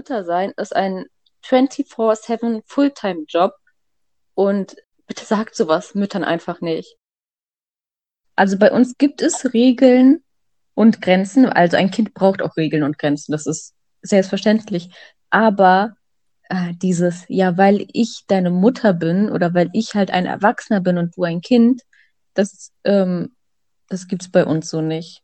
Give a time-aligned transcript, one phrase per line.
[0.00, 1.04] Mutter sein ist ein
[1.44, 3.52] 24-7 Fulltime-Job
[4.32, 4.74] und
[5.06, 6.96] bitte sagt sowas Müttern einfach nicht.
[8.34, 10.24] Also bei uns gibt es Regeln
[10.72, 11.44] und Grenzen.
[11.44, 13.32] Also ein Kind braucht auch Regeln und Grenzen.
[13.32, 14.88] Das ist selbstverständlich.
[15.28, 15.96] Aber
[16.48, 20.96] äh, dieses, ja, weil ich deine Mutter bin oder weil ich halt ein Erwachsener bin
[20.96, 21.82] und du ein Kind,
[22.32, 23.36] das, ähm,
[23.90, 25.22] das gibt's bei uns so nicht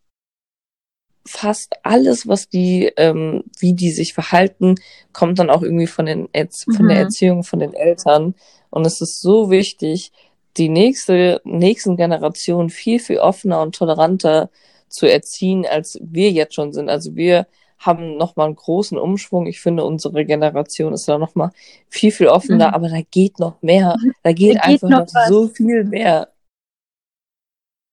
[1.26, 4.76] fast alles, was die, ähm, wie die sich verhalten,
[5.12, 7.02] kommt dann auch irgendwie von den Erz von der mhm.
[7.04, 8.34] Erziehung von den Eltern.
[8.70, 10.12] Und es ist so wichtig,
[10.56, 14.50] die nächste, nächsten Generationen viel, viel offener und toleranter
[14.88, 16.88] zu erziehen, als wir jetzt schon sind.
[16.88, 17.46] Also wir
[17.78, 19.46] haben nochmal einen großen Umschwung.
[19.46, 21.50] Ich finde, unsere Generation ist da nochmal
[21.88, 22.74] viel, viel offener, mhm.
[22.74, 23.96] aber da geht noch mehr.
[24.22, 26.28] Da geht, da geht einfach noch, noch so viel mehr.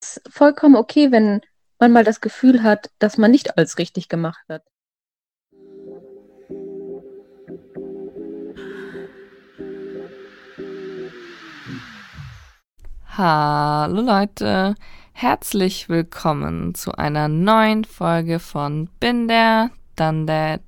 [0.01, 1.41] Es ist vollkommen okay, wenn
[1.83, 4.63] man mal das Gefühl hat, dass man nicht alles richtig gemacht hat.
[13.05, 14.75] Hallo Leute,
[15.11, 20.61] herzlich willkommen zu einer neuen Folge von Bin der, dann der,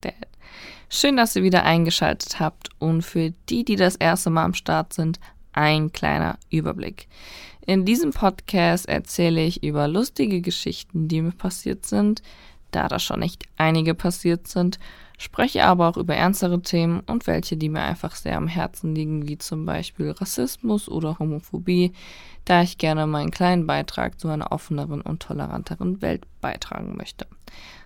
[0.00, 0.14] Dad.
[0.88, 4.92] Schön, dass ihr wieder eingeschaltet habt und für die, die das erste Mal am Start
[4.92, 5.18] sind,
[5.52, 7.08] ein kleiner Überblick.
[7.70, 12.20] In diesem Podcast erzähle ich über lustige Geschichten, die mir passiert sind,
[12.72, 14.80] da da schon nicht einige passiert sind,
[15.18, 19.28] spreche aber auch über ernstere Themen und welche, die mir einfach sehr am Herzen liegen,
[19.28, 21.92] wie zum Beispiel Rassismus oder Homophobie,
[22.44, 27.28] da ich gerne meinen kleinen Beitrag zu einer offeneren und toleranteren Welt beitragen möchte.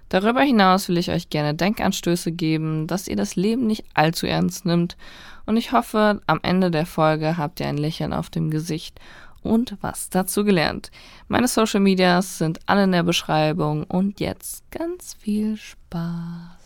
[0.08, 4.64] Darüber hinaus will ich euch gerne Denkanstöße geben, dass ihr das Leben nicht allzu ernst
[4.64, 4.96] nimmt
[5.46, 8.98] und ich hoffe, am Ende der Folge habt ihr ein Lächeln auf dem Gesicht
[9.44, 10.90] und was dazu gelernt.
[11.28, 16.64] Meine Social Medias sind alle in der Beschreibung und jetzt ganz viel Spaß.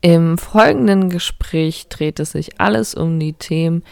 [0.00, 3.82] Im folgenden Gespräch dreht es sich alles um die Themen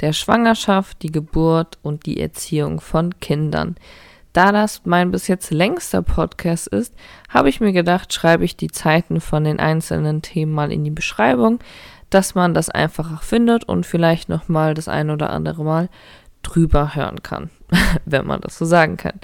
[0.00, 3.76] der Schwangerschaft, die Geburt und die Erziehung von Kindern.
[4.32, 6.94] Da das mein bis jetzt längster Podcast ist,
[7.28, 10.90] habe ich mir gedacht, schreibe ich die Zeiten von den einzelnen Themen mal in die
[10.90, 11.58] Beschreibung,
[12.10, 15.88] dass man das einfacher findet und vielleicht noch mal das ein oder andere Mal
[16.42, 17.50] drüber hören kann,
[18.04, 19.20] wenn man das so sagen kann.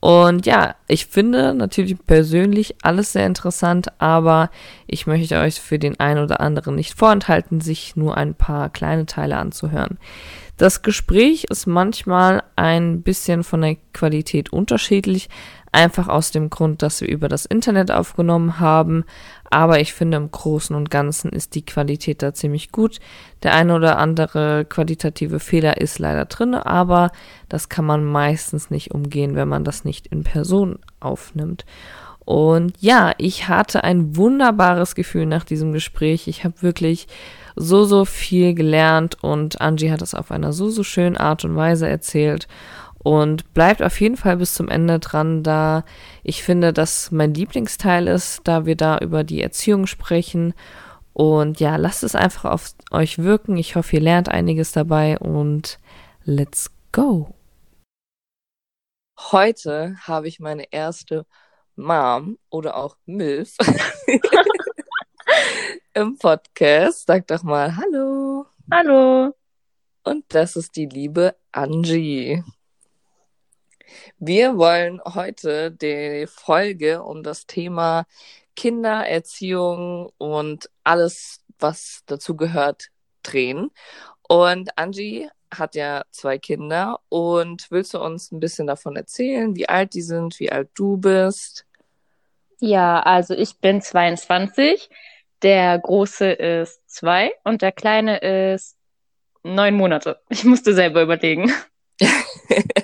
[0.00, 4.50] Und ja, ich finde natürlich persönlich alles sehr interessant, aber
[4.88, 9.06] ich möchte euch für den einen oder anderen nicht vorenthalten, sich nur ein paar kleine
[9.06, 9.98] Teile anzuhören.
[10.56, 15.28] Das Gespräch ist manchmal ein bisschen von der Qualität unterschiedlich,
[15.70, 19.04] einfach aus dem Grund, dass wir über das Internet aufgenommen haben,
[19.52, 23.00] aber ich finde im Großen und Ganzen ist die Qualität da ziemlich gut.
[23.42, 27.10] Der eine oder andere qualitative Fehler ist leider drin, aber
[27.50, 31.66] das kann man meistens nicht umgehen, wenn man das nicht in Person aufnimmt.
[32.24, 36.28] Und ja, ich hatte ein wunderbares Gefühl nach diesem Gespräch.
[36.28, 37.06] Ich habe wirklich
[37.54, 41.56] so, so viel gelernt und Angie hat es auf einer so, so schönen Art und
[41.56, 42.48] Weise erzählt.
[43.04, 45.84] Und bleibt auf jeden Fall bis zum Ende dran, da
[46.22, 50.54] ich finde, dass mein Lieblingsteil ist, da wir da über die Erziehung sprechen.
[51.12, 53.56] Und ja, lasst es einfach auf euch wirken.
[53.56, 55.78] Ich hoffe, ihr lernt einiges dabei und
[56.24, 57.34] let's go.
[59.30, 61.26] Heute habe ich meine erste
[61.76, 63.56] Mom oder auch MILF
[65.94, 67.06] im Podcast.
[67.06, 68.46] Sag doch mal Hallo.
[68.70, 69.34] Hallo.
[70.04, 72.42] Und das ist die liebe Angie.
[74.24, 78.06] Wir wollen heute die Folge um das Thema
[78.54, 82.90] Kindererziehung und alles, was dazu gehört,
[83.24, 83.72] drehen.
[84.28, 89.68] Und Angie hat ja zwei Kinder und willst du uns ein bisschen davon erzählen, wie
[89.68, 91.66] alt die sind, wie alt du bist?
[92.60, 94.88] Ja, also ich bin 22,
[95.42, 98.76] der Große ist zwei und der Kleine ist
[99.42, 100.20] neun Monate.
[100.28, 101.52] Ich musste selber überlegen.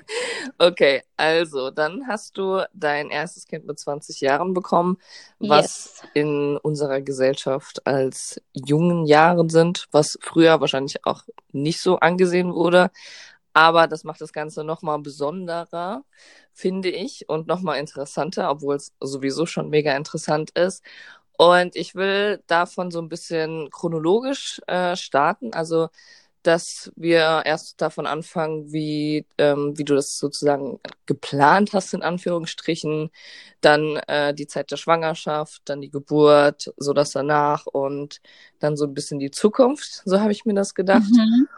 [0.59, 4.99] okay, also dann hast du dein erstes Kind mit 20 Jahren bekommen,
[5.39, 6.11] was yes.
[6.15, 12.91] in unserer Gesellschaft als jungen Jahren sind, was früher wahrscheinlich auch nicht so angesehen wurde.
[13.53, 16.05] Aber das macht das Ganze nochmal besonderer,
[16.53, 20.85] finde ich, und nochmal interessanter, obwohl es sowieso schon mega interessant ist.
[21.37, 25.53] Und ich will davon so ein bisschen chronologisch äh, starten.
[25.55, 25.89] Also
[26.43, 33.11] dass wir erst davon anfangen, wie, ähm, wie du das sozusagen geplant hast, in Anführungsstrichen,
[33.61, 38.21] dann äh, die Zeit der Schwangerschaft, dann die Geburt, so das danach und
[38.61, 41.11] dann so ein bisschen die Zukunft, so habe ich mir das gedacht.
[41.11, 41.49] Mhm.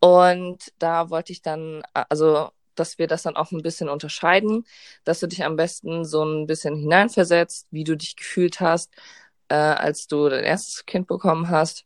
[0.00, 4.64] Und da wollte ich dann, also dass wir das dann auch ein bisschen unterscheiden,
[5.04, 8.90] dass du dich am besten so ein bisschen hineinversetzt, wie du dich gefühlt hast,
[9.48, 11.84] äh, als du dein erstes Kind bekommen hast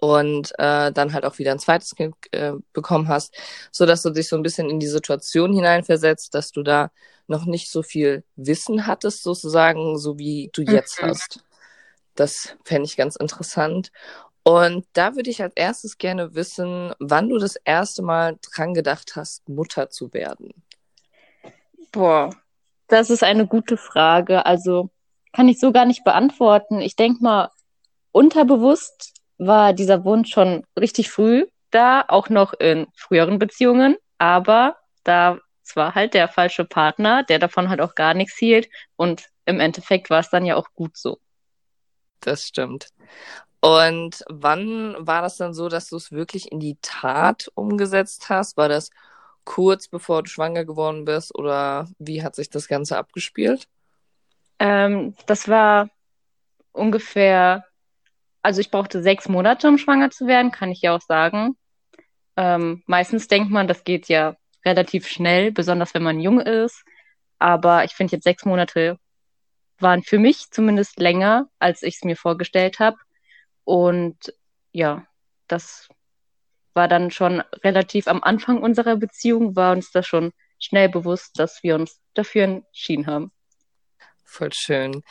[0.00, 3.34] und äh, dann halt auch wieder ein zweites Kind äh, bekommen hast,
[3.70, 6.90] so dass du dich so ein bisschen in die Situation hineinversetzt, dass du da
[7.26, 11.08] noch nicht so viel Wissen hattest, sozusagen, so wie du jetzt mhm.
[11.08, 11.44] hast.
[12.14, 13.92] Das fände ich ganz interessant.
[14.42, 19.16] Und da würde ich als erstes gerne wissen, wann du das erste Mal dran gedacht
[19.16, 20.54] hast, Mutter zu werden.
[21.92, 22.30] Boah,
[22.88, 24.46] das ist eine gute Frage.
[24.46, 24.90] Also
[25.32, 26.80] kann ich so gar nicht beantworten.
[26.80, 27.50] Ich denke mal,
[28.12, 33.96] unterbewusst war dieser Wunsch schon richtig früh da, auch noch in früheren Beziehungen.
[34.18, 35.38] Aber da
[35.74, 38.68] war halt der falsche Partner, der davon halt auch gar nichts hielt.
[38.96, 41.18] Und im Endeffekt war es dann ja auch gut so.
[42.20, 42.88] Das stimmt.
[43.60, 48.56] Und wann war das dann so, dass du es wirklich in die Tat umgesetzt hast?
[48.56, 48.90] War das
[49.44, 53.68] kurz bevor du schwanger geworden bist oder wie hat sich das Ganze abgespielt?
[54.58, 55.88] Ähm, das war
[56.72, 57.64] ungefähr,
[58.42, 61.56] also ich brauchte sechs Monate, um schwanger zu werden, kann ich ja auch sagen.
[62.36, 66.84] Ähm, meistens denkt man, das geht ja relativ schnell, besonders wenn man jung ist.
[67.38, 68.98] Aber ich finde jetzt sechs Monate
[69.78, 72.98] waren für mich zumindest länger, als ich es mir vorgestellt habe.
[73.64, 74.34] Und
[74.72, 75.06] ja,
[75.48, 75.88] das
[76.74, 81.62] war dann schon relativ am Anfang unserer Beziehung, war uns das schon schnell bewusst, dass
[81.62, 83.32] wir uns dafür entschieden haben.
[84.24, 85.02] Voll schön.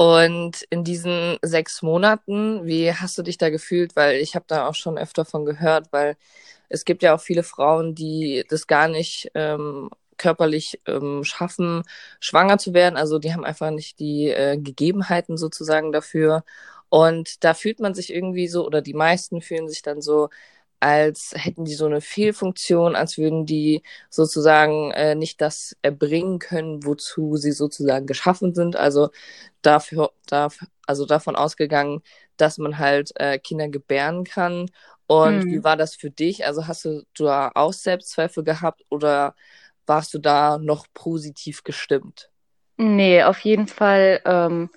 [0.00, 3.96] Und in diesen sechs Monaten, wie hast du dich da gefühlt?
[3.96, 6.16] Weil ich habe da auch schon öfter von gehört, weil
[6.70, 11.82] es gibt ja auch viele Frauen, die das gar nicht ähm, körperlich ähm, schaffen,
[12.18, 12.96] schwanger zu werden.
[12.96, 16.44] Also die haben einfach nicht die äh, Gegebenheiten sozusagen dafür.
[16.88, 20.30] Und da fühlt man sich irgendwie so, oder die meisten fühlen sich dann so,
[20.80, 26.84] als hätten die so eine Fehlfunktion, als würden die sozusagen äh, nicht das erbringen können,
[26.84, 28.76] wozu sie sozusagen geschaffen sind.
[28.76, 29.10] Also
[29.60, 32.02] dafür, darf, also davon ausgegangen,
[32.38, 34.70] dass man halt äh, Kinder gebären kann.
[35.06, 35.52] Und hm.
[35.52, 36.46] wie war das für dich?
[36.46, 39.34] Also hast du da auch Selbstzweifel gehabt oder
[39.86, 42.30] warst du da noch positiv gestimmt?
[42.78, 44.70] Nee, auf jeden Fall ähm,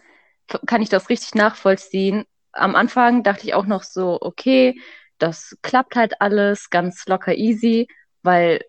[0.65, 2.25] kann ich das richtig nachvollziehen.
[2.51, 4.75] Am Anfang dachte ich auch noch so, okay,
[5.23, 7.87] das klappt halt alles ganz locker easy,
[8.23, 8.61] weil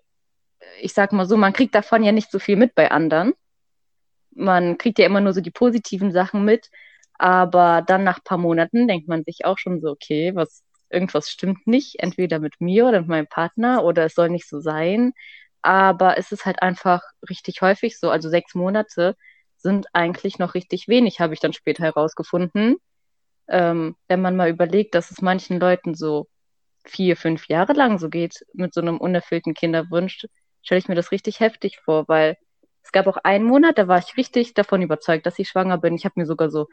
[0.80, 3.34] ich sag mal so, man kriegt davon ja nicht so viel mit bei anderen.
[4.30, 6.70] Man kriegt ja immer nur so die positiven Sachen mit,
[7.14, 11.66] aber dann nach paar Monaten denkt man sich auch schon so, okay, was irgendwas stimmt
[11.66, 15.12] nicht, entweder mit mir oder mit meinem Partner oder es soll nicht so sein.
[15.62, 19.16] Aber es ist halt einfach richtig häufig so, also sechs Monate
[19.56, 22.76] sind eigentlich noch richtig wenig, habe ich dann später herausgefunden.
[23.48, 26.28] Ähm, wenn man mal überlegt, dass es manchen Leuten so
[26.84, 30.26] vier, fünf Jahre lang so geht mit so einem unerfüllten Kinderwunsch,
[30.62, 32.36] stelle ich mir das richtig heftig vor, weil
[32.82, 35.94] es gab auch einen Monat, da war ich richtig davon überzeugt, dass ich schwanger bin.
[35.94, 36.68] Ich habe mir sogar so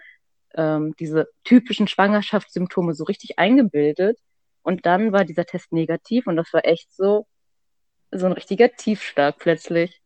[0.55, 4.19] ähm, diese typischen Schwangerschaftssymptome so richtig eingebildet.
[4.61, 7.27] Und dann war dieser Test negativ und das war echt so,
[8.11, 10.00] so ein richtiger Tiefschlag plötzlich.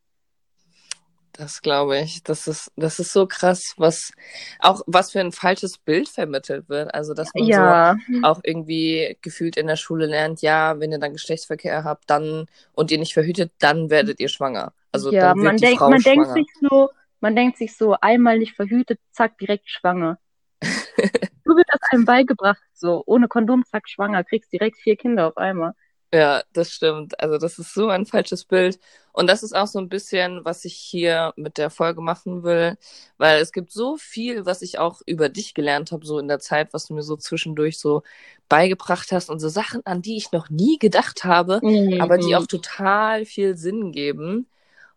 [1.38, 2.24] Das glaube ich.
[2.24, 4.12] Das ist, das ist so krass, was
[4.60, 6.94] auch was für ein falsches Bild vermittelt wird.
[6.94, 7.98] Also dass man ja.
[8.08, 12.46] so auch irgendwie gefühlt in der Schule lernt, ja, wenn ihr dann Geschlechtsverkehr habt, dann
[12.74, 14.74] und ihr nicht verhütet, dann werdet ihr schwanger.
[14.92, 16.34] Also ja, dann wird man die denkt, Frau man schwanger.
[16.34, 16.90] denkt sich so,
[17.20, 20.18] man denkt sich so, einmal nicht verhütet, zack, direkt schwanger.
[20.62, 25.38] so wird das einem beigebracht, so ohne Kondom, zack, schwanger, kriegst direkt vier Kinder auf
[25.38, 25.74] einmal.
[26.14, 27.20] Ja, das stimmt.
[27.20, 28.80] Also das ist so ein falsches Bild.
[29.12, 32.78] Und das ist auch so ein bisschen, was ich hier mit der Folge machen will,
[33.18, 36.40] weil es gibt so viel, was ich auch über dich gelernt habe, so in der
[36.40, 38.04] Zeit, was du mir so zwischendurch so
[38.50, 42.02] beigebracht hast und so Sachen, an die ich noch nie gedacht habe, mhm.
[42.02, 44.48] aber die auch total viel Sinn geben.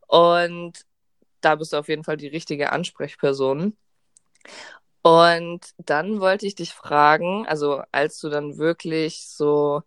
[0.07, 0.85] Und
[1.41, 3.77] da bist du auf jeden Fall die richtige Ansprechperson.
[5.03, 9.83] Und dann wollte ich dich fragen, also als du dann wirklich so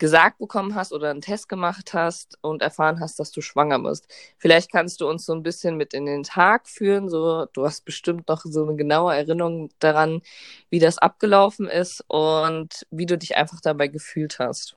[0.00, 4.08] gesagt bekommen hast oder einen Test gemacht hast und erfahren hast, dass du schwanger bist.
[4.38, 7.08] Vielleicht kannst du uns so ein bisschen mit in den Tag führen.
[7.08, 10.22] So, du hast bestimmt noch so eine genaue Erinnerung daran,
[10.70, 14.76] wie das abgelaufen ist und wie du dich einfach dabei gefühlt hast.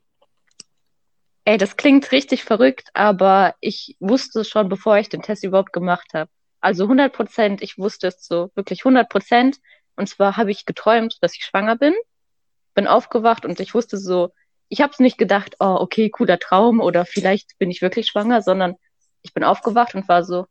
[1.45, 5.73] Ey, das klingt richtig verrückt, aber ich wusste es schon, bevor ich den Test überhaupt
[5.73, 6.29] gemacht habe.
[6.61, 9.57] Also 100 Prozent, ich wusste es so, wirklich 100 Prozent.
[9.95, 11.93] Und zwar habe ich geträumt, dass ich schwanger bin,
[12.73, 14.31] bin aufgewacht und ich wusste so,
[14.73, 18.41] ich habe es nicht gedacht, oh, okay, cooler Traum oder vielleicht bin ich wirklich schwanger,
[18.41, 18.75] sondern
[19.21, 20.47] ich bin aufgewacht und war so,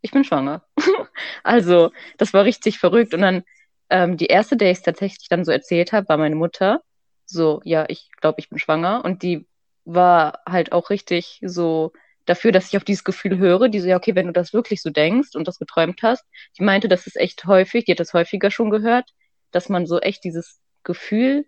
[0.00, 0.64] ich bin schwanger.
[1.42, 3.14] also, das war richtig verrückt.
[3.14, 3.42] Und dann
[3.90, 6.82] ähm, die erste, der ich es tatsächlich dann so erzählt habe, war meine Mutter.
[7.26, 9.04] So, ja, ich glaube, ich bin schwanger.
[9.04, 9.44] Und die
[9.84, 11.92] war halt auch richtig so
[12.26, 13.68] dafür, dass ich auf dieses Gefühl höre.
[13.68, 16.24] Die so, ja, okay, wenn du das wirklich so denkst und das geträumt hast.
[16.60, 19.10] Die meinte, das ist echt häufig, die hat das häufiger schon gehört,
[19.50, 21.44] dass man so echt dieses Gefühl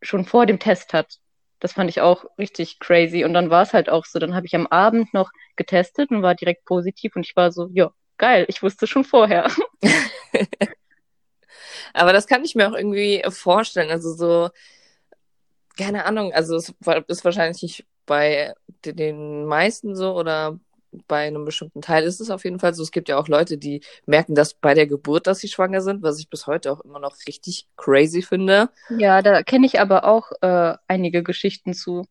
[0.00, 1.18] schon vor dem Test hat.
[1.64, 3.24] Das fand ich auch richtig crazy.
[3.24, 4.18] Und dann war es halt auch so.
[4.18, 7.70] Dann habe ich am Abend noch getestet und war direkt positiv und ich war so,
[7.72, 9.50] ja, geil, ich wusste schon vorher.
[11.94, 13.90] Aber das kann ich mir auch irgendwie vorstellen.
[13.90, 14.50] Also so,
[15.78, 16.74] keine Ahnung, also es
[17.08, 18.52] ist wahrscheinlich nicht bei
[18.84, 20.60] den meisten so oder
[21.08, 22.82] bei einem bestimmten Teil ist es auf jeden Fall so.
[22.82, 26.02] Es gibt ja auch Leute, die merken das bei der Geburt, dass sie schwanger sind,
[26.02, 28.70] was ich bis heute auch immer noch richtig crazy finde.
[28.90, 32.06] Ja, da kenne ich aber auch äh, einige Geschichten zu.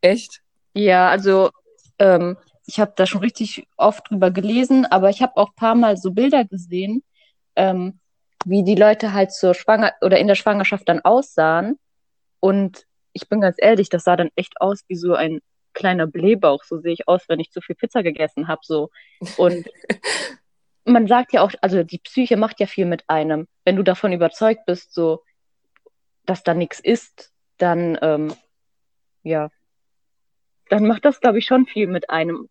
[0.00, 0.40] Echt?
[0.74, 1.50] Ja, also
[1.98, 2.36] ähm,
[2.66, 6.12] ich habe da schon richtig oft drüber gelesen, aber ich habe auch paar Mal so
[6.12, 7.02] Bilder gesehen,
[7.56, 7.98] ähm,
[8.44, 11.78] wie die Leute halt zur Schwanger oder in der Schwangerschaft dann aussahen.
[12.40, 15.40] Und ich bin ganz ehrlich, das sah dann echt aus wie so ein
[15.78, 16.64] kleiner Blähbauch.
[16.64, 18.60] So sehe ich aus, wenn ich zu viel Pizza gegessen habe.
[18.64, 18.90] So.
[19.36, 19.66] Und
[20.84, 23.46] man sagt ja auch, also die Psyche macht ja viel mit einem.
[23.64, 25.22] Wenn du davon überzeugt bist, so,
[26.26, 28.34] dass da nichts ist, dann, ähm,
[29.22, 29.50] ja,
[30.68, 32.48] dann macht das, glaube ich, schon viel mit einem.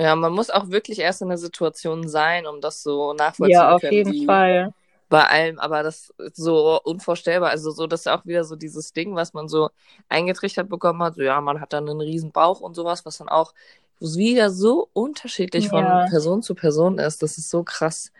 [0.00, 3.74] Ja, man muss auch wirklich erst in der Situation sein, um das so nachvollziehen ja,
[3.74, 3.92] auf können.
[3.92, 4.72] jeden Fall.
[5.08, 7.50] Bei allem, aber das ist so unvorstellbar.
[7.50, 9.70] Also so, das ist auch wieder so dieses Ding, was man so
[10.08, 11.14] eingetrichtert bekommen hat.
[11.14, 13.54] So, ja, man hat dann einen riesen Bauch und sowas, was dann auch
[14.00, 15.70] wieder so unterschiedlich ja.
[15.70, 17.22] von Person zu Person ist.
[17.22, 18.12] Das ist so krass.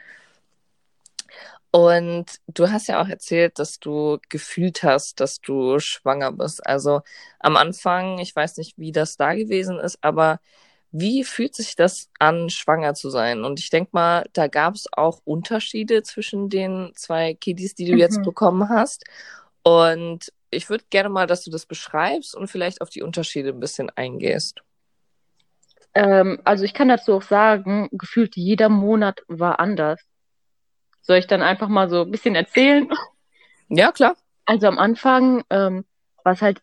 [1.71, 6.67] Und du hast ja auch erzählt, dass du gefühlt hast, dass du schwanger bist.
[6.67, 7.03] Also
[7.39, 10.41] am Anfang, ich weiß nicht, wie das da gewesen ist, aber
[10.91, 13.45] wie fühlt sich das an, schwanger zu sein?
[13.45, 17.93] Und ich denke mal, da gab es auch Unterschiede zwischen den zwei Kiddies, die du
[17.93, 17.99] mhm.
[17.99, 19.05] jetzt bekommen hast.
[19.63, 23.61] Und ich würde gerne mal, dass du das beschreibst und vielleicht auf die Unterschiede ein
[23.61, 24.63] bisschen eingehst.
[25.95, 30.01] Ähm, also ich kann dazu auch sagen, gefühlt jeder Monat war anders.
[31.03, 32.89] Soll ich dann einfach mal so ein bisschen erzählen?
[33.69, 34.17] Ja, klar.
[34.47, 35.85] Also am Anfang ähm,
[36.25, 36.63] war es halt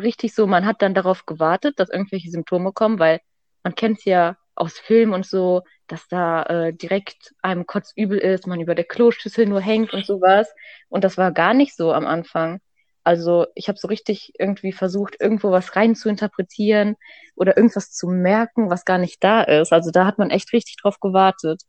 [0.00, 3.20] richtig so, man hat dann darauf gewartet, dass irgendwelche Symptome kommen, weil
[3.62, 8.46] man kennt es ja aus Filmen und so, dass da äh, direkt einem kotzübel ist,
[8.46, 10.52] man über der Kloschüssel nur hängt und sowas.
[10.88, 12.60] Und das war gar nicht so am Anfang.
[13.02, 16.96] Also ich habe so richtig irgendwie versucht, irgendwo was rein zu interpretieren
[17.34, 19.72] oder irgendwas zu merken, was gar nicht da ist.
[19.72, 21.62] Also da hat man echt richtig drauf gewartet.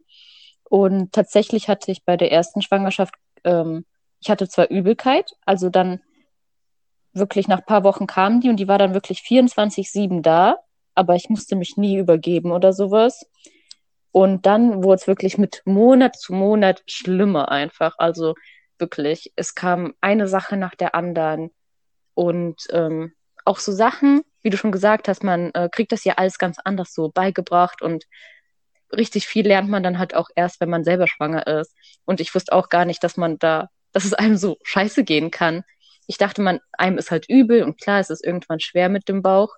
[0.64, 3.86] Und tatsächlich hatte ich bei der ersten Schwangerschaft, ähm,
[4.22, 6.02] ich hatte zwar Übelkeit, also dann
[7.14, 10.58] wirklich nach paar Wochen kam die und die war dann wirklich 24-7 da
[10.96, 13.26] aber ich musste mich nie übergeben oder sowas.
[14.12, 17.96] Und dann wurde es wirklich mit Monat zu Monat schlimmer einfach.
[17.98, 18.36] Also
[18.78, 21.52] wirklich, es kam eine Sache nach der anderen.
[22.14, 23.14] Und ähm,
[23.46, 26.58] auch so Sachen, wie du schon gesagt hast, man äh, kriegt das ja alles ganz
[26.64, 28.06] anders so beigebracht und
[28.92, 31.74] richtig viel lernt man dann halt auch erst, wenn man selber schwanger ist.
[32.06, 35.32] Und ich wusste auch gar nicht, dass man da, dass es einem so scheiße gehen
[35.32, 35.64] kann.
[36.08, 39.22] Ich dachte, man, einem ist halt übel und klar, es ist irgendwann schwer mit dem
[39.22, 39.56] Bauch.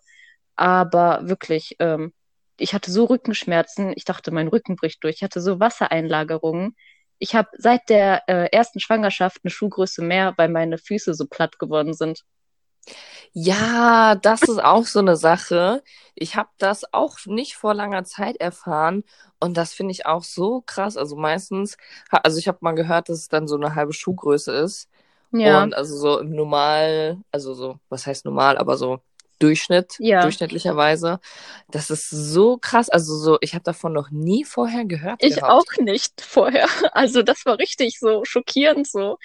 [0.55, 2.13] Aber wirklich, ähm,
[2.57, 5.17] ich hatte so Rückenschmerzen, ich dachte, mein Rücken bricht durch.
[5.17, 6.75] Ich hatte so Wassereinlagerungen.
[7.19, 11.59] Ich habe seit der äh, ersten Schwangerschaft eine Schuhgröße mehr, weil meine Füße so platt
[11.59, 12.23] geworden sind.
[13.31, 15.83] Ja, das ist auch so eine Sache.
[16.15, 19.03] Ich habe das auch nicht vor langer Zeit erfahren
[19.39, 20.97] und das finde ich auch so krass.
[20.97, 21.77] Also meistens,
[22.09, 24.89] also ich habe mal gehört, dass es dann so eine halbe Schuhgröße ist.
[25.31, 25.63] Ja.
[25.63, 28.99] Und also so im Normal, also so, was heißt normal, aber so
[29.43, 30.21] Durchschnitt, ja.
[30.21, 31.19] durchschnittlicherweise.
[31.69, 32.89] Das ist so krass.
[32.89, 35.21] Also so, ich habe davon noch nie vorher gehört.
[35.21, 35.51] Ich gehabt.
[35.51, 36.67] auch nicht vorher.
[36.93, 39.17] Also das war richtig so schockierend so.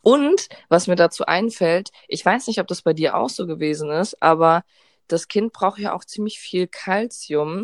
[0.00, 3.90] Und was mir dazu einfällt, ich weiß nicht, ob das bei dir auch so gewesen
[3.90, 4.64] ist, aber
[5.06, 7.62] das Kind braucht ja auch ziemlich viel Kalzium.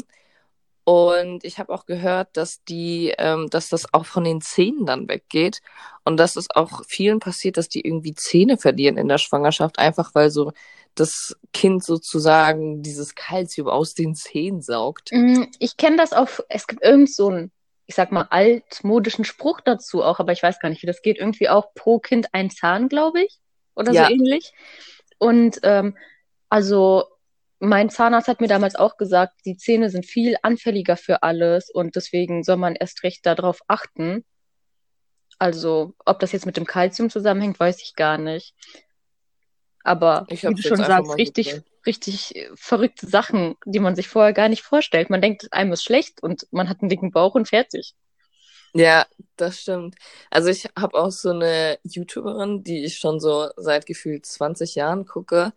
[0.88, 5.08] Und ich habe auch gehört, dass die, ähm, dass das auch von den Zähnen dann
[5.08, 5.60] weggeht.
[6.04, 10.14] Und dass es auch vielen passiert, dass die irgendwie Zähne verlieren in der Schwangerschaft, einfach
[10.14, 10.52] weil so
[10.94, 15.10] das Kind sozusagen dieses Kalzium aus den Zähnen saugt.
[15.10, 17.50] Mm, ich kenne das auch, es gibt irgend so einen,
[17.86, 21.18] ich sag mal, altmodischen Spruch dazu auch, aber ich weiß gar nicht, wie das geht.
[21.18, 23.40] Irgendwie auch pro Kind ein Zahn, glaube ich.
[23.74, 24.06] Oder ja.
[24.06, 24.52] so ähnlich.
[25.18, 25.96] Und ähm,
[26.48, 27.06] also
[27.58, 31.96] mein Zahnarzt hat mir damals auch gesagt, die Zähne sind viel anfälliger für alles und
[31.96, 34.24] deswegen soll man erst recht darauf achten.
[35.38, 38.54] Also, ob das jetzt mit dem Kalzium zusammenhängt, weiß ich gar nicht.
[39.86, 41.64] Aber wie du schon sagst, richtig, gesehen.
[41.86, 45.10] richtig äh, verrückte Sachen, die man sich vorher gar nicht vorstellt.
[45.10, 47.94] Man denkt, einem ist schlecht und man hat einen dicken Bauch und fertig.
[48.74, 49.94] Ja, das stimmt.
[50.28, 55.06] Also ich habe auch so eine YouTuberin, die ich schon so seit gefühlt 20 Jahren
[55.06, 55.52] gucke.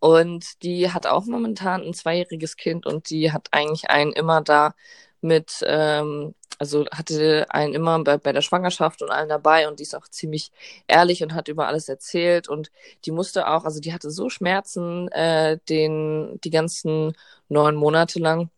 [0.00, 4.74] Und die hat auch momentan ein zweijähriges Kind und die hat eigentlich einen immer da
[5.20, 9.82] mit, ähm, also hatte einen immer bei, bei der Schwangerschaft und allen dabei und die
[9.84, 10.52] ist auch ziemlich
[10.88, 12.70] ehrlich und hat über alles erzählt und
[13.04, 17.14] die musste auch, also die hatte so Schmerzen äh, den die ganzen
[17.48, 18.50] neun Monate lang.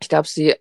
[0.00, 0.54] Ich glaube, sie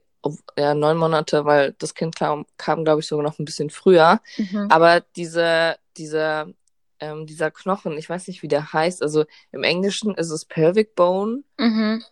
[0.58, 4.22] ja, neun Monate, weil das Kind kam, kam glaube ich, sogar noch ein bisschen früher.
[4.38, 4.68] Mhm.
[4.70, 6.54] Aber diese, diese,
[7.04, 10.96] ähm, dieser Knochen, ich weiß nicht, wie der heißt, also im Englischen ist es Pelvic
[10.96, 11.44] Bone.
[11.58, 12.04] Mhm.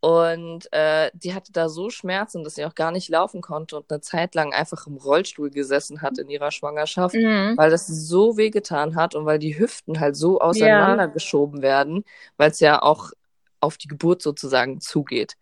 [0.00, 3.88] Und äh, die hatte da so Schmerzen, dass sie auch gar nicht laufen konnte und
[3.88, 7.54] eine Zeit lang einfach im Rollstuhl gesessen hat in ihrer Schwangerschaft, mhm.
[7.56, 11.62] weil das so wehgetan hat und weil die Hüften halt so auseinandergeschoben ja.
[11.62, 12.04] werden,
[12.36, 13.12] weil es ja auch
[13.60, 15.36] auf die Geburt sozusagen zugeht.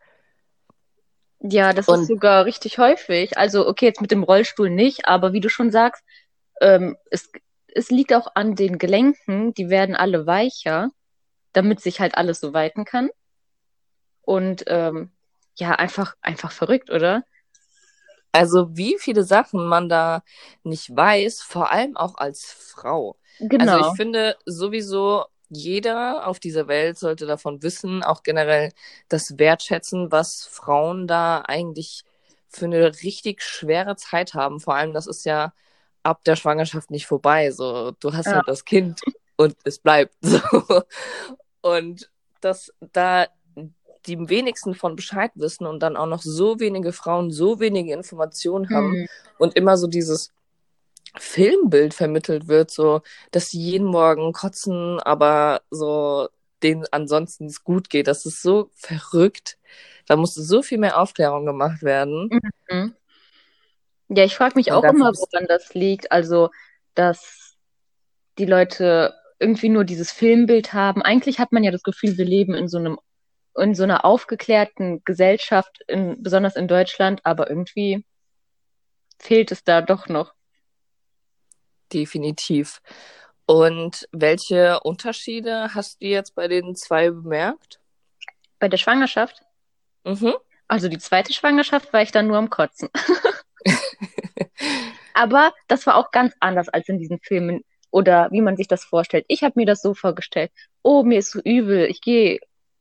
[1.38, 3.38] Ja, das und, ist sogar richtig häufig.
[3.38, 6.04] Also, okay, jetzt mit dem Rollstuhl nicht, aber wie du schon sagst,
[6.61, 7.30] ähm, es,
[7.74, 10.90] es liegt auch an den Gelenken, die werden alle weicher,
[11.52, 13.10] damit sich halt alles so weiten kann.
[14.22, 15.10] Und ähm,
[15.56, 17.24] ja, einfach, einfach verrückt, oder?
[18.32, 20.22] Also, wie viele Sachen man da
[20.62, 23.16] nicht weiß, vor allem auch als Frau.
[23.40, 23.72] Genau.
[23.72, 28.72] Also, ich finde sowieso, jeder auf dieser Welt sollte davon wissen, auch generell
[29.08, 32.04] das wertschätzen, was Frauen da eigentlich
[32.48, 34.60] für eine richtig schwere Zeit haben.
[34.60, 35.52] Vor allem, das ist ja
[36.02, 37.50] ab der Schwangerschaft nicht vorbei.
[37.50, 38.37] So, du hast ja.
[38.37, 39.00] halt das Kind
[39.37, 40.40] und es bleibt so.
[41.62, 43.26] Und dass da
[44.07, 48.71] die wenigsten von Bescheid wissen und dann auch noch so wenige Frauen so wenige Informationen
[48.71, 49.07] haben mhm.
[49.38, 50.33] und immer so dieses
[51.19, 56.28] Filmbild vermittelt wird, so, dass sie jeden Morgen kotzen, aber so
[56.62, 58.07] denen ansonsten es gut geht.
[58.07, 59.59] Das ist so verrückt.
[60.07, 62.40] Da musste so viel mehr Aufklärung gemacht werden.
[62.71, 62.95] Mhm.
[64.12, 66.10] Ja, ich frage mich und auch immer, woran das liegt.
[66.10, 66.50] Also,
[66.94, 67.56] dass
[68.38, 71.02] die Leute irgendwie nur dieses Filmbild haben.
[71.02, 72.98] Eigentlich hat man ja das Gefühl, wir leben in so einem
[73.56, 78.04] in so einer aufgeklärten Gesellschaft, in, besonders in Deutschland, aber irgendwie
[79.18, 80.34] fehlt es da doch noch
[81.92, 82.80] definitiv.
[83.46, 87.80] Und welche Unterschiede hast du jetzt bei den zwei bemerkt?
[88.60, 89.42] Bei der Schwangerschaft?
[90.04, 90.34] Mhm.
[90.68, 92.90] Also die zweite Schwangerschaft war ich dann nur am Kotzen.
[95.21, 98.85] Aber das war auch ganz anders als in diesen Filmen oder wie man sich das
[98.85, 99.26] vorstellt.
[99.28, 100.50] Ich habe mir das so vorgestellt.
[100.83, 101.85] Oh, mir ist so übel.
[101.91, 102.41] Ich gehe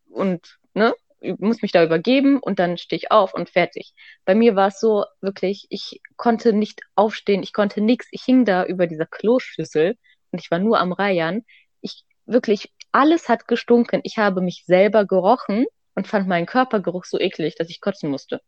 [0.10, 0.96] und ne,
[1.38, 3.94] muss mich da übergeben und dann stehe ich auf und fertig.
[4.24, 8.08] Bei mir war es so wirklich, ich konnte nicht aufstehen, ich konnte nichts.
[8.12, 9.98] Ich hing da über dieser Kloschüssel
[10.32, 11.44] und ich war nur am Reiern.
[11.82, 14.00] Ich wirklich, alles hat gestunken.
[14.04, 18.40] Ich habe mich selber gerochen und fand meinen Körpergeruch so eklig, dass ich kotzen musste.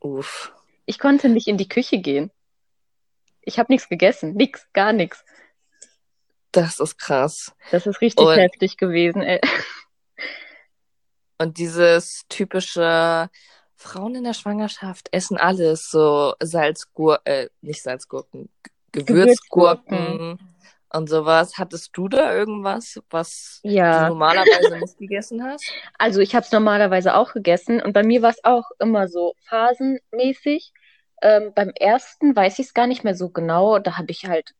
[0.00, 0.54] Uff.
[0.86, 2.30] Ich konnte nicht in die Küche gehen.
[3.46, 5.24] Ich habe nichts gegessen, nix, gar nichts.
[6.52, 7.54] Das ist krass.
[7.70, 9.40] Das ist richtig und heftig gewesen, ey.
[11.38, 13.30] Und dieses typische
[13.76, 18.48] Frauen in der Schwangerschaft essen alles, so Salzgurken, äh, nicht Salzgurken,
[18.92, 20.56] Gewürzgurken, Gewürzgurken
[20.92, 21.58] und sowas.
[21.58, 24.04] Hattest du da irgendwas, was ja.
[24.04, 25.70] du normalerweise nicht gegessen hast?
[25.98, 29.34] Also ich habe es normalerweise auch gegessen und bei mir war es auch immer so
[29.48, 30.72] phasenmäßig.
[31.22, 33.78] Ähm, beim ersten weiß ich es gar nicht mehr so genau.
[33.78, 34.54] Da habe ich halt,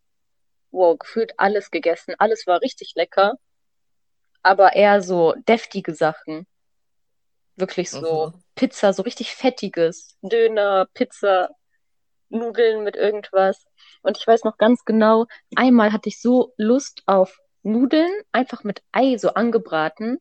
[0.71, 2.15] wow, gefühlt alles gegessen.
[2.19, 3.39] Alles war richtig lecker,
[4.43, 6.47] aber eher so deftige Sachen.
[7.57, 8.43] Wirklich so mhm.
[8.55, 10.17] Pizza, so richtig fettiges.
[10.23, 11.51] Döner, Pizza,
[12.29, 13.65] Nudeln mit irgendwas.
[14.03, 18.83] Und ich weiß noch ganz genau, einmal hatte ich so Lust auf Nudeln, einfach mit
[18.93, 20.19] Ei so angebraten.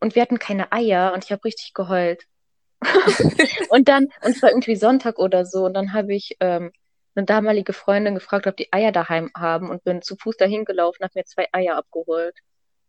[0.00, 2.26] Und wir hatten keine Eier und ich habe richtig geheult.
[3.70, 6.72] und dann, und es war irgendwie Sonntag oder so, und dann habe ich ähm,
[7.14, 11.04] eine damalige Freundin gefragt, ob die Eier daheim haben und bin zu Fuß dahin gelaufen,
[11.04, 12.36] habe mir zwei Eier abgeholt.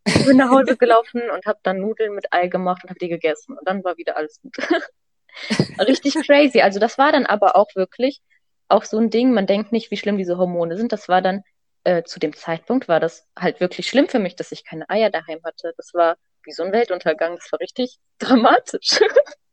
[0.08, 3.10] Ich bin nach Hause gelaufen und habe dann Nudeln mit Ei gemacht und habe die
[3.10, 3.58] gegessen.
[3.58, 4.56] Und dann war wieder alles gut.
[5.80, 6.62] Richtig crazy.
[6.62, 8.22] Also das war dann aber auch wirklich
[8.68, 9.34] auch so ein Ding.
[9.34, 10.92] Man denkt nicht, wie schlimm diese Hormone sind.
[10.92, 11.44] Das war dann
[11.84, 15.10] äh, zu dem Zeitpunkt war das halt wirklich schlimm für mich, dass ich keine Eier
[15.10, 15.74] daheim hatte.
[15.78, 17.36] Das war wie so ein Weltuntergang.
[17.36, 19.00] Das war richtig dramatisch.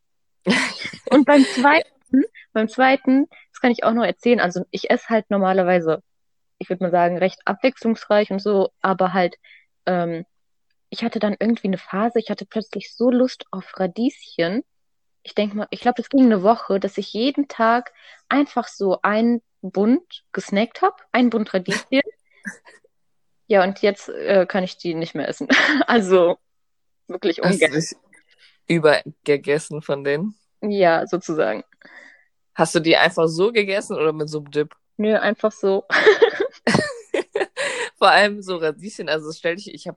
[1.10, 4.40] und beim zweiten, beim zweiten, das kann ich auch noch erzählen.
[4.40, 6.02] Also ich esse halt normalerweise,
[6.58, 9.36] ich würde mal sagen, recht abwechslungsreich und so, aber halt
[9.86, 10.24] ähm,
[10.92, 14.62] ich hatte dann irgendwie eine Phase, ich hatte plötzlich so Lust auf Radieschen.
[15.22, 17.94] Ich denke mal, ich glaube, das ging eine Woche, dass ich jeden Tag
[18.28, 22.02] einfach so ein Bund gesnackt habe, ein Bund Radieschen.
[23.46, 25.48] ja, und jetzt äh, kann ich die nicht mehr essen.
[25.86, 26.36] also
[27.06, 27.72] wirklich ungern.
[27.72, 27.96] Hast du
[28.66, 30.34] übergegessen von denen?
[30.60, 31.64] Ja, sozusagen.
[32.54, 34.74] Hast du die einfach so gegessen oder mit so einem Dip?
[34.96, 35.84] Nö, einfach so.
[37.98, 39.96] Vor allem so Radieschen, also stell dich, ich habe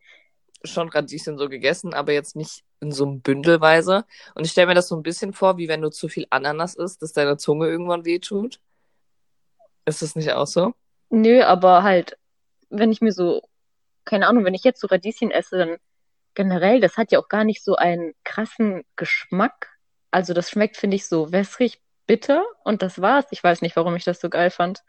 [0.64, 4.06] schon Radieschen so gegessen, aber jetzt nicht in so einem Bündelweise.
[4.36, 6.76] Und ich stelle mir das so ein bisschen vor, wie wenn du zu viel Ananas
[6.76, 8.60] isst, dass deine Zunge irgendwann wehtut.
[9.86, 10.74] Ist das nicht auch so?
[11.10, 12.18] Nö, aber halt,
[12.70, 13.42] wenn ich mir so,
[14.06, 15.78] keine Ahnung, wenn ich jetzt so Radieschen esse, dann
[16.36, 19.72] generell, das hat ja auch gar nicht so einen krassen Geschmack.
[20.12, 23.26] Also das schmeckt, finde ich, so wässrig, bitter und das war's.
[23.32, 24.84] Ich weiß nicht, warum ich das so geil fand.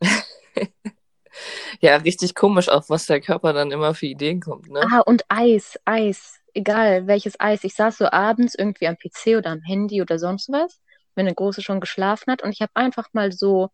[1.80, 4.80] ja, richtig komisch auch, was der Körper dann immer für Ideen kommt, ne?
[4.90, 6.40] Ah, und Eis, Eis.
[6.54, 7.64] Egal, welches Eis.
[7.64, 10.80] Ich saß so abends irgendwie am PC oder am Handy oder sonst was,
[11.14, 13.68] wenn der Große schon geschlafen hat und ich habe einfach mal so,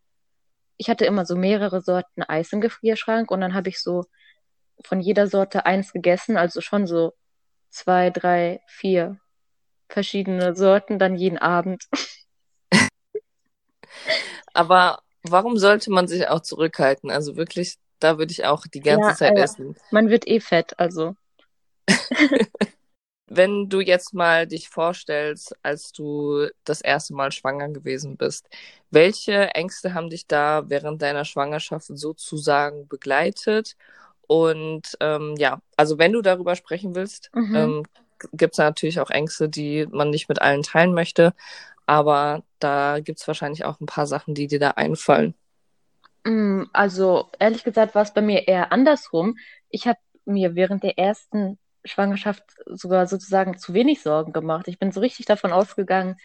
[0.79, 4.05] ich hatte immer so mehrere Sorten Eis im Gefrierschrank und dann habe ich so
[4.85, 7.13] von jeder Sorte eins gegessen, also schon so
[7.71, 9.19] zwei, drei, vier
[9.89, 11.85] verschiedene Sorten dann jeden Abend.
[14.55, 17.11] Aber warum sollte man sich auch zurückhalten?
[17.11, 19.77] Also wirklich, da würde ich auch die ganze ja, Zeit äh, essen.
[19.91, 21.15] Man wird eh fett, also.
[23.35, 28.47] Wenn du jetzt mal dich vorstellst, als du das erste Mal schwanger gewesen bist,
[28.91, 33.77] welche Ängste haben dich da während deiner Schwangerschaft sozusagen begleitet?
[34.27, 37.55] Und ähm, ja, also wenn du darüber sprechen willst, mhm.
[37.55, 37.83] ähm,
[38.33, 41.35] gibt es natürlich auch Ängste, die man nicht mit allen teilen möchte.
[41.87, 45.35] Aber da gibt es wahrscheinlich auch ein paar Sachen, die dir da einfallen.
[46.25, 49.37] Mm, also ehrlich gesagt war es bei mir eher andersrum.
[49.69, 54.69] Ich habe mir während der ersten Schwangerschaft sogar sozusagen zu wenig Sorgen gemacht.
[54.69, 56.17] Ich bin so richtig davon ausgegangen,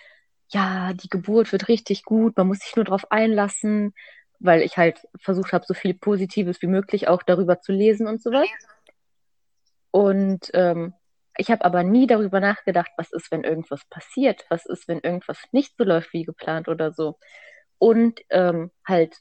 [0.49, 3.93] ja, die Geburt wird richtig gut, man muss sich nur darauf einlassen,
[4.39, 8.21] weil ich halt versucht habe, so viel Positives wie möglich auch darüber zu lesen und
[8.21, 8.47] sowas.
[9.91, 10.93] Und ähm,
[11.37, 15.39] ich habe aber nie darüber nachgedacht, was ist, wenn irgendwas passiert, was ist, wenn irgendwas
[15.51, 17.17] nicht so läuft wie geplant oder so.
[17.77, 19.15] Und ähm, halt,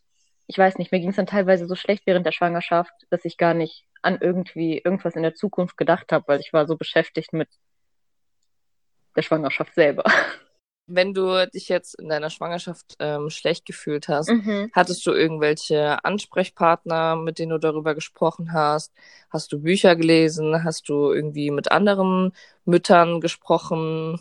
[0.47, 3.37] ich weiß nicht, mir ging es dann teilweise so schlecht während der Schwangerschaft, dass ich
[3.37, 7.33] gar nicht an irgendwie irgendwas in der Zukunft gedacht habe, weil ich war so beschäftigt
[7.33, 7.49] mit
[9.17, 10.05] der Schwangerschaft selber.
[10.87, 14.71] Wenn du dich jetzt in deiner Schwangerschaft ähm, schlecht gefühlt hast, mhm.
[14.73, 18.93] hattest du irgendwelche Ansprechpartner, mit denen du darüber gesprochen hast?
[19.31, 20.63] Hast du Bücher gelesen?
[20.63, 22.33] Hast du irgendwie mit anderen
[22.65, 24.21] Müttern gesprochen?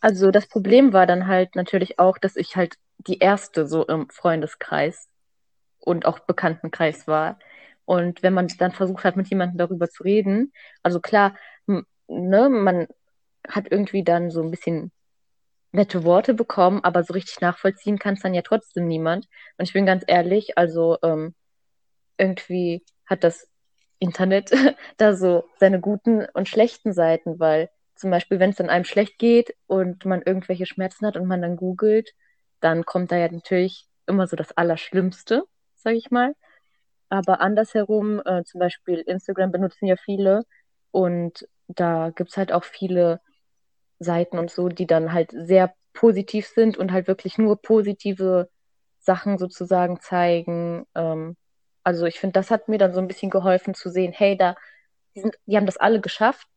[0.00, 4.08] Also das Problem war dann halt natürlich auch, dass ich halt die erste so im
[4.08, 5.08] Freundeskreis
[5.78, 7.38] und auch Bekanntenkreis war.
[7.84, 11.34] Und wenn man dann versucht hat, mit jemandem darüber zu reden, also klar,
[12.08, 12.86] ne, man
[13.48, 14.90] hat irgendwie dann so ein bisschen
[15.72, 19.26] nette Worte bekommen, aber so richtig nachvollziehen kann es dann ja trotzdem niemand.
[19.58, 21.34] Und ich bin ganz ehrlich, also ähm,
[22.16, 23.48] irgendwie hat das
[23.98, 24.50] Internet
[24.96, 29.18] da so seine guten und schlechten Seiten, weil zum Beispiel, wenn es dann einem schlecht
[29.18, 32.12] geht und man irgendwelche Schmerzen hat und man dann googelt,
[32.60, 36.34] dann kommt da ja natürlich immer so das Allerschlimmste, sag ich mal.
[37.08, 40.44] Aber andersherum, äh, zum Beispiel Instagram benutzen ja viele
[40.90, 43.20] und da gibt's halt auch viele
[43.98, 48.48] Seiten und so, die dann halt sehr positiv sind und halt wirklich nur positive
[49.00, 50.86] Sachen sozusagen zeigen.
[50.94, 51.36] Ähm,
[51.82, 54.54] also ich finde, das hat mir dann so ein bisschen geholfen zu sehen, hey, da,
[55.14, 56.48] die, sind, die haben das alle geschafft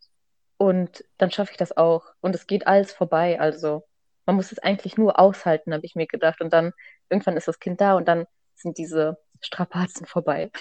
[0.58, 2.06] und dann schaffe ich das auch.
[2.22, 3.40] Und es geht alles vorbei.
[3.40, 3.84] Also
[4.26, 6.42] man muss es eigentlich nur aushalten, habe ich mir gedacht.
[6.42, 6.74] Und dann
[7.10, 8.26] irgendwann ist das Kind da und dann
[8.56, 10.52] sind diese Strapazen vorbei.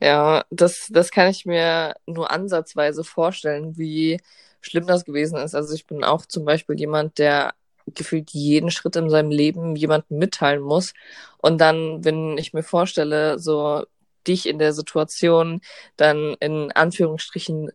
[0.00, 4.20] Ja, das, das kann ich mir nur ansatzweise vorstellen, wie
[4.64, 5.54] schlimm das gewesen ist.
[5.54, 7.54] Also ich bin auch zum Beispiel jemand, der
[7.86, 10.94] gefühlt jeden Schritt in seinem Leben jemandem mitteilen muss.
[11.38, 13.84] Und dann, wenn ich mir vorstelle, so
[14.26, 15.60] dich in der Situation,
[15.96, 17.70] dann in Anführungsstrichen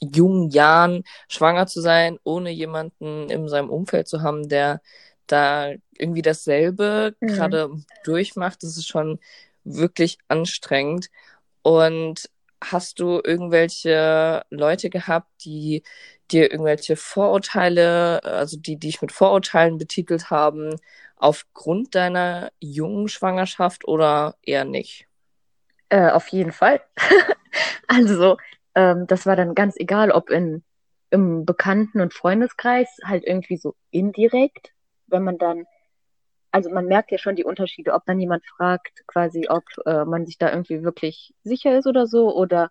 [0.00, 4.82] jungen Jahren schwanger zu sein, ohne jemanden in seinem Umfeld zu haben, der
[5.26, 7.26] da irgendwie dasselbe mhm.
[7.26, 7.70] gerade
[8.04, 9.18] durchmacht, das ist schon
[9.64, 11.08] wirklich anstrengend.
[11.62, 12.28] Und
[12.70, 15.82] hast du irgendwelche Leute gehabt, die
[16.34, 20.76] dir irgendwelche Vorurteile, also die dich mit Vorurteilen betitelt haben,
[21.16, 25.06] aufgrund deiner jungen Schwangerschaft oder eher nicht?
[25.88, 26.82] Äh, auf jeden Fall.
[27.88, 28.36] also,
[28.74, 30.62] ähm, das war dann ganz egal, ob in,
[31.10, 34.72] im Bekannten- und Freundeskreis, halt irgendwie so indirekt,
[35.06, 35.64] wenn man dann
[36.54, 40.24] also man merkt ja schon die Unterschiede, ob dann jemand fragt, quasi, ob äh, man
[40.24, 42.70] sich da irgendwie wirklich sicher ist oder so, oder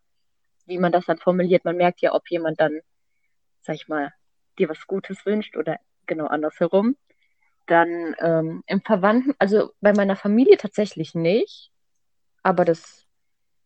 [0.66, 1.66] wie man das dann formuliert.
[1.66, 2.80] Man merkt ja, ob jemand dann,
[3.64, 4.14] sag ich mal,
[4.60, 6.96] dir was Gutes wünscht oder genau andersherum.
[7.66, 11.72] Dann ähm, im Verwandten, also bei meiner Familie tatsächlich nicht,
[12.44, 13.06] aber das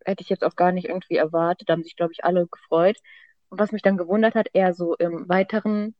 [0.05, 1.67] hätte ich jetzt auch gar nicht irgendwie erwartet.
[1.67, 2.97] Da haben sich, glaube ich, alle gefreut.
[3.49, 5.95] Und was mich dann gewundert hat, eher so im weiteren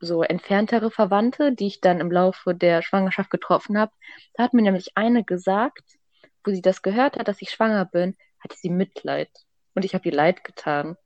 [0.00, 3.92] so entferntere Verwandte, die ich dann im Laufe der Schwangerschaft getroffen habe.
[4.34, 5.98] Da hat mir nämlich eine gesagt,
[6.44, 9.30] wo sie das gehört hat, dass ich schwanger bin, hatte sie Mitleid.
[9.74, 10.96] Und ich habe ihr leid getan.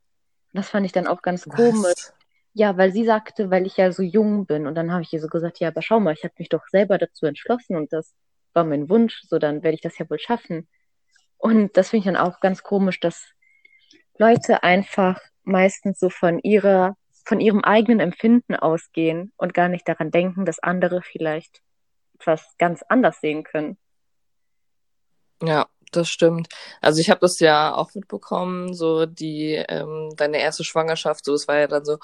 [0.52, 1.56] Das fand ich dann auch ganz Was?
[1.56, 2.12] komisch.
[2.54, 4.66] Ja, weil sie sagte, weil ich ja so jung bin.
[4.66, 6.66] Und dann habe ich ihr so gesagt, ja, aber schau mal, ich habe mich doch
[6.68, 8.14] selber dazu entschlossen und das
[8.52, 10.68] war mein Wunsch, so dann werde ich das ja wohl schaffen.
[11.38, 13.32] Und das finde ich dann auch ganz komisch, dass
[14.18, 20.10] Leute einfach meistens so von ihrer, von ihrem eigenen Empfinden ausgehen und gar nicht daran
[20.10, 21.62] denken, dass andere vielleicht
[22.14, 23.78] etwas ganz anders sehen können.
[25.42, 26.48] Ja, das stimmt.
[26.80, 31.48] Also ich habe das ja auch mitbekommen, so die ähm, deine erste Schwangerschaft, so es
[31.48, 31.98] war ja dann so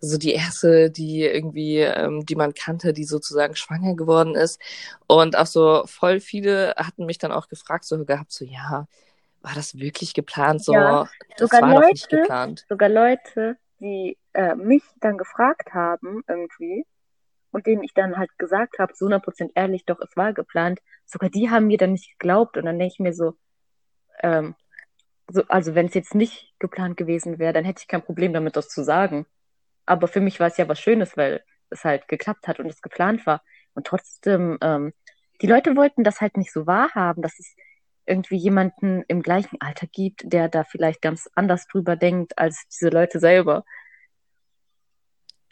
[0.00, 4.60] so die erste, die irgendwie ähm, die man kannte, die sozusagen schwanger geworden ist
[5.06, 8.86] und auch so voll viele hatten mich dann auch gefragt so gehabt so ja,
[9.42, 10.72] war das wirklich geplant so?
[10.72, 16.86] Ja, sogar Leute, sogar Leute, die äh, mich dann gefragt haben irgendwie
[17.54, 21.30] und denen ich dann halt gesagt habe, zu 100% ehrlich, doch, es war geplant, sogar
[21.30, 23.34] die haben mir dann nicht geglaubt und dann denke ich mir so,
[24.22, 24.56] ähm,
[25.28, 28.56] so also wenn es jetzt nicht geplant gewesen wäre, dann hätte ich kein Problem damit,
[28.56, 29.26] das zu sagen.
[29.86, 32.82] Aber für mich war es ja was Schönes, weil es halt geklappt hat und es
[32.82, 33.42] geplant war.
[33.74, 34.92] Und trotzdem, ähm,
[35.40, 37.54] die Leute wollten das halt nicht so wahrhaben, dass es
[38.06, 42.88] irgendwie jemanden im gleichen Alter gibt, der da vielleicht ganz anders drüber denkt als diese
[42.88, 43.64] Leute selber.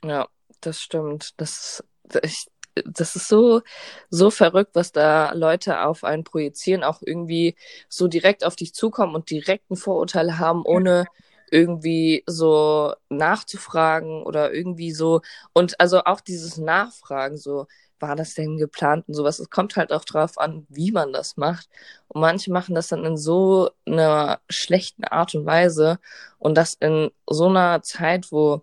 [0.04, 0.28] Ja,
[0.60, 1.40] das stimmt.
[1.40, 1.84] Das
[2.22, 2.46] ich,
[2.84, 3.62] das ist so,
[4.10, 7.56] so verrückt, was da Leute auf einen projizieren, auch irgendwie
[7.88, 11.06] so direkt auf dich zukommen und direkt ein Vorurteil haben, ohne
[11.50, 15.20] irgendwie so nachzufragen oder irgendwie so.
[15.52, 17.66] Und also auch dieses Nachfragen, so,
[18.02, 19.38] war das denn geplant und sowas.
[19.38, 21.68] Es kommt halt auch drauf an, wie man das macht.
[22.08, 25.98] Und manche machen das dann in so einer schlechten Art und Weise
[26.38, 28.62] und das in so einer Zeit, wo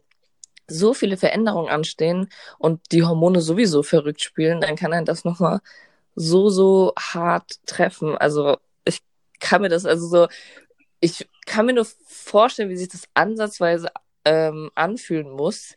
[0.70, 5.60] so viele Veränderungen anstehen und die Hormone sowieso verrückt spielen, dann kann ein das nochmal
[6.16, 8.18] so, so hart treffen.
[8.18, 9.02] Also ich
[9.40, 10.28] kann mir das, also so,
[11.00, 13.90] ich kann mir nur vorstellen, wie sich das ansatzweise
[14.26, 15.76] ähm, anfühlen muss,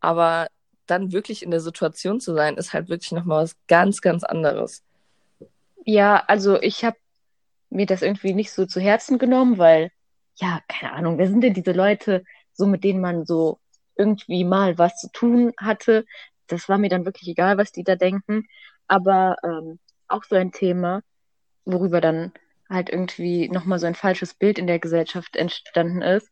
[0.00, 0.48] aber
[0.86, 4.82] dann wirklich in der Situation zu sein, ist halt wirklich nochmal was ganz, ganz anderes.
[5.84, 6.96] Ja, also ich habe
[7.70, 9.90] mir das irgendwie nicht so zu Herzen genommen, weil,
[10.36, 13.58] ja, keine Ahnung, wer sind denn diese Leute, so mit denen man so
[13.96, 16.04] irgendwie mal was zu tun hatte.
[16.46, 18.46] Das war mir dann wirklich egal, was die da denken.
[18.88, 19.78] Aber ähm,
[20.08, 21.02] auch so ein Thema,
[21.64, 22.32] worüber dann
[22.68, 26.30] halt irgendwie nochmal so ein falsches Bild in der Gesellschaft entstanden ist.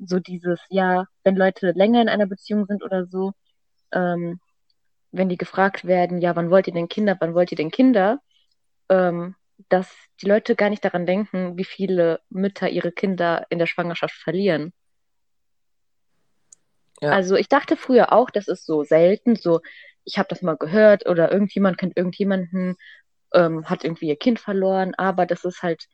[0.00, 3.32] So dieses, ja, wenn Leute länger in einer Beziehung sind oder so,
[3.92, 4.40] ähm,
[5.12, 8.20] wenn die gefragt werden, ja, wann wollt ihr denn Kinder, wann wollt ihr denn Kinder,
[8.90, 9.34] ähm,
[9.68, 9.90] dass
[10.22, 14.72] die Leute gar nicht daran denken, wie viele Mütter ihre Kinder in der Schwangerschaft verlieren.
[17.00, 17.10] Ja.
[17.10, 19.60] Also ich dachte früher auch, das ist so selten, so
[20.04, 22.76] ich habe das mal gehört oder irgendjemand kennt irgendjemanden,
[23.34, 25.86] ähm, hat irgendwie ihr Kind verloren, aber das ist halt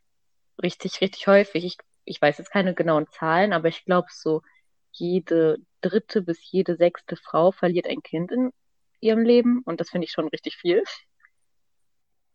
[0.62, 1.64] richtig, richtig häufig.
[1.64, 4.42] Ich, ich weiß jetzt keine genauen Zahlen, aber ich glaube so
[4.92, 8.52] jede dritte bis jede sechste Frau verliert ein Kind in
[9.00, 10.82] ihrem Leben und das finde ich schon richtig viel.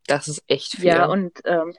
[0.05, 0.85] Das ist echt viel.
[0.85, 1.73] Ja, und ähm,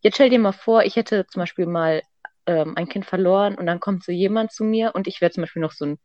[0.00, 2.02] jetzt stell dir mal vor, ich hätte zum Beispiel mal
[2.46, 5.42] ähm, ein Kind verloren und dann kommt so jemand zu mir und ich wäre zum
[5.42, 5.98] Beispiel noch so ein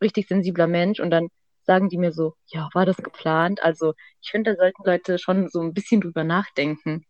[0.00, 1.28] richtig sensibler Mensch und dann
[1.66, 3.62] sagen die mir so, ja, war das geplant?
[3.62, 7.04] Also ich finde, da sollten Leute schon so ein bisschen drüber nachdenken.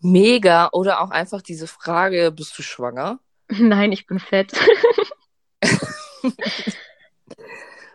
[0.00, 0.68] Mega.
[0.72, 3.20] Oder auch einfach diese Frage, bist du schwanger?
[3.48, 4.52] Nein, ich bin fett.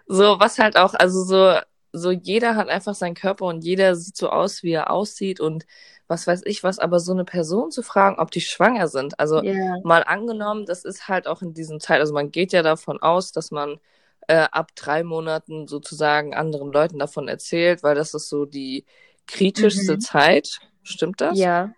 [0.08, 1.60] so, was halt auch, also so,
[1.91, 5.65] so jeder hat einfach seinen Körper und jeder sieht so aus, wie er aussieht und
[6.08, 9.19] was weiß ich was, aber so eine Person zu fragen, ob die schwanger sind.
[9.19, 9.78] Also yeah.
[9.84, 13.32] mal angenommen, das ist halt auch in diesem Zeit, also man geht ja davon aus,
[13.32, 13.80] dass man
[14.28, 18.86] äh, ab drei Monaten sozusagen anderen Leuten davon erzählt, weil das ist so die
[19.28, 20.02] kritischste mhm.
[20.02, 20.60] Zeit.
[20.84, 21.38] Stimmt das?
[21.38, 21.73] Ja.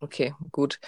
[0.00, 0.80] Okay, gut.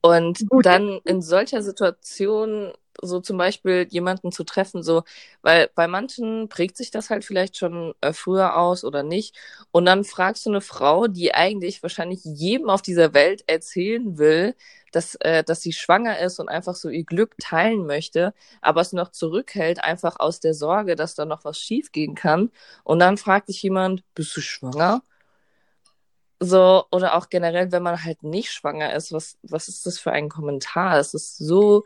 [0.00, 0.66] Und gut.
[0.66, 5.02] dann in solcher Situation so zum Beispiel jemanden zu treffen, so,
[5.42, 9.36] weil bei manchen prägt sich das halt vielleicht schon äh, früher aus oder nicht.
[9.70, 14.54] Und dann fragst du eine Frau, die eigentlich wahrscheinlich jedem auf dieser Welt erzählen will,
[14.92, 18.92] dass, äh, dass sie schwanger ist und einfach so ihr Glück teilen möchte, aber es
[18.92, 22.50] noch zurückhält, einfach aus der Sorge, dass da noch was schiefgehen kann.
[22.84, 25.02] Und dann fragt dich jemand, bist du schwanger?
[26.40, 30.12] So, oder auch generell, wenn man halt nicht schwanger ist, was, was ist das für
[30.12, 30.98] ein Kommentar?
[30.98, 31.84] Es ist so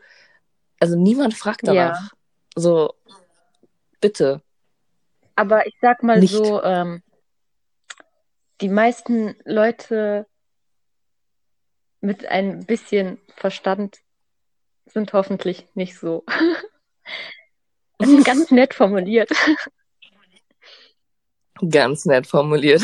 [0.83, 2.01] also niemand fragt danach.
[2.01, 2.09] Ja.
[2.57, 2.93] So,
[4.01, 4.41] bitte.
[5.35, 6.33] Aber ich sag mal Nicht.
[6.33, 7.01] so, ähm,
[8.59, 10.27] die meisten Leute
[12.01, 13.99] mit ein bisschen Verstand
[14.85, 16.25] sind hoffentlich nicht so.
[18.25, 19.31] Ganz nett formuliert.
[21.71, 22.83] Ganz nett formuliert.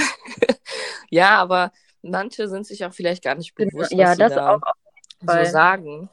[1.10, 4.56] ja, aber manche sind sich auch vielleicht gar nicht bewusst, ja, was das sie da
[4.56, 4.62] auch
[5.20, 6.10] so sagen.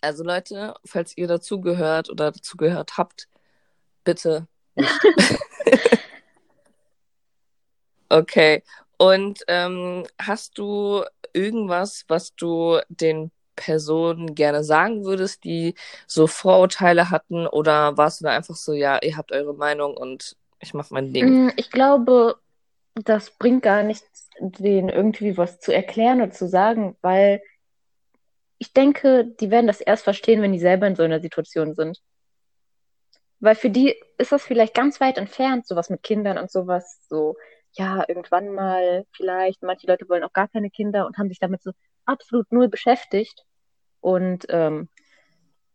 [0.00, 3.28] Also Leute, falls ihr dazugehört oder dazugehört habt,
[4.04, 4.90] bitte nicht.
[8.08, 8.62] okay.
[8.98, 15.74] Und ähm, hast du irgendwas, was du den Personen gerne sagen würdest, die
[16.06, 17.46] so Vorurteile hatten?
[17.46, 21.12] Oder warst du da einfach so, ja, ihr habt eure Meinung und ich mache mein
[21.12, 21.46] Ding?
[21.46, 22.36] Mm, ich glaube,
[22.94, 27.42] das bringt gar nichts, denen irgendwie was zu erklären oder zu sagen, weil
[28.58, 32.00] ich denke, die werden das erst verstehen, wenn die selber in so einer Situation sind.
[33.40, 37.36] Weil für die ist das vielleicht ganz weit entfernt, sowas mit Kindern und sowas, so,
[37.72, 39.62] ja, irgendwann mal vielleicht.
[39.62, 41.72] Manche Leute wollen auch gar keine Kinder und haben sich damit so
[42.06, 43.44] absolut null beschäftigt.
[44.00, 44.88] Und ähm,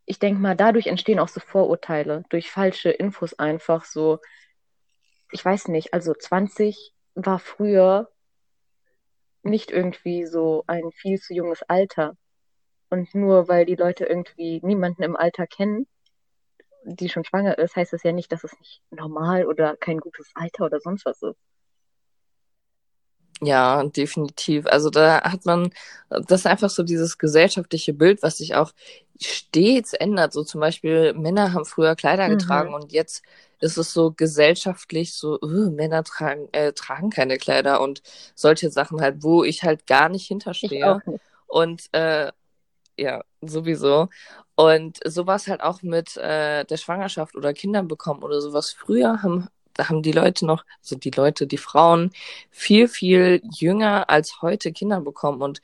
[0.05, 4.19] ich denke mal, dadurch entstehen auch so Vorurteile, durch falsche Infos einfach so.
[5.31, 8.09] Ich weiß nicht, also 20 war früher
[9.43, 12.17] nicht irgendwie so ein viel zu junges Alter.
[12.91, 15.87] Und nur weil die Leute irgendwie niemanden im Alter kennen,
[16.85, 20.31] die schon schwanger ist, heißt das ja nicht, dass es nicht normal oder kein gutes
[20.35, 21.37] Alter oder sonst was ist.
[23.43, 24.67] Ja, definitiv.
[24.67, 25.71] Also da hat man,
[26.09, 28.71] das ist einfach so dieses gesellschaftliche Bild, was sich auch
[29.19, 30.33] stets ändert.
[30.33, 32.29] So zum Beispiel Männer haben früher Kleider Mhm.
[32.29, 33.23] getragen und jetzt
[33.59, 38.03] ist es so gesellschaftlich so, uh, Männer tragen, äh, tragen keine Kleider und
[38.35, 40.27] solche Sachen halt, wo ich halt gar nicht
[40.61, 40.97] Ich hinterstehe.
[41.05, 41.21] nicht.
[41.47, 42.31] Und äh,
[43.01, 44.09] ja, sowieso.
[44.55, 48.71] Und sowas halt auch mit äh, der Schwangerschaft oder Kindern bekommen oder sowas.
[48.71, 49.47] Früher haben,
[49.79, 52.11] haben die Leute noch, also die Leute, die Frauen,
[52.51, 55.41] viel, viel jünger als heute Kinder bekommen.
[55.41, 55.61] Und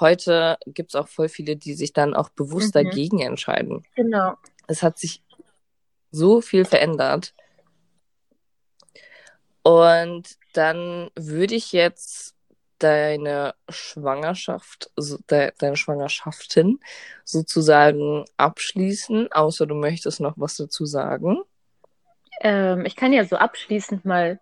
[0.00, 2.84] heute gibt es auch voll viele, die sich dann auch bewusst Mhm.
[2.84, 3.84] dagegen entscheiden.
[3.94, 4.34] Genau.
[4.66, 5.22] Es hat sich
[6.10, 7.34] so viel verändert.
[9.62, 12.34] Und dann würde ich jetzt
[12.78, 16.80] deine Schwangerschaft, so de, deine Schwangerschaften
[17.24, 21.42] sozusagen abschließen, außer du möchtest noch was dazu sagen.
[22.40, 24.40] Ähm, ich kann ja so abschließend mal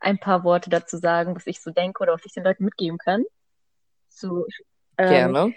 [0.00, 2.98] ein paar Worte dazu sagen, was ich so denke oder was ich den Leuten mitgeben
[2.98, 3.24] kann.
[4.08, 4.46] So,
[4.98, 5.54] ähm, Gerne.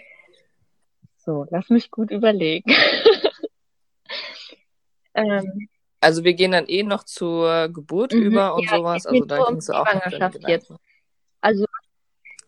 [1.18, 2.70] so, lass mich gut überlegen.
[5.14, 5.68] ähm,
[6.00, 9.04] Also wir gehen dann eh noch zur Geburt Mhm, über und ja, sowas.
[9.04, 10.72] es Also da du die auch noch jetzt.
[11.40, 11.66] also,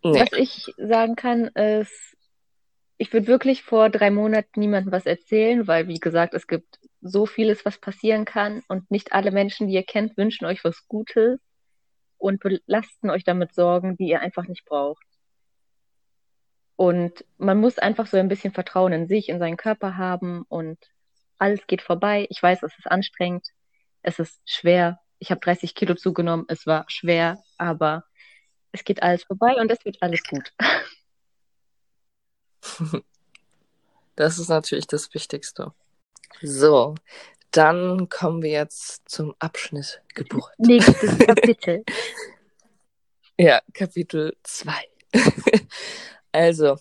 [0.02, 0.20] Nee.
[0.20, 2.16] was ich sagen kann, ist,
[2.96, 7.26] ich würde wirklich vor drei Monaten niemandem was erzählen, weil, wie gesagt, es gibt so
[7.26, 11.40] vieles, was passieren kann und nicht alle Menschen, die ihr kennt, wünschen euch was Gutes
[12.18, 15.04] und belasten euch damit Sorgen, die ihr einfach nicht braucht.
[16.76, 20.78] Und man muss einfach so ein bisschen Vertrauen in sich, in seinen Körper haben und
[21.38, 22.26] alles geht vorbei.
[22.30, 23.46] Ich weiß, es ist anstrengend,
[24.02, 25.00] es ist schwer.
[25.18, 28.04] Ich habe 30 Kilo zugenommen, es war schwer, aber
[28.72, 30.52] es geht alles vorbei und es wird alles gut.
[34.16, 35.72] Das ist natürlich das Wichtigste.
[36.42, 36.94] So,
[37.52, 40.52] dann kommen wir jetzt zum Abschnitt Geburt.
[40.58, 41.84] Nächstes Kapitel.
[43.38, 44.74] Ja, Kapitel 2.
[46.32, 46.76] also,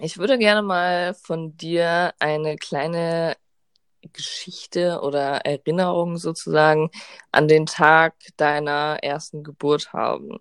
[0.00, 3.36] ich würde gerne mal von dir eine kleine
[4.14, 6.90] Geschichte oder Erinnerung sozusagen
[7.30, 10.38] an den Tag deiner ersten Geburt haben.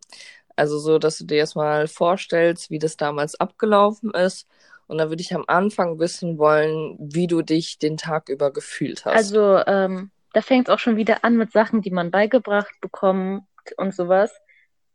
[0.56, 4.48] Also so, dass du dir jetzt mal vorstellst, wie das damals abgelaufen ist.
[4.88, 9.06] Und da würde ich am Anfang wissen wollen, wie du dich den Tag über gefühlt
[9.06, 9.16] hast.
[9.16, 13.44] Also, ähm, da fängt es auch schon wieder an mit Sachen, die man beigebracht bekommt
[13.78, 14.32] und sowas.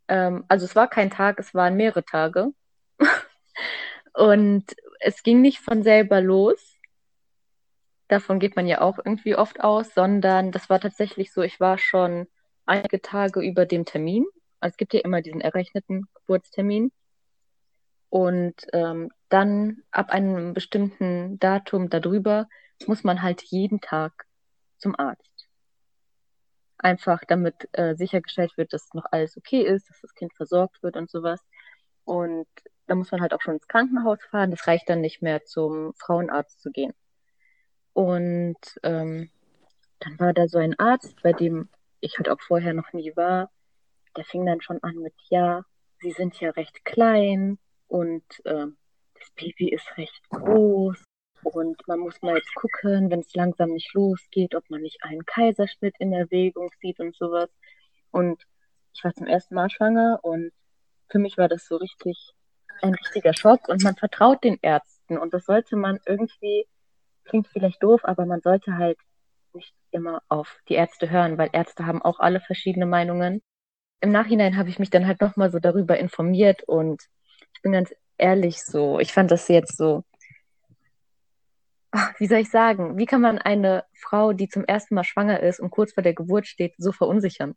[0.07, 2.53] Ähm, also es war kein Tag, es waren mehrere Tage.
[4.13, 4.65] Und
[4.99, 6.75] es ging nicht von selber los.
[8.07, 11.77] Davon geht man ja auch irgendwie oft aus, sondern das war tatsächlich so, ich war
[11.77, 12.27] schon
[12.65, 14.25] einige Tage über dem Termin.
[14.59, 16.91] Also es gibt ja immer diesen errechneten Geburtstermin.
[18.09, 22.47] Und ähm, dann ab einem bestimmten Datum darüber
[22.85, 24.25] muss man halt jeden Tag
[24.77, 25.47] zum Arzt.
[26.77, 30.95] Einfach damit äh, sichergestellt wird, dass noch alles okay ist, dass das Kind versorgt wird
[30.95, 31.41] und sowas.
[32.05, 32.47] Und
[32.85, 34.51] da muss man halt auch schon ins Krankenhaus fahren.
[34.51, 36.93] Das reicht dann nicht mehr zum Frauenarzt zu gehen.
[37.93, 39.29] Und ähm,
[39.99, 43.49] dann war da so ein Arzt, bei dem ich halt auch vorher noch nie war.
[44.17, 45.63] Der fing dann schon an mit, ja,
[45.99, 47.57] Sie sind ja recht klein
[47.87, 48.77] und ähm,
[49.15, 51.03] das Baby ist recht groß
[51.43, 55.25] und man muss mal jetzt gucken, wenn es langsam nicht losgeht, ob man nicht einen
[55.25, 57.49] Kaiserschnitt in Erwägung zieht und sowas.
[58.11, 58.43] Und
[58.93, 60.51] ich war zum ersten Mal schwanger und
[61.09, 62.33] für mich war das so richtig
[62.81, 66.67] ein richtiger Schock und man vertraut den Ärzten und das sollte man irgendwie,
[67.25, 68.99] klingt vielleicht doof, aber man sollte halt
[69.53, 73.41] nicht immer auf die Ärzte hören, weil Ärzte haben auch alle verschiedene Meinungen.
[74.01, 77.01] Im Nachhinein habe ich mich dann halt nochmal so darüber informiert und
[77.53, 80.03] ich bin ganz ehrlich so, ich fand das jetzt so,
[82.19, 85.59] wie soll ich sagen, wie kann man eine Frau, die zum ersten Mal schwanger ist
[85.59, 87.55] und kurz vor der Geburt steht, so verunsichern?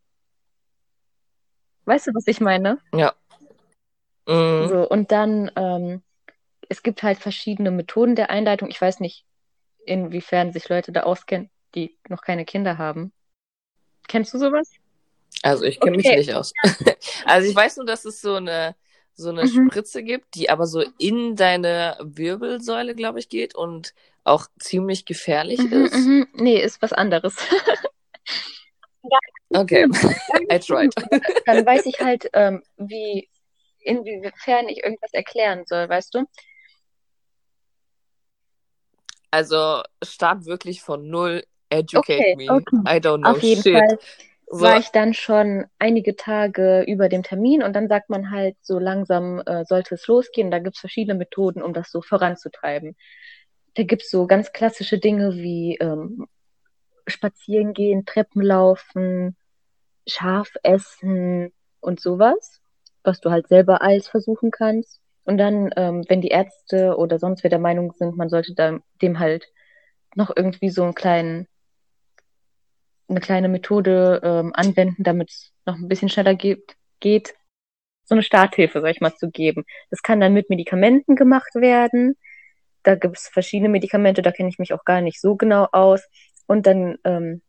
[1.85, 2.79] Weißt du, was ich meine?
[2.93, 3.13] Ja.
[4.27, 4.67] Mhm.
[4.67, 6.03] So, und dann, ähm,
[6.69, 8.69] es gibt halt verschiedene Methoden der Einleitung.
[8.69, 9.25] Ich weiß nicht,
[9.85, 13.11] inwiefern sich Leute da auskennen, die noch keine Kinder haben.
[14.07, 14.71] Kennst du sowas?
[15.43, 16.09] Also ich kenne okay.
[16.09, 16.53] mich nicht aus.
[17.25, 18.75] also ich weiß nur, dass es so eine
[19.13, 19.69] so eine mhm.
[19.69, 25.59] Spritze gibt, die aber so in deine Wirbelsäule, glaube ich, geht und auch ziemlich gefährlich
[25.59, 25.93] mhm, ist.
[25.93, 26.27] Mhm.
[26.33, 27.35] Nee, ist was anderes.
[29.53, 29.87] okay,
[30.51, 30.93] I tried.
[31.45, 33.29] Dann weiß ich halt, ähm, wie,
[33.79, 36.25] inwiefern ich irgendwas erklären soll, weißt du?
[39.31, 42.51] Also start wirklich von null, educate okay, me.
[42.51, 42.75] Okay.
[42.85, 43.77] I don't know Auf jeden shit.
[43.77, 43.97] Fall
[44.51, 48.79] war ich dann schon einige Tage über dem Termin und dann sagt man halt, so
[48.79, 50.51] langsam äh, sollte es losgehen.
[50.51, 52.95] Da gibt es verschiedene Methoden, um das so voranzutreiben.
[53.75, 56.27] Da gibt es so ganz klassische Dinge wie ähm,
[57.07, 59.37] spazieren gehen, Treppen laufen,
[60.05, 62.59] scharf essen und sowas,
[63.03, 64.99] was du halt selber alles versuchen kannst.
[65.23, 68.79] Und dann, ähm, wenn die Ärzte oder sonst wer der Meinung sind, man sollte da,
[69.01, 69.47] dem halt
[70.15, 71.47] noch irgendwie so einen kleinen
[73.11, 77.35] eine kleine Methode ähm, anwenden, damit es noch ein bisschen schneller geht, geht,
[78.03, 79.65] so eine Starthilfe, sag ich mal, zu geben.
[79.89, 82.17] Das kann dann mit Medikamenten gemacht werden.
[82.83, 86.01] Da gibt es verschiedene Medikamente, da kenne ich mich auch gar nicht so genau aus.
[86.47, 87.41] Und dann ähm,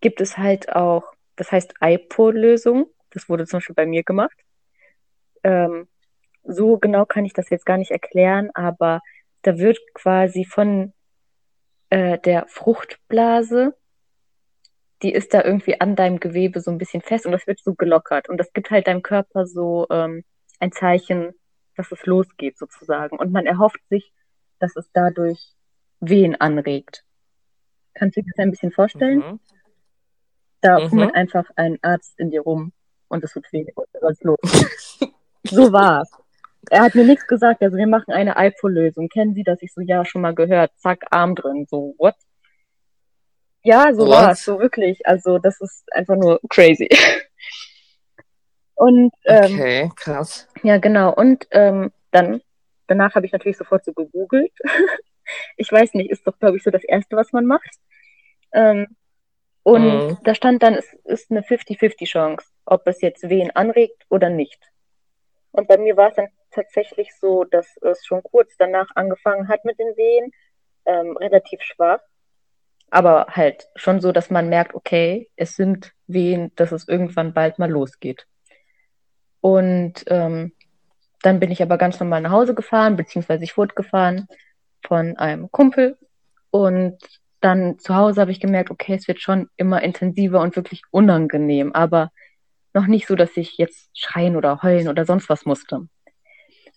[0.00, 1.04] gibt es halt auch,
[1.36, 2.86] das heißt iPod-Lösung.
[3.10, 4.36] Das wurde zum Beispiel bei mir gemacht.
[5.42, 5.88] Ähm,
[6.44, 9.00] so genau kann ich das jetzt gar nicht erklären, aber
[9.42, 10.92] da wird quasi von
[11.90, 13.76] äh, der Fruchtblase
[15.02, 17.74] die ist da irgendwie an deinem Gewebe so ein bisschen fest und das wird so
[17.74, 18.28] gelockert.
[18.28, 20.24] Und das gibt halt deinem Körper so ähm,
[20.58, 21.34] ein Zeichen,
[21.76, 23.18] dass es losgeht sozusagen.
[23.18, 24.12] Und man erhofft sich,
[24.58, 25.54] dass es dadurch
[26.00, 27.04] Wehen anregt.
[27.94, 29.18] Kannst du dir das ein bisschen vorstellen?
[29.18, 29.40] Mhm.
[30.60, 30.88] Da mhm.
[30.88, 32.72] fummelt einfach ein Arzt in dir rum
[33.08, 34.98] und es wird weh und dann los.
[35.44, 36.10] so war's.
[36.70, 39.08] Er hat mir nichts gesagt, also wir machen eine iPhone-Lösung.
[39.08, 39.62] Kennen Sie das?
[39.62, 40.72] Ich so, ja, schon mal gehört.
[40.76, 41.66] Zack, Arm drin.
[41.68, 42.16] So, what?
[43.62, 45.06] Ja, so war es, so wirklich.
[45.06, 46.88] Also das ist einfach nur crazy.
[48.74, 50.48] Und ähm, okay, krass.
[50.62, 51.12] Ja, genau.
[51.12, 52.40] Und ähm, dann
[52.86, 54.52] danach habe ich natürlich sofort so gegoogelt.
[55.56, 57.70] ich weiß nicht, ist doch glaube ich so das erste, was man macht.
[58.52, 58.96] Ähm,
[59.64, 60.18] und mm.
[60.22, 64.62] da stand dann, es ist eine 50-50 Chance, ob es jetzt wen anregt oder nicht.
[65.50, 69.64] Und bei mir war es dann tatsächlich so, dass es schon kurz danach angefangen hat
[69.64, 70.32] mit den Wehen,
[70.86, 72.00] ähm, relativ schwach
[72.90, 77.58] aber halt schon so, dass man merkt, okay, es sind Wehen, dass es irgendwann bald
[77.58, 78.26] mal losgeht.
[79.40, 80.52] Und ähm,
[81.22, 84.26] dann bin ich aber ganz normal nach Hause gefahren, beziehungsweise ich wurde gefahren
[84.86, 85.98] von einem Kumpel.
[86.50, 86.98] Und
[87.40, 91.72] dann zu Hause habe ich gemerkt, okay, es wird schon immer intensiver und wirklich unangenehm,
[91.72, 92.10] aber
[92.74, 95.88] noch nicht so, dass ich jetzt schreien oder heulen oder sonst was musste.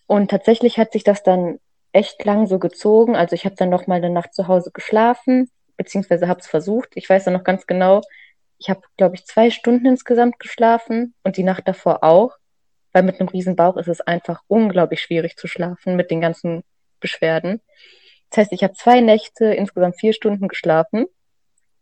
[0.06, 1.58] Und tatsächlich hat sich das dann
[1.92, 3.16] echt lang so gezogen.
[3.16, 5.50] Also ich habe dann noch mal eine Nacht zu Hause geschlafen,
[5.82, 6.90] beziehungsweise habe es versucht.
[6.94, 8.02] Ich weiß ja noch ganz genau,
[8.58, 12.36] ich habe, glaube ich, zwei Stunden insgesamt geschlafen und die Nacht davor auch,
[12.92, 16.62] weil mit einem riesen Bauch ist es einfach unglaublich schwierig zu schlafen mit den ganzen
[17.00, 17.60] Beschwerden.
[18.30, 21.06] Das heißt, ich habe zwei Nächte, insgesamt vier Stunden geschlafen.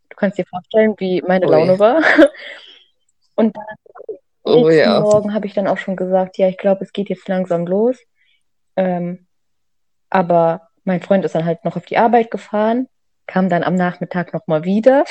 [0.08, 1.52] Du kannst dir vorstellen, wie meine Ui.
[1.52, 2.02] Laune war.
[3.36, 5.00] Und dann oh, nächsten ja.
[5.00, 7.98] Morgen habe ich dann auch schon gesagt, ja, ich glaube, es geht jetzt langsam los.
[8.76, 9.26] Ähm,
[10.08, 12.88] aber mein Freund ist dann halt noch auf die Arbeit gefahren
[13.30, 15.04] kam dann am Nachmittag nochmal wieder.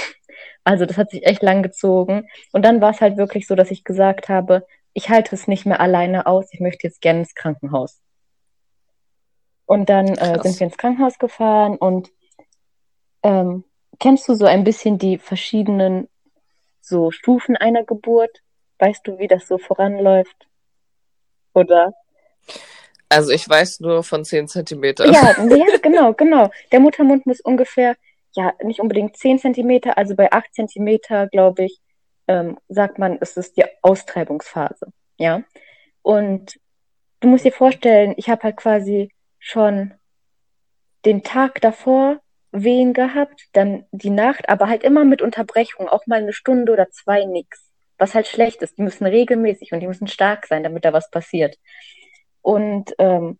[0.65, 2.27] Also das hat sich echt lang gezogen.
[2.51, 5.65] Und dann war es halt wirklich so, dass ich gesagt habe, ich halte es nicht
[5.65, 8.01] mehr alleine aus, ich möchte jetzt gerne ins Krankenhaus.
[9.65, 12.11] Und dann äh, sind wir ins Krankenhaus gefahren und
[13.23, 13.63] ähm,
[13.99, 16.09] kennst du so ein bisschen die verschiedenen
[16.81, 18.41] so Stufen einer Geburt?
[18.79, 20.47] Weißt du, wie das so voranläuft?
[21.53, 21.93] Oder?
[23.09, 25.05] Also ich weiß nur von 10 Zentimeter.
[25.05, 26.49] Ja, ja, genau, genau.
[26.71, 27.95] Der Muttermund muss ungefähr
[28.35, 31.79] ja, nicht unbedingt 10 Zentimeter, also bei 8 Zentimeter, glaube ich,
[32.27, 34.87] ähm, sagt man, es ist die Austreibungsphase.
[35.17, 35.43] Ja.
[36.01, 36.59] Und
[37.19, 39.93] du musst dir vorstellen, ich habe halt quasi schon
[41.05, 42.19] den Tag davor
[42.51, 46.89] Wehen gehabt, dann die Nacht, aber halt immer mit Unterbrechung, auch mal eine Stunde oder
[46.89, 47.69] zwei nix.
[47.97, 48.77] Was halt schlecht ist.
[48.77, 51.57] Die müssen regelmäßig und die müssen stark sein, damit da was passiert.
[52.41, 53.37] Und ähm,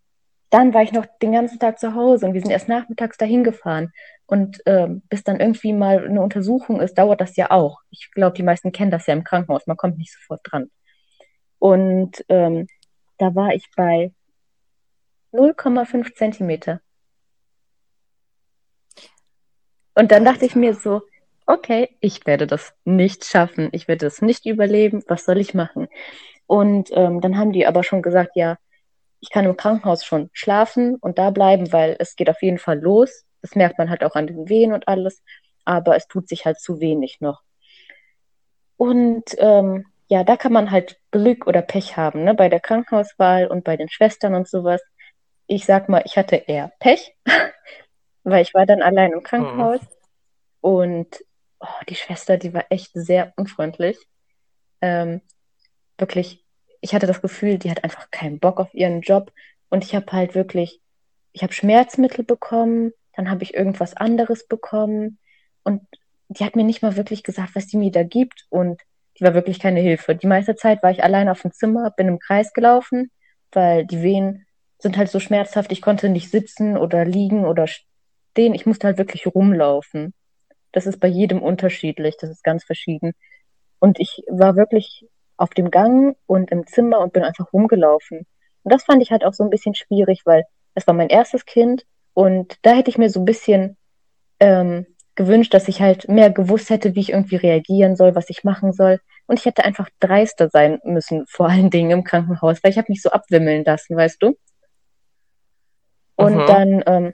[0.49, 3.43] dann war ich noch den ganzen Tag zu Hause und wir sind erst nachmittags dahin
[3.43, 3.91] gefahren.
[4.29, 7.79] Und ähm, bis dann irgendwie mal eine Untersuchung ist, dauert das ja auch.
[7.89, 9.65] Ich glaube, die meisten kennen das ja im Krankenhaus.
[9.65, 10.69] Man kommt nicht sofort dran.
[11.57, 12.67] Und ähm,
[13.17, 14.13] da war ich bei
[15.33, 16.79] 0,5 Zentimeter.
[19.95, 21.01] Und dann dachte ich mir so,
[21.47, 25.87] okay, ich werde das nicht schaffen, ich werde das nicht überleben, was soll ich machen?
[26.45, 28.57] Und ähm, dann haben die aber schon gesagt, ja,
[29.21, 32.79] ich kann im Krankenhaus schon schlafen und da bleiben, weil es geht auf jeden Fall
[32.79, 33.25] los.
[33.41, 35.23] Das merkt man halt auch an den Wehen und alles,
[35.65, 37.41] aber es tut sich halt zu wenig noch.
[38.77, 42.33] Und ähm, ja, da kann man halt Glück oder Pech haben, ne?
[42.33, 44.81] Bei der Krankenhauswahl und bei den Schwestern und sowas.
[45.47, 47.15] Ich sag mal, ich hatte eher Pech,
[48.23, 49.81] weil ich war dann allein im Krankenhaus.
[49.81, 49.87] Mhm.
[50.61, 51.25] Und
[51.59, 53.97] oh, die Schwester, die war echt sehr unfreundlich.
[54.81, 55.21] Ähm,
[55.97, 56.43] wirklich,
[56.81, 59.31] ich hatte das Gefühl, die hat einfach keinen Bock auf ihren Job.
[59.69, 60.81] Und ich habe halt wirklich,
[61.33, 65.19] ich habe Schmerzmittel bekommen, dann habe ich irgendwas anderes bekommen.
[65.63, 65.81] Und
[66.29, 68.45] die hat mir nicht mal wirklich gesagt, was die mir da gibt.
[68.47, 68.81] Und
[69.19, 70.15] die war wirklich keine Hilfe.
[70.15, 73.11] Die meiste Zeit war ich allein auf dem Zimmer, bin im Kreis gelaufen,
[73.51, 74.45] weil die Wehen
[74.77, 75.73] sind halt so schmerzhaft.
[75.73, 78.53] Ich konnte nicht sitzen oder liegen oder stehen.
[78.53, 80.13] Ich musste halt wirklich rumlaufen.
[80.71, 83.11] Das ist bei jedem unterschiedlich, das ist ganz verschieden.
[83.79, 88.19] Und ich war wirklich auf dem Gang und im Zimmer und bin einfach rumgelaufen.
[88.63, 91.45] Und das fand ich halt auch so ein bisschen schwierig, weil es war mein erstes
[91.45, 91.85] Kind
[92.19, 93.77] und da hätte ich mir so ein bisschen
[94.39, 98.43] ähm, gewünscht, dass ich halt mehr gewusst hätte, wie ich irgendwie reagieren soll, was ich
[98.43, 98.99] machen soll.
[99.27, 102.89] Und ich hätte einfach dreister sein müssen, vor allen Dingen im Krankenhaus, weil ich habe
[102.89, 104.37] mich so abwimmeln lassen, weißt du?
[106.15, 106.47] Und mhm.
[106.47, 107.13] dann ähm,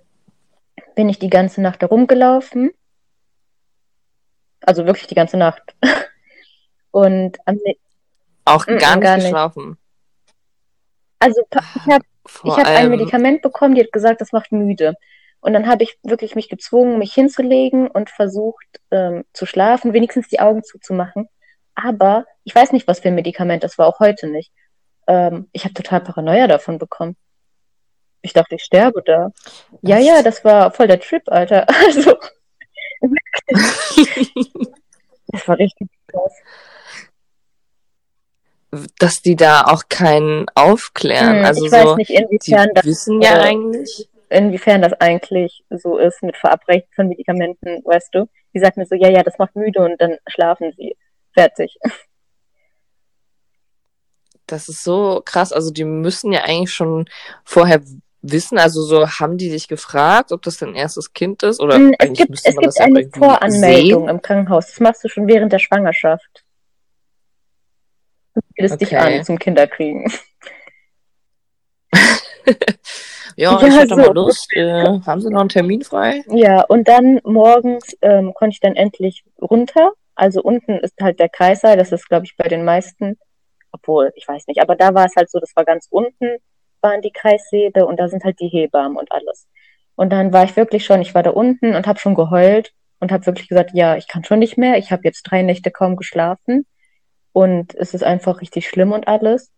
[0.95, 2.71] bin ich die ganze Nacht da rumgelaufen
[4.65, 5.75] also wirklich die ganze Nacht.
[6.91, 7.59] Und am
[8.45, 9.77] auch mm, gar, gar nicht geschlafen.
[11.19, 14.95] Also ich habe ich hab ein Medikament bekommen, die hat gesagt, das macht müde.
[15.41, 20.27] Und dann habe ich wirklich mich gezwungen, mich hinzulegen und versucht ähm, zu schlafen, wenigstens
[20.27, 21.29] die Augen zuzumachen.
[21.75, 24.51] Aber ich weiß nicht, was für ein Medikament das war, auch heute nicht.
[25.07, 27.15] Ähm, ich habe total Paranoia davon bekommen.
[28.21, 29.29] Ich dachte, ich sterbe da.
[29.83, 31.67] Ja, ja, das war voll der Trip, Alter.
[31.85, 32.17] Also
[35.27, 36.33] das war richtig krass.
[38.99, 41.39] Dass die da auch keinen aufklären.
[41.39, 44.09] Hm, also ich so, weiß nicht, inwiefern das wissen ja eigentlich.
[44.29, 48.27] Inwiefern das eigentlich so ist mit Verabreichen von Medikamenten, weißt du?
[48.53, 50.95] Die sagt mir so, ja, ja, das macht müde und dann schlafen sie.
[51.33, 51.77] Fertig.
[54.47, 55.51] Das ist so krass.
[55.51, 57.05] Also die müssen ja eigentlich schon
[57.43, 57.81] vorher
[58.31, 58.57] wissen?
[58.57, 61.59] Also so haben die dich gefragt, ob das dein erstes Kind ist?
[61.59, 64.09] Oder hm, es gibt, es gibt eine Voranmeldung sehen?
[64.09, 64.67] im Krankenhaus.
[64.67, 66.44] Das machst du schon während der Schwangerschaft.
[68.55, 68.85] Bietest okay.
[68.85, 70.11] dich an zum Kinderkriegen.
[73.35, 73.95] ja, ja, ich hätte so.
[73.97, 74.47] mal Lust.
[74.53, 76.23] Äh, haben Sie noch einen Termin frei?
[76.29, 79.93] Ja, und dann morgens ähm, konnte ich dann endlich runter.
[80.15, 83.17] Also unten ist halt der Kreißsaal, das ist, glaube ich, bei den meisten,
[83.71, 86.37] obwohl, ich weiß nicht, aber da war es halt so, das war ganz unten
[86.85, 89.47] waren die Kreissäle und da sind halt die Hebammen und alles.
[89.95, 93.11] Und dann war ich wirklich schon, ich war da unten und habe schon geheult und
[93.11, 94.77] habe wirklich gesagt, ja, ich kann schon nicht mehr.
[94.77, 96.65] Ich habe jetzt drei Nächte kaum geschlafen
[97.35, 99.51] und es ist einfach richtig schlimm und alles.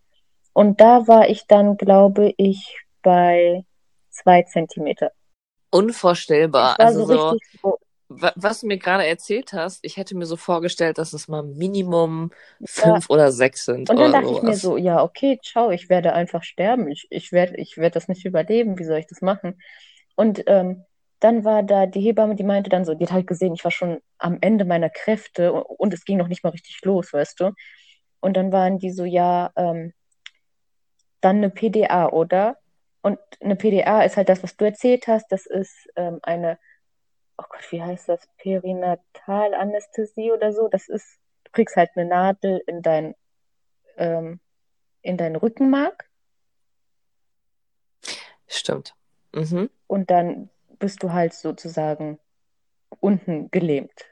[0.54, 3.66] Und da war ich dann, glaube ich, bei
[4.10, 5.12] zwei Zentimeter.
[5.70, 6.80] Unvorstellbar.
[6.80, 7.78] Also so, so
[8.10, 12.32] was du mir gerade erzählt hast, ich hätte mir so vorgestellt, dass es mal Minimum
[12.66, 13.14] fünf ja.
[13.14, 13.92] oder sechs sind.
[13.92, 14.38] Und dann dachte sowas.
[14.38, 16.88] ich mir so, ja, okay, ciao, ich werde einfach sterben.
[16.88, 18.80] Ich, ich werde ich werd das nicht überleben.
[18.80, 19.62] Wie soll ich das machen?
[20.16, 20.84] Und ähm,
[21.20, 23.72] dann war da die Hebamme, die meinte dann so, die hat halt gesehen, ich war
[23.72, 27.40] schon am Ende meiner Kräfte und, und es ging noch nicht mal richtig los, weißt
[27.40, 27.52] du?
[28.20, 29.94] Und dann waren die so, ja, ähm,
[31.22, 32.58] dann eine PDA, oder?
[33.02, 35.32] Und eine PDA ist halt das, was du erzählt hast.
[35.32, 36.60] Das ist ähm, eine
[37.38, 38.28] oh Gott, wie heißt das?
[38.38, 40.68] Perinatal-Anästhesie oder so.
[40.68, 43.16] Das ist, du kriegst halt eine Nadel in dein,
[43.98, 44.40] ähm,
[45.02, 46.10] in dein Rückenmark.
[48.48, 48.96] Stimmt.
[49.34, 49.70] Mhm.
[49.88, 50.50] Und dann
[50.80, 52.20] bist du halt sozusagen
[53.00, 54.06] unten gelähmt.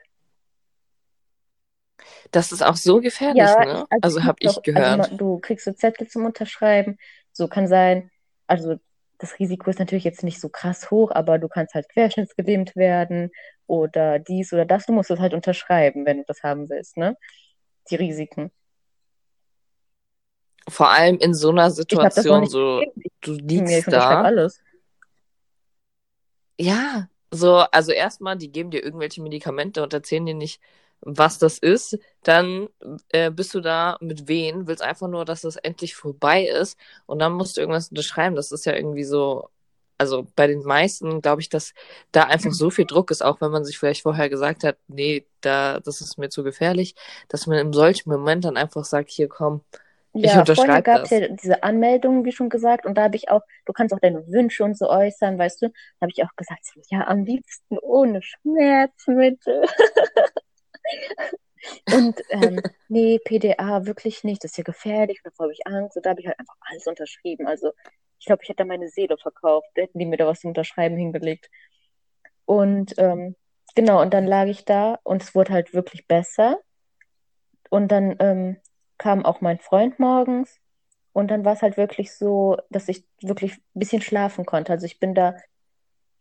[2.31, 3.85] Das ist auch so gefährlich, ja, ne?
[3.89, 4.99] Also, also habe ich gehört.
[4.99, 6.97] Also, du kriegst so Zettel zum Unterschreiben.
[7.31, 8.11] So kann sein,
[8.47, 8.75] also
[9.17, 13.31] das Risiko ist natürlich jetzt nicht so krass hoch, aber du kannst halt querschnittsgelähmt werden
[13.67, 14.85] oder dies oder das.
[14.85, 17.17] Du musst es halt unterschreiben, wenn du das haben willst, ne?
[17.89, 18.51] Die Risiken.
[20.67, 22.81] Vor allem in so einer Situation, so
[23.21, 24.21] du liegst da.
[24.21, 24.61] alles.
[26.59, 30.61] Ja, so, also erstmal, die geben dir irgendwelche Medikamente und erzählen dir nicht,
[31.01, 32.69] was das ist, dann
[33.09, 36.77] äh, bist du da mit wen, willst einfach nur, dass es endlich vorbei ist?
[37.05, 38.35] Und dann musst du irgendwas unterschreiben.
[38.35, 39.49] Das ist ja irgendwie so
[39.97, 41.73] also bei den meisten glaube ich, dass
[42.11, 45.25] da einfach so viel Druck ist, auch wenn man sich vielleicht vorher gesagt hat, nee,
[45.41, 46.95] da, das ist mir zu gefährlich,
[47.29, 49.61] dass man in solchen Moment dann einfach sagt, hier komm,
[50.15, 53.15] ich Ja, vorher unterschreibe gab es ja diese Anmeldung, wie schon gesagt, und da habe
[53.15, 56.23] ich auch, du kannst auch deine Wünsche und so äußern, weißt du, da habe ich
[56.23, 59.65] auch gesagt, ja, am liebsten ohne Schmerzmittel.
[61.91, 65.97] Und ähm, nee, PDA wirklich nicht, das ist ja gefährlich, davor habe ich Angst.
[65.97, 67.47] Und da habe ich halt einfach alles unterschrieben.
[67.47, 67.71] Also
[68.19, 70.97] ich glaube, ich hätte da meine Seele verkauft, hätten die mir da was zum Unterschreiben
[70.97, 71.49] hingelegt.
[72.45, 73.35] Und ähm,
[73.75, 76.59] genau, und dann lag ich da und es wurde halt wirklich besser.
[77.69, 78.57] Und dann ähm,
[78.97, 80.59] kam auch mein Freund morgens
[81.13, 84.71] und dann war es halt wirklich so, dass ich wirklich ein bisschen schlafen konnte.
[84.73, 85.35] Also ich bin da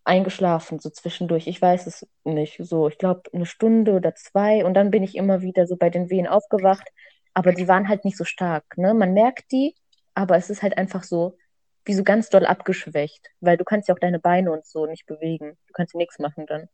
[0.04, 1.46] eingeschlafen, so zwischendurch.
[1.46, 2.58] Ich weiß es nicht.
[2.62, 4.64] So, ich glaube, eine Stunde oder zwei.
[4.64, 6.88] Und dann bin ich immer wieder so bei den Wehen aufgewacht.
[7.32, 8.94] Aber die waren halt nicht so stark, ne?
[8.94, 9.74] Man merkt die,
[10.14, 11.36] aber es ist halt einfach so,
[11.84, 13.30] wie so ganz doll abgeschwächt.
[13.40, 15.58] Weil du kannst ja auch deine Beine und so nicht bewegen.
[15.66, 16.68] Du kannst ja nichts machen dann.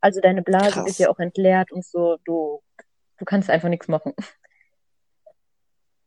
[0.00, 0.98] Also deine Blase Krass.
[0.98, 2.18] ja auch entleert und so.
[2.24, 2.62] Du,
[3.18, 4.12] du kannst einfach nichts machen.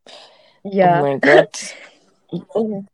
[0.06, 1.02] Oh Ja.
[1.02, 1.76] mein Gott.
[2.54, 2.88] Und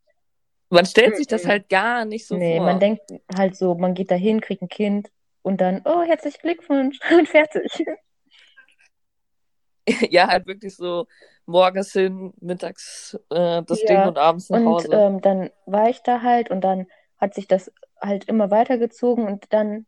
[0.70, 1.50] Man stellt sich das Mhm.
[1.50, 2.66] halt gar nicht so Nee, vor.
[2.66, 3.02] man denkt
[3.36, 5.10] halt so, man geht dahin, kriegt ein Kind
[5.42, 7.72] und dann, oh, herzlichen Glückwunsch und fertig.
[10.10, 11.08] Ja, halt wirklich so
[11.46, 14.90] morgens hin, mittags äh, das Ja, Ding und abends nach Und Hause.
[14.92, 16.88] ähm, dann war ich da halt und dann
[17.20, 19.86] hat sich das halt immer weitergezogen und dann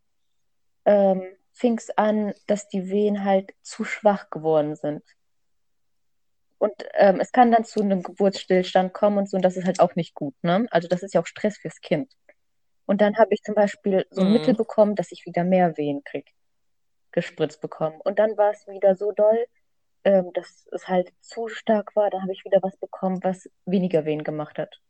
[0.84, 1.22] ähm,
[1.58, 5.02] fing es an, dass die Wehen halt zu schwach geworden sind.
[6.58, 9.80] Und ähm, es kann dann zu einem Geburtsstillstand kommen und so, und das ist halt
[9.80, 10.66] auch nicht gut, ne?
[10.70, 12.12] Also das ist ja auch Stress fürs Kind.
[12.86, 14.32] Und dann habe ich zum Beispiel so ein Mhm.
[14.32, 16.32] Mittel bekommen, dass ich wieder mehr Wehen krieg,
[17.12, 18.00] gespritzt bekommen.
[18.02, 19.46] Und dann war es wieder so doll,
[20.04, 22.10] ähm, dass es halt zu stark war.
[22.10, 24.80] Dann habe ich wieder was bekommen, was weniger Wehen gemacht hat.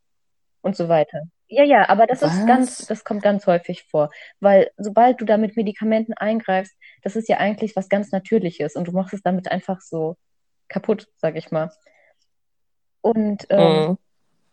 [0.61, 1.23] Und so weiter.
[1.51, 2.87] Ja, ja, aber das ist ganz, Was?
[2.87, 4.11] das kommt ganz häufig vor.
[4.39, 8.87] Weil sobald du da mit Medikamenten eingreifst, das ist ja eigentlich was ganz Natürliches und
[8.87, 10.15] du machst es damit einfach so
[10.69, 11.71] kaputt, sag ich mal.
[13.01, 13.97] Und ähm, Mhm.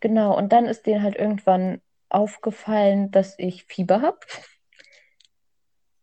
[0.01, 1.81] genau, und dann ist denen halt irgendwann
[2.11, 4.19] aufgefallen, dass ich Fieber habe.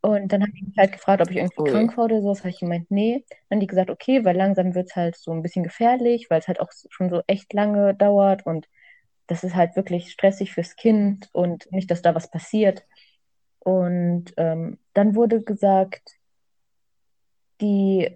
[0.02, 1.64] Und dann habe ich mich halt gefragt, ob ich irgendwie Ui.
[1.64, 2.30] krank war oder so.
[2.30, 3.24] Das habe ich gemeint, nee.
[3.50, 6.40] Dann haben die gesagt, okay, weil langsam wird es halt so ein bisschen gefährlich, weil
[6.40, 8.68] es halt auch schon so echt lange dauert und
[9.34, 12.86] das ist halt wirklich stressig fürs Kind und nicht, dass da was passiert.
[13.58, 16.12] Und ähm, dann wurde gesagt,
[17.60, 18.16] die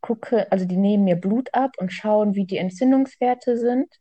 [0.00, 3.94] gucke, also die nehmen mir Blut ab und schauen, wie die Entzündungswerte sind.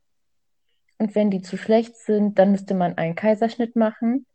[1.00, 4.26] Und wenn die zu schlecht sind, dann müsste man einen Kaiserschnitt machen.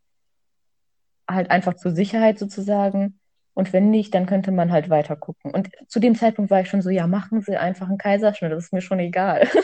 [1.26, 3.20] Halt einfach zur Sicherheit sozusagen.
[3.54, 5.50] Und wenn nicht, dann könnte man halt weiter gucken.
[5.50, 8.64] Und zu dem Zeitpunkt war ich schon so, ja, machen Sie einfach einen Kaiserschnitt, das
[8.64, 9.48] ist mir schon egal.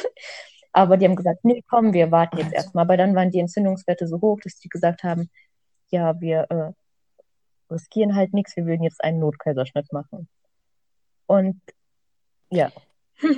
[0.75, 2.83] Aber die haben gesagt, nee, komm, wir warten jetzt erstmal.
[2.83, 5.31] Aber dann waren die Entzündungswerte so hoch, dass die gesagt haben,
[5.91, 10.29] ja, wir äh, riskieren halt nichts, wir würden jetzt einen Notkaiserschnitt machen.
[11.27, 11.61] Und
[12.51, 12.73] ja,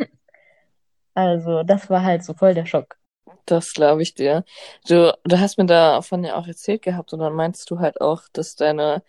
[1.14, 2.97] also das war halt so voll der Schock.
[3.45, 4.45] Das glaube ich dir.
[4.89, 8.22] Du, du hast mir davon ja auch erzählt gehabt und dann meinst du halt auch,
[8.32, 9.03] dass deine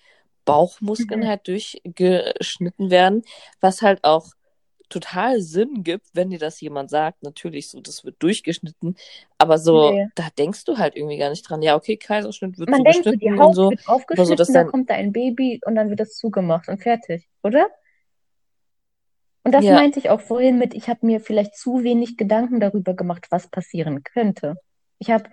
[0.44, 1.28] Bauchmuskeln Mhm.
[1.28, 3.24] halt durchgeschnitten werden,
[3.62, 4.28] was halt auch
[4.90, 7.24] total Sinn gibt, wenn dir das jemand sagt.
[7.24, 8.96] Natürlich so, das wird durchgeschnitten,
[9.38, 10.08] aber so, Nee.
[10.16, 11.62] da denkst du halt irgendwie gar nicht dran.
[11.62, 13.70] Ja, okay, Kaiserschnitt wird Man so denkt so, die Haut und so.
[13.72, 16.70] wird so, aufgeschnitten, dass dann dein, kommt da ein Baby und dann wird das zugemacht
[16.70, 17.68] und fertig, oder?
[19.44, 22.60] Und das ja, meinte ich auch vorhin mit, ich habe mir vielleicht zu wenig Gedanken
[22.60, 24.56] darüber gemacht, was passieren könnte.
[25.00, 25.30] Ich habe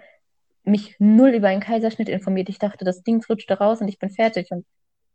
[0.63, 2.49] mich null über einen Kaiserschnitt informiert.
[2.49, 4.51] Ich dachte, das Ding flutscht da raus und ich bin fertig.
[4.51, 4.65] Und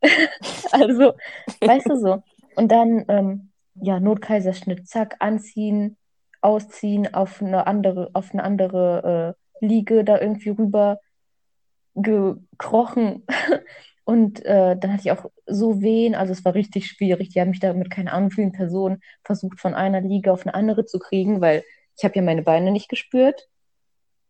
[0.72, 1.14] also,
[1.62, 2.24] weißt du so.
[2.56, 5.98] Und dann, ähm, ja, Notkaiserschnitt, zack, anziehen,
[6.42, 11.00] ausziehen, auf eine andere, auf eine andere äh, Liege da irgendwie rüber
[11.96, 13.26] gekrochen.
[14.06, 17.30] Und äh, dann hatte ich auch so Wehen, also es war richtig schwierig.
[17.30, 20.56] Die haben mich da mit keine Ahnung vielen Personen versucht, von einer Liege auf eine
[20.56, 21.64] andere zu kriegen, weil
[21.96, 23.48] ich habe ja meine Beine nicht gespürt.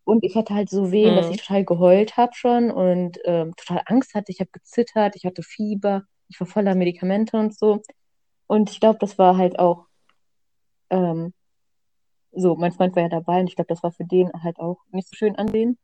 [0.04, 1.34] Und ich hatte halt so Wehen, dass mhm.
[1.34, 4.32] ich total geheult habe schon und ähm, total Angst hatte.
[4.32, 7.82] Ich habe gezittert, ich hatte Fieber, ich war voller Medikamente und so.
[8.50, 9.86] Und ich glaube, das war halt auch
[10.89, 11.36] ähm,
[12.32, 14.80] so, mein Freund war ja dabei und ich glaube, das war für den halt auch
[14.91, 15.78] nicht so schön ansehen,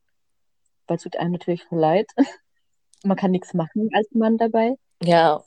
[0.88, 2.10] weil es tut einem natürlich leid.
[3.04, 4.78] Man kann nichts machen als Mann dabei.
[5.04, 5.44] Ja,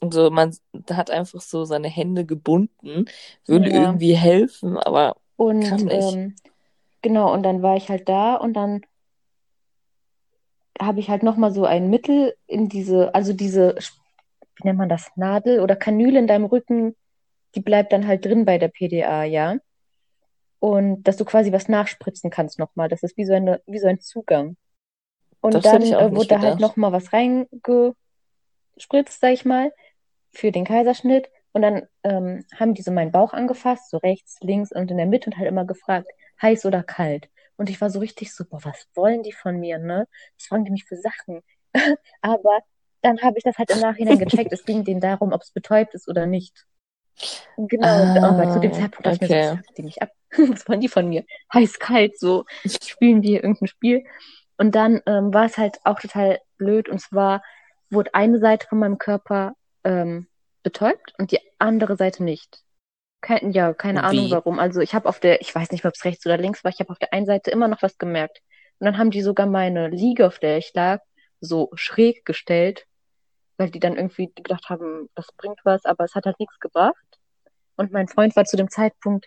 [0.00, 0.56] und so, man
[0.90, 3.04] hat einfach so seine Hände gebunden,
[3.46, 3.74] will Ja.
[3.74, 6.14] irgendwie helfen, aber kann Und nicht.
[6.14, 6.36] ähm,
[7.02, 8.82] genau, und dann war ich halt da und dann
[10.80, 13.76] habe ich halt nochmal so ein Mittel in diese, also diese,
[14.56, 16.96] wie nennt man das, Nadel oder Kanüle in deinem Rücken,
[17.54, 19.56] die bleibt dann halt drin bei der PDA, ja.
[20.58, 22.88] und dass du quasi was nachspritzen kannst nochmal.
[22.88, 24.56] Das ist wie so, eine, wie so ein Zugang.
[25.40, 29.72] Und Das dann äh, wurde da halt nochmal was reingespritzt, sag ich mal,
[30.32, 31.28] für den Kaiserschnitt.
[31.52, 35.06] Und dann ähm, haben die so meinen Bauch angefasst, so rechts, links und in der
[35.06, 36.08] Mitte und halt immer gefragt,
[36.42, 37.30] heiß oder kalt.
[37.56, 40.06] Und ich war so richtig so, boah, was wollen die von mir, ne?
[40.36, 41.42] Was fragen die mich für Sachen?
[42.20, 42.60] Aber
[43.06, 44.52] dann habe ich das halt im Nachhinein gecheckt.
[44.52, 46.66] Es ging denen darum, ob es betäubt ist oder nicht.
[47.56, 49.62] Genau, und aber zu dem Ah, Zeitpunkt dachte ich mir so, okay.
[49.78, 50.10] die mich ab?
[50.36, 51.24] Was wollen die von mir?
[51.54, 54.04] Heiß, kalt, so spielen wir irgendein Spiel.
[54.58, 56.88] Und dann ähm, war es halt auch total blöd.
[56.88, 57.42] Und zwar
[57.90, 59.54] wurde eine Seite von meinem Körper
[59.84, 60.26] ähm,
[60.62, 62.62] betäubt und die andere Seite nicht.
[63.22, 64.30] Kein, ja, keine Ahnung Wie?
[64.32, 64.58] warum.
[64.58, 66.80] Also ich habe auf der, ich weiß nicht, ob es rechts oder links war, ich
[66.80, 68.42] habe auf der einen Seite immer noch was gemerkt.
[68.78, 71.00] Und dann haben die sogar meine Liege, auf der ich lag,
[71.40, 72.86] so schräg gestellt,
[73.56, 76.94] weil die dann irgendwie gedacht haben, das bringt was, aber es hat halt nichts gebracht.
[77.76, 79.26] Und mein Freund war zu dem Zeitpunkt,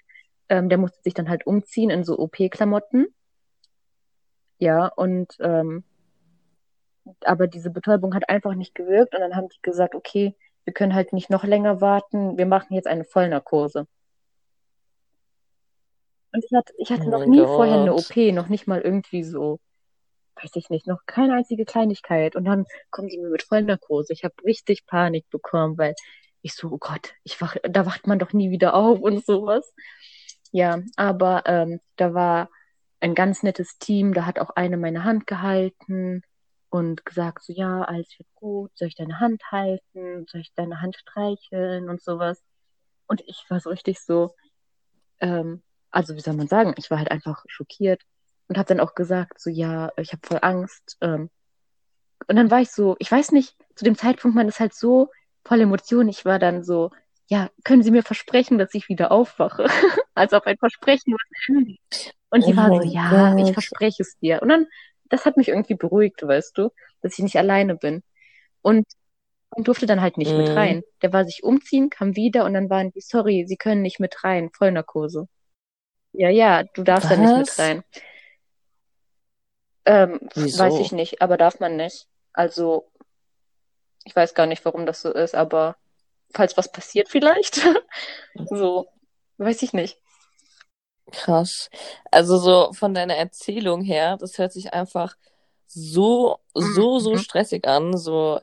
[0.49, 3.07] ähm, der musste sich dann halt umziehen in so OP-Klamotten.
[4.57, 5.83] Ja, und ähm,
[7.23, 10.93] aber diese Betäubung hat einfach nicht gewirkt und dann haben die gesagt, okay, wir können
[10.93, 13.87] halt nicht noch länger warten, wir machen jetzt eine Vollnarkose.
[16.31, 18.11] Und ich hatte, ich hatte Oh noch nie vorher eine Gott.
[18.11, 19.59] OP, noch nicht mal irgendwie so,
[20.41, 22.35] weiß ich nicht, noch keine einzige Kleinigkeit.
[22.35, 24.13] Und dann kommen die mir mit Vollnarkose.
[24.13, 25.95] Ich habe richtig Panik bekommen, weil
[26.41, 29.73] ich so, oh Gott, ich wach, da wacht man doch nie wieder auf und sowas.
[30.51, 32.49] Ja, aber ähm, da war
[33.01, 36.23] ein ganz nettes Team, da hat auch eine meine Hand gehalten
[36.69, 40.81] und gesagt so, ja, alles wird gut, soll ich deine Hand halten, soll ich deine
[40.81, 42.41] Hand streicheln und sowas.
[43.07, 44.35] Und ich war so richtig so,
[45.19, 48.01] ähm, also wie soll man sagen, ich war halt einfach schockiert
[48.49, 50.97] und habe dann auch gesagt, so, ja, ich habe voll Angst.
[51.01, 51.31] Ähm,
[52.27, 55.09] und dann war ich so, ich weiß nicht, zu dem Zeitpunkt, man ist halt so
[55.45, 56.91] voll Emotionen, ich war dann so,
[57.27, 59.67] ja, können Sie mir versprechen, dass ich wieder aufwache?
[60.15, 61.19] Als auf ein Versprechen, was.
[62.29, 63.53] Und Oh die war so, ja, ich Gott.
[63.53, 64.41] verspreche es dir.
[64.41, 64.67] Und dann,
[65.09, 66.69] das hat mich irgendwie beruhigt, weißt du,
[67.01, 68.03] dass ich nicht alleine bin.
[68.61, 68.85] Und
[69.55, 70.55] und durfte dann halt nicht mit Mhm.
[70.57, 70.83] rein.
[71.01, 74.23] Der war sich umziehen, kam wieder und dann waren die, sorry, Sie können nicht mit
[74.23, 75.27] rein, Vollnarkose.
[76.13, 77.57] Ja, ja, du darfst da nicht mit Was?
[77.57, 77.83] rein.
[79.89, 80.59] Ähm, Wieso?
[80.59, 82.07] weiß ich nicht, aber darf man nicht.
[82.31, 82.91] Also,
[84.03, 85.77] ich weiß gar nicht, warum das so ist, aber
[86.31, 87.65] falls was passiert vielleicht,
[88.49, 88.87] so,
[89.37, 89.97] weiß ich nicht.
[91.11, 91.71] Krass.
[92.11, 95.17] Also so von deiner Erzählung her, das hört sich einfach
[95.65, 97.17] so, so, so Mhm.
[97.17, 98.39] stressig an, so,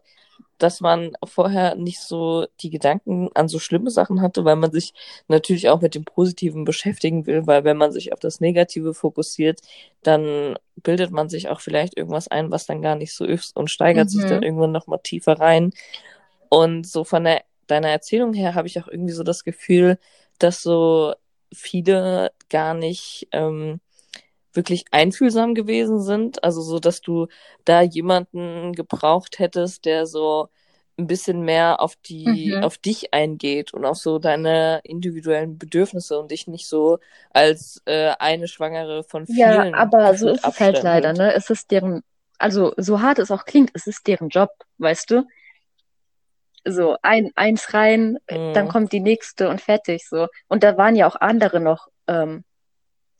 [0.59, 4.95] dass man vorher nicht so die Gedanken an so schlimme Sachen hatte, weil man sich
[5.29, 9.61] natürlich auch mit dem Positiven beschäftigen will, weil wenn man sich auf das Negative fokussiert,
[10.03, 13.71] dann bildet man sich auch vielleicht irgendwas ein, was dann gar nicht so ist und
[13.71, 14.45] steigert sich dann Mhm.
[14.45, 15.73] irgendwann nochmal tiefer rein.
[16.49, 19.99] Und so von der, deiner Erzählung her habe ich auch irgendwie so das Gefühl,
[20.39, 21.15] dass so
[21.53, 23.81] viele gar nicht ähm,
[24.57, 26.43] wirklich einfühlsam gewesen sind.
[26.45, 27.29] Also so, dass du
[27.65, 30.49] da jemanden gebraucht hättest, der so
[30.99, 32.63] ein bisschen mehr auf die, Mhm.
[32.63, 36.99] auf dich eingeht und auf so deine individuellen Bedürfnisse und dich nicht so
[37.31, 41.33] als äh, eine Schwangere von Ja, vielen aber so ist es halt leider, ne?
[41.35, 42.03] Es ist deren,
[42.39, 45.27] also so hart es auch klingt, es ist deren Job, weißt du?
[46.69, 48.19] So, ein, eins rein,
[48.53, 48.69] dann Mhm.
[48.69, 50.27] kommt die nächste und fertig, so.
[50.49, 52.45] Und da waren ja auch andere noch, ähm,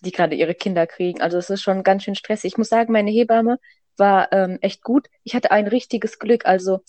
[0.03, 1.21] die gerade ihre Kinder kriegen.
[1.21, 2.53] Also es ist schon ganz schön stressig.
[2.53, 3.59] Ich muss sagen, meine Hebamme
[3.97, 5.09] war ähm, echt gut.
[5.25, 6.47] Ich hatte ein richtiges Glück.
[6.47, 6.81] Also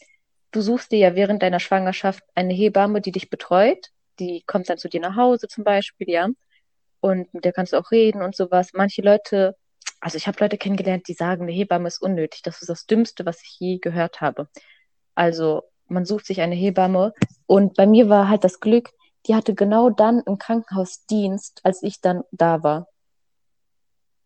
[0.51, 3.91] du suchst dir ja während deiner Schwangerschaft eine Hebamme, die dich betreut.
[4.19, 6.27] Die kommt dann zu dir nach Hause zum Beispiel, ja.
[6.99, 8.71] Und mit der kannst du auch reden und sowas.
[8.73, 9.55] Manche Leute,
[10.01, 12.41] also ich habe Leute kennengelernt, die sagen, eine Hebamme ist unnötig.
[12.41, 14.49] Das ist das Dümmste, was ich je gehört habe.
[15.15, 17.13] Also man sucht sich eine Hebamme.
[17.45, 18.89] Und bei mir war halt das Glück,
[19.27, 22.87] die hatte genau dann im Krankenhaus Dienst, als ich dann da war.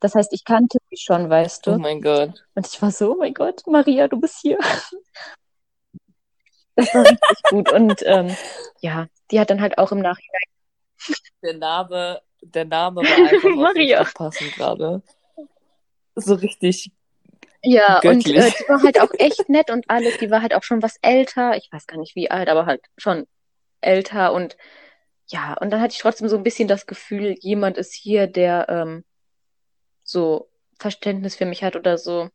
[0.02, 1.78] Das heißt, ich kannte sie schon, weißt Oh du?
[1.78, 2.43] mein Gott.
[2.56, 4.60] Und ich war so, oh mein Gott, Maria, du bist hier.
[6.76, 7.70] Das war richtig gut.
[7.70, 8.38] Und ähm,
[8.82, 10.41] ja, die hat dann halt auch im Nachhinein.
[11.43, 14.04] Der Name, der Name war einfach Maria.
[14.14, 15.04] passend gerade.
[16.16, 16.91] So richtig
[17.64, 18.36] Ja, und göttlich.
[18.36, 20.18] äh, die war halt auch echt nett und alles.
[20.18, 21.56] Die war halt auch schon was älter.
[21.58, 23.28] Ich weiß gar nicht wie alt, aber halt schon
[23.82, 24.34] älter.
[24.34, 24.58] Und
[25.28, 28.68] ja, und dann hatte ich trotzdem so ein bisschen das Gefühl, jemand ist hier, der
[28.70, 29.06] ähm,
[30.12, 30.49] so
[30.80, 32.30] Verständnis für mich hat oder so.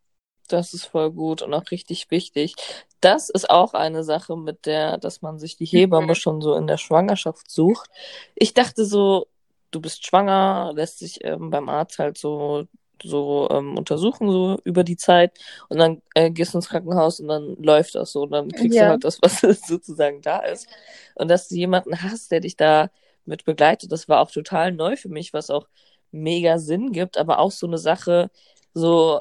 [0.48, 2.54] Das ist voll gut und auch richtig wichtig.
[3.00, 6.14] Das ist auch eine Sache, mit der, dass man sich die Hebamme Mhm.
[6.14, 7.90] schon so in der Schwangerschaft sucht.
[8.36, 9.26] Ich dachte so,
[9.72, 12.66] du bist schwanger, lässt sich ähm, beim Arzt halt so
[13.02, 17.28] so ähm, untersuchen so über die Zeit und dann äh, gehst du ins Krankenhaus und
[17.28, 18.88] dann läuft das so und dann kriegst du Ja.
[18.88, 20.66] halt das, was sozusagen da ist
[21.14, 22.88] und dass du jemanden hast, der dich da
[23.26, 25.68] mit begleitet, das war auch total neu für mich, was auch
[26.10, 28.30] mega Sinn gibt, aber auch so eine Sache,
[28.74, 29.20] so,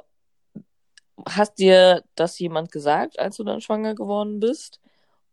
[1.28, 4.80] hast dir das jemand gesagt, als du dann schwanger geworden bist?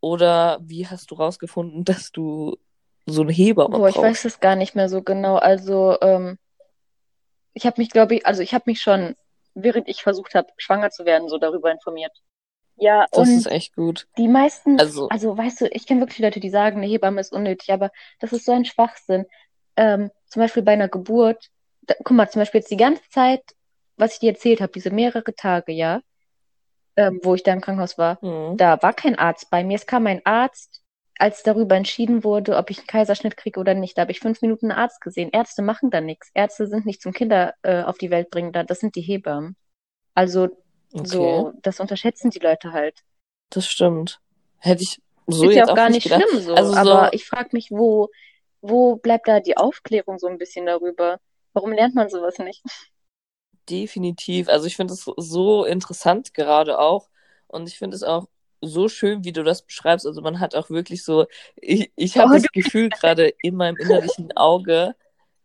[0.01, 2.57] Oder wie hast du rausgefunden, dass du
[3.07, 5.37] so eine Hebamme Boah, ich weiß es gar nicht mehr so genau.
[5.37, 6.39] Also, ähm,
[7.55, 9.15] ich habe mich, glaube ich, also ich habe mich schon,
[9.55, 12.13] während ich versucht habe, schwanger zu werden, so darüber informiert.
[12.77, 14.09] Ja, Das ist echt gut.
[14.17, 17.33] die meisten, Also, also weißt du, ich kenne wirklich Leute, die sagen, eine Hebamme ist
[17.33, 19.27] unnötig, aber das ist so ein Schwachsinn.
[19.77, 21.51] Ähm, zum Beispiel bei einer Geburt,
[21.83, 23.43] da, guck mal, zum Beispiel jetzt die ganze Zeit,
[23.97, 26.01] was ich dir erzählt habe, diese mehrere Tage, ja,
[26.97, 29.77] ähm, wo ich da im Krankenhaus war, hm, da war kein Arzt bei mir.
[29.77, 30.83] Es kam ein Arzt,
[31.19, 33.97] als darüber entschieden wurde, ob ich einen Kaiserschnitt kriege oder nicht.
[33.97, 35.31] Da habe ich fünf Minuten einen Arzt gesehen.
[35.33, 36.31] Ärzte machen da nichts.
[36.35, 39.57] Ärzte sind nicht zum Kinder äh, auf die Welt bringen da, das sind die Hebammen.
[40.15, 40.49] Also
[40.93, 43.03] okay, so, das unterschätzen die Leute halt.
[43.51, 44.21] das stimmt.
[44.59, 46.25] Hätte ich so Ist ja jetzt auch auch gar nicht nicht gedacht.
[46.29, 48.11] schlimm so, Also aber so, ich frage mich, wo,
[48.63, 51.21] wo bleibt da die Aufklärung so ein bisschen darüber?
[51.53, 52.63] Warum lernt man sowas nicht?
[53.69, 54.49] definitiv.
[54.49, 57.09] Also ich finde es so interessant gerade auch.
[57.49, 58.29] Und ich finde es auch
[58.61, 60.07] so schön, wie du das beschreibst.
[60.07, 63.77] Also man hat auch wirklich so, ich, ich habe Oh, das Gefühl gerade in meinem
[63.77, 64.95] innerlichen Auge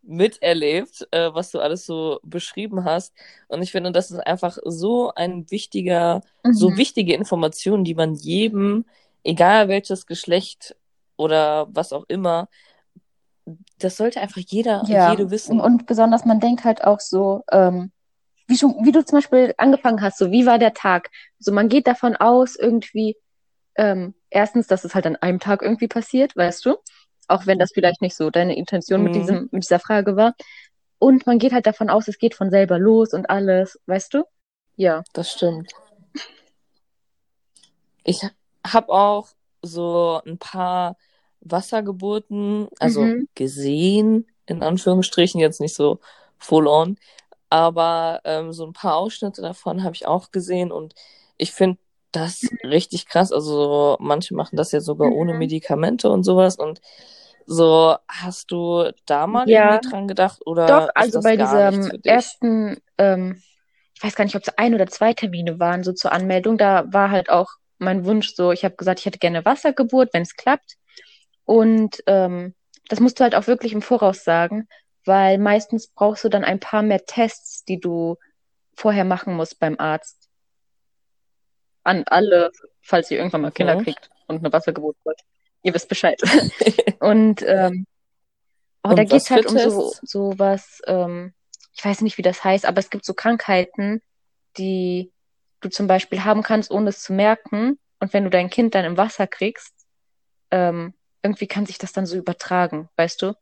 [0.03, 3.13] miterlebt, äh, was du alles so beschrieben hast.
[3.47, 6.77] Und ich finde, das ist einfach so ein wichtiger, so mhm.
[6.77, 8.85] wichtige Information, die man jedem,
[9.23, 10.75] egal welches Geschlecht
[11.17, 12.47] oder was auch immer,
[13.79, 15.59] das sollte einfach jeder, Ja, jede wissen.
[15.59, 17.91] und besonders man denkt halt auch so, ähm,
[18.47, 21.09] wie schon, wie du zum Beispiel angefangen hast, so wie war der Tag?
[21.39, 23.17] So man geht davon aus, irgendwie,
[23.75, 26.77] ähm, erstens, dass es halt an einem Tag irgendwie passiert, weißt du?
[27.27, 30.33] Auch wenn das vielleicht nicht so deine Intention mit Mhm, diesem, mit dieser Frage war.
[30.99, 34.23] Und man geht halt davon aus, es geht von selber los und alles, weißt du?
[34.77, 35.03] Ja.
[35.13, 35.71] das stimmt.
[38.03, 38.21] Ich
[38.65, 39.27] habe auch
[39.61, 40.95] so ein paar
[41.51, 43.27] Wassergeburten, also Mhm.
[43.35, 45.99] gesehen, in Anführungsstrichen, jetzt nicht so
[46.37, 46.97] full on,
[47.49, 50.95] aber ähm, so ein paar Ausschnitte davon habe ich auch gesehen und
[51.37, 51.79] ich finde
[52.11, 53.31] das richtig krass.
[53.31, 55.35] Also manche machen das ja sogar ohne Mhm.
[55.35, 56.81] Medikamente und sowas und
[57.45, 62.77] so, hast du da mal Ja, dran gedacht doch, oder ist also bei diesem ersten,
[62.97, 63.41] ähm,
[63.95, 66.85] ich weiß gar nicht, ob es ein oder zwei Termine waren, so zur Anmeldung, da
[66.93, 70.35] war halt auch mein Wunsch so, ich habe gesagt, ich hätte gerne Wassergeburt, wenn es
[70.35, 70.75] klappt.
[71.47, 72.53] Und ähm,
[72.89, 74.67] das musst du halt auch wirklich im Voraus sagen,
[75.05, 78.17] weil meistens brauchst du dann ein paar mehr Tests, die du
[78.75, 80.29] vorher machen musst beim Arzt.
[81.83, 83.83] An alle, falls ihr irgendwann mal Kinder Mhm.
[83.85, 85.21] kriegt und eine Wassergeburt wollt.
[85.63, 86.21] Ihr wisst Bescheid.
[86.99, 87.87] Und ähm,
[88.83, 91.33] da Und was geht's halt um so, so was, ähm,
[91.73, 94.01] ich weiß nicht, wie das heißt, aber es gibt so Krankheiten,
[94.57, 95.11] die
[95.61, 97.79] du zum Beispiel haben kannst, ohne es zu merken.
[97.99, 99.73] Und wenn du dein Kind dann im Wasser kriegst,
[100.51, 100.93] ähm,
[101.23, 103.33] irgendwie kann sich das dann so übertragen, weißt du?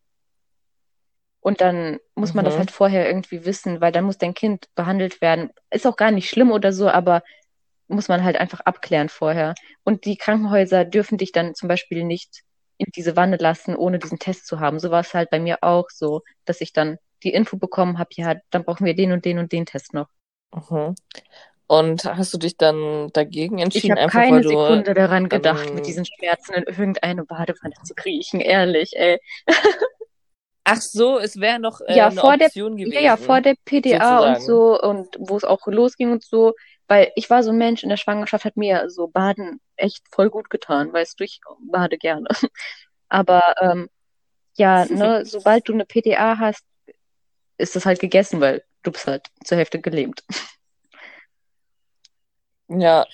[1.40, 2.60] Und dann muss man das Mhm.
[2.60, 5.52] halt vorher irgendwie wissen, weil dann muss dein Kind behandelt werden.
[5.70, 7.22] Ist auch gar nicht schlimm oder so, aber
[7.88, 9.54] muss man halt einfach abklären vorher.
[9.84, 12.44] Und die Krankenhäuser dürfen dich dann zum Beispiel nicht
[12.78, 14.80] in diese Wanne lassen, ohne diesen Test zu haben.
[14.80, 18.10] So war es halt bei mir auch so, dass ich dann die Info bekommen habe,
[18.14, 20.08] ja, dann brauchen wir den und den und den Test noch.
[20.54, 20.96] Mhm.
[21.68, 25.74] Und hast du dich dann dagegen Ich entschieden, habe einfach weil keine Sekunde daran gedacht,
[25.74, 29.20] mit diesen Schmerzen in irgendeine Badewanne zu kriechen, ehrlich, ey.
[30.64, 33.44] Ach so, es wäre noch äh, Ja, eine vor der, Option ja, ja, vor gewesen,
[33.44, 34.46] der PDA und sozusagen.
[34.46, 36.54] so und wo es auch losging und so,
[36.88, 40.30] weil ich war so ein Mensch in der Schwangerschaft, hat mir so Baden echt voll
[40.30, 41.40] gut getan, weißt du, ich
[41.72, 42.28] bade gerne.
[43.10, 43.90] Aber ähm,
[44.56, 46.64] ja, ne, sobald du eine PDA hast,
[47.58, 50.24] ist das halt gegessen, weil du bist halt zur Hälfte gelähmt.
[52.68, 53.06] Ja,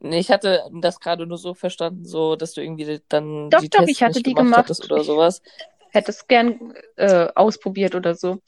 [0.00, 3.68] nee, ich hatte das gerade nur so verstanden, so, dass du irgendwie dann Doch, die
[3.68, 4.80] doch, Tests ich hatte die gemacht gemacht.
[4.80, 5.42] oder sowas.
[5.90, 8.40] hätte es gern äh, ausprobiert oder so.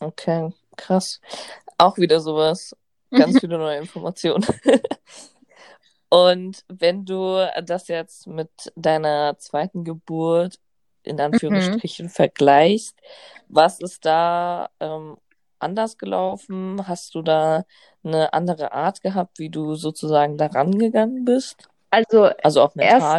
[0.00, 1.20] Okay, krass.
[1.78, 2.76] Auch wieder sowas.
[3.14, 4.46] Ganz viele neue Informationen.
[6.10, 10.58] Und wenn du das jetzt mit deiner zweiten Geburt
[11.02, 11.20] in Mhm.
[11.20, 12.96] Anführungsstrichen vergleichst,
[13.48, 15.16] was ist da ähm,
[15.60, 16.86] anders gelaufen?
[16.86, 17.64] Hast du da
[18.04, 21.68] eine andere Art gehabt, wie du sozusagen da rangegangen bist?
[21.90, 22.24] Also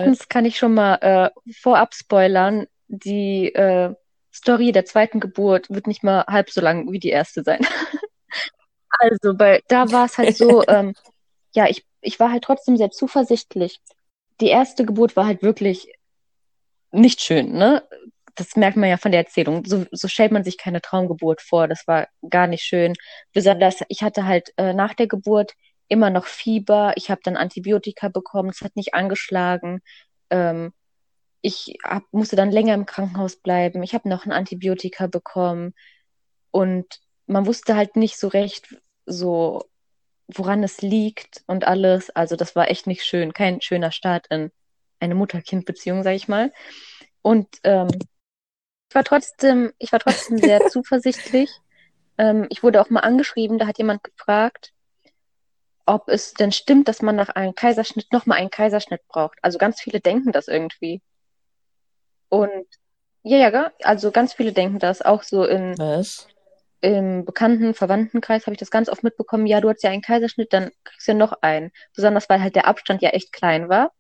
[0.01, 3.93] Also erstens kann ich schon mal äh, vorab spoilern, die äh,
[4.33, 7.59] Story der zweiten Geburt wird nicht mal halb so lang wie die erste sein.
[9.01, 10.93] Also bei, da war es halt so, ähm,
[11.53, 13.79] ja, ich, ich war halt trotzdem sehr zuversichtlich.
[14.41, 15.93] Die erste Geburt war halt wirklich
[16.91, 17.83] nicht schön, ne?
[18.36, 19.65] Das merkt man ja von der Erzählung.
[19.65, 21.67] So, so stellt man sich keine Traumgeburt vor.
[21.67, 22.95] Das war gar nicht schön.
[23.34, 25.53] Besonders, ich hatte halt äh, nach der Geburt
[25.88, 26.93] immer noch Fieber.
[26.95, 28.49] Ich habe dann Antibiotika bekommen.
[28.49, 29.82] Es hat nicht angeschlagen.
[30.30, 30.73] Ähm,
[31.41, 33.84] ich hab, musste dann länger im Krankenhaus bleiben.
[33.84, 35.73] Ich habe noch ein Antibiotika bekommen.
[36.51, 38.75] Und man wusste halt nicht so recht,
[39.05, 39.63] so
[40.27, 42.09] woran es liegt und alles.
[42.11, 44.51] Also das war echt nicht schön, kein schöner Start in
[44.99, 46.51] eine Mutter-Kind-Beziehung, sag ich mal.
[47.21, 47.88] Und ähm,
[48.89, 51.49] ich war trotzdem, ich war trotzdem sehr zuversichtlich.
[52.17, 54.73] Ähm, ich wurde auch mal angeschrieben, da hat jemand gefragt,
[55.85, 59.37] ob es denn stimmt, dass man nach einem Kaiserschnitt nochmal einen Kaiserschnitt braucht.
[59.41, 61.01] Also ganz viele denken das irgendwie.
[62.29, 62.65] Und
[63.23, 66.27] ja, ja, also ganz viele denken das, auch so in Was?
[66.81, 70.53] im bekannten Verwandtenkreis habe ich das ganz oft mitbekommen, ja, du hast ja einen Kaiserschnitt,
[70.53, 71.71] dann kriegst du ja noch einen.
[71.95, 73.91] Besonders weil halt der Abstand ja echt klein war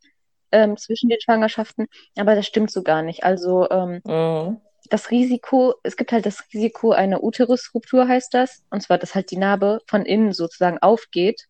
[0.51, 1.87] ähm, zwischen den Schwangerschaften.
[2.17, 3.23] Aber das stimmt so gar nicht.
[3.23, 4.61] Also ähm, Mhm.
[4.89, 8.63] Das Risiko, es gibt halt das Risiko einer Uterusruptur, heißt das.
[8.69, 11.45] Und zwar, dass halt die Narbe von innen sozusagen aufgeht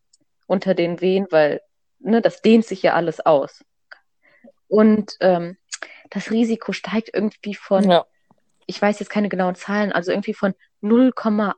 [0.48, 1.62] unter den Wehen, weil
[2.00, 3.64] ne, das dehnt sich ja alles aus.
[4.68, 5.58] Und ähm,
[6.10, 8.06] das Risiko steigt irgendwie von, Ja.
[8.66, 11.54] ich weiß jetzt keine genauen Zahlen, also irgendwie von 0,1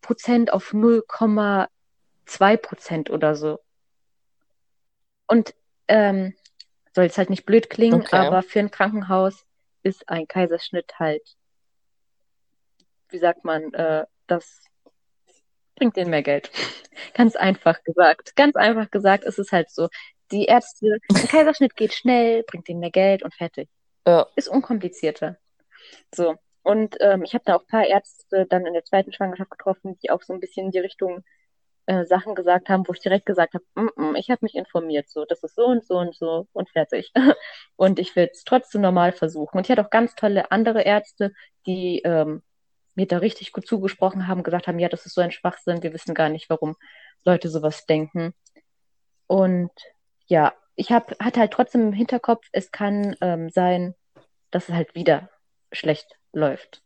[0.00, 3.58] Prozent auf 0,2 Prozent oder so.
[5.26, 5.54] Und
[5.88, 6.34] ähm,
[6.94, 8.16] soll jetzt halt nicht blöd klingen, Okay.
[8.16, 9.44] aber für ein Krankenhaus
[9.82, 11.22] ist ein Kaiserschnitt halt,
[13.08, 14.64] wie sagt man, äh, das
[15.76, 16.50] bringt denen mehr Geld.
[17.14, 18.36] Ganz einfach gesagt.
[18.36, 19.88] Ganz einfach gesagt ist es halt so.
[20.30, 23.68] Die Ärzte, ein Kaiserschnitt geht schnell, bringt denen mehr Geld und fertig.
[24.06, 24.26] Ja.
[24.36, 25.36] Ist unkomplizierter.
[26.14, 26.36] So.
[26.62, 29.98] Und ähm, ich habe da auch ein paar Ärzte dann in der zweiten Schwangerschaft getroffen,
[30.02, 31.24] die auch so ein bisschen in die Richtung
[31.90, 35.08] äh, Sachen gesagt haben, wo ich direkt gesagt habe, mm -mm, ich habe mich informiert,
[35.10, 37.12] so, das ist so und so und so und fertig.
[37.76, 39.56] Und ich will es trotzdem normal versuchen.
[39.58, 41.32] Und ich hatte auch ganz tolle andere Ärzte,
[41.66, 42.42] die ähm,
[42.94, 45.92] mir da richtig gut zugesprochen haben, gesagt haben, ja, das ist so ein Schwachsinn, wir
[45.92, 46.76] wissen gar nicht, warum
[47.24, 48.34] Leute sowas denken.
[49.26, 49.72] Und
[50.26, 53.94] ja, ich hab, hatte halt trotzdem im Hinterkopf, es kann ähm, sein,
[54.50, 55.30] dass es halt wieder
[55.72, 56.82] schlecht läuft.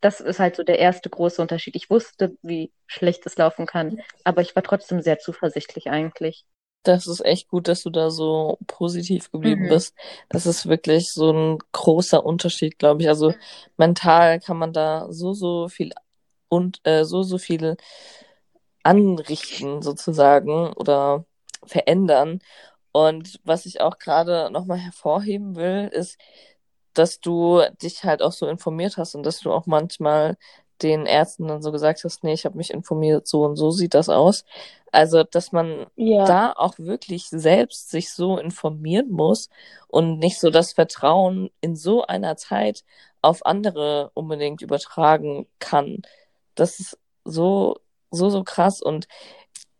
[0.00, 1.76] Das ist halt so der erste große Unterschied.
[1.76, 6.44] Ich wusste, wie schlecht es laufen kann, aber ich war trotzdem sehr zuversichtlich eigentlich.
[6.84, 9.68] Das ist echt gut, dass du da so positiv geblieben Mhm.
[9.68, 9.94] bist.
[10.30, 13.08] Das ist wirklich so ein großer Unterschied, glaube ich.
[13.08, 13.34] Also
[13.76, 15.92] mental kann man da so, so viel
[16.48, 17.76] und äh, so, so viel
[18.82, 21.24] anrichten sozusagen oder
[21.64, 22.40] verändern.
[22.92, 26.18] Und was ich auch gerade nochmal hervorheben will, ist,
[26.94, 30.36] dass du dich halt auch so informiert hast und dass du auch manchmal
[30.82, 33.94] den Ärzten dann so gesagt hast, nee, ich habe mich informiert, so und so sieht
[33.94, 34.44] das aus.
[34.92, 36.24] Also, dass man Ja.
[36.26, 39.48] da auch wirklich selbst sich so informieren muss
[39.88, 42.84] und nicht so das Vertrauen in so einer Zeit
[43.22, 46.02] auf andere unbedingt übertragen kann.
[46.54, 47.78] Das ist so,
[48.10, 48.80] so, so krass.
[48.82, 49.08] Und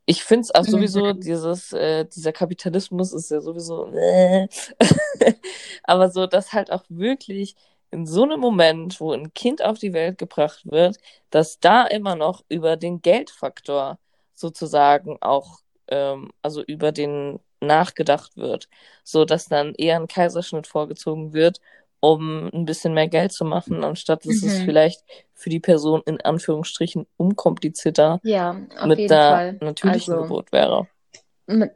[0.08, 1.20] ich finde es auch sowieso, Mhm.
[1.20, 4.48] dieses, äh, dieser Kapitalismus ist ja sowieso, äh.
[5.84, 7.56] aber so, dass halt auch wirklich
[7.90, 10.98] in so einem Moment, wo ein Kind auf die Welt gebracht wird,
[11.30, 13.98] dass da immer noch über den Geldfaktor
[14.34, 18.68] sozusagen auch, ähm, also über den nachgedacht wird,
[19.04, 21.60] so dass dann eher ein Kaiserschnitt vorgezogen wird,
[22.00, 24.64] um ein bisschen mehr Geld zu machen, anstatt dass es Mhm.
[24.64, 25.02] vielleicht
[25.34, 29.58] für die Person in Anführungsstrichen unkomplizierter Ja, mit jeden der Fall.
[29.60, 30.88] natürlichen Also, Geburt wäre.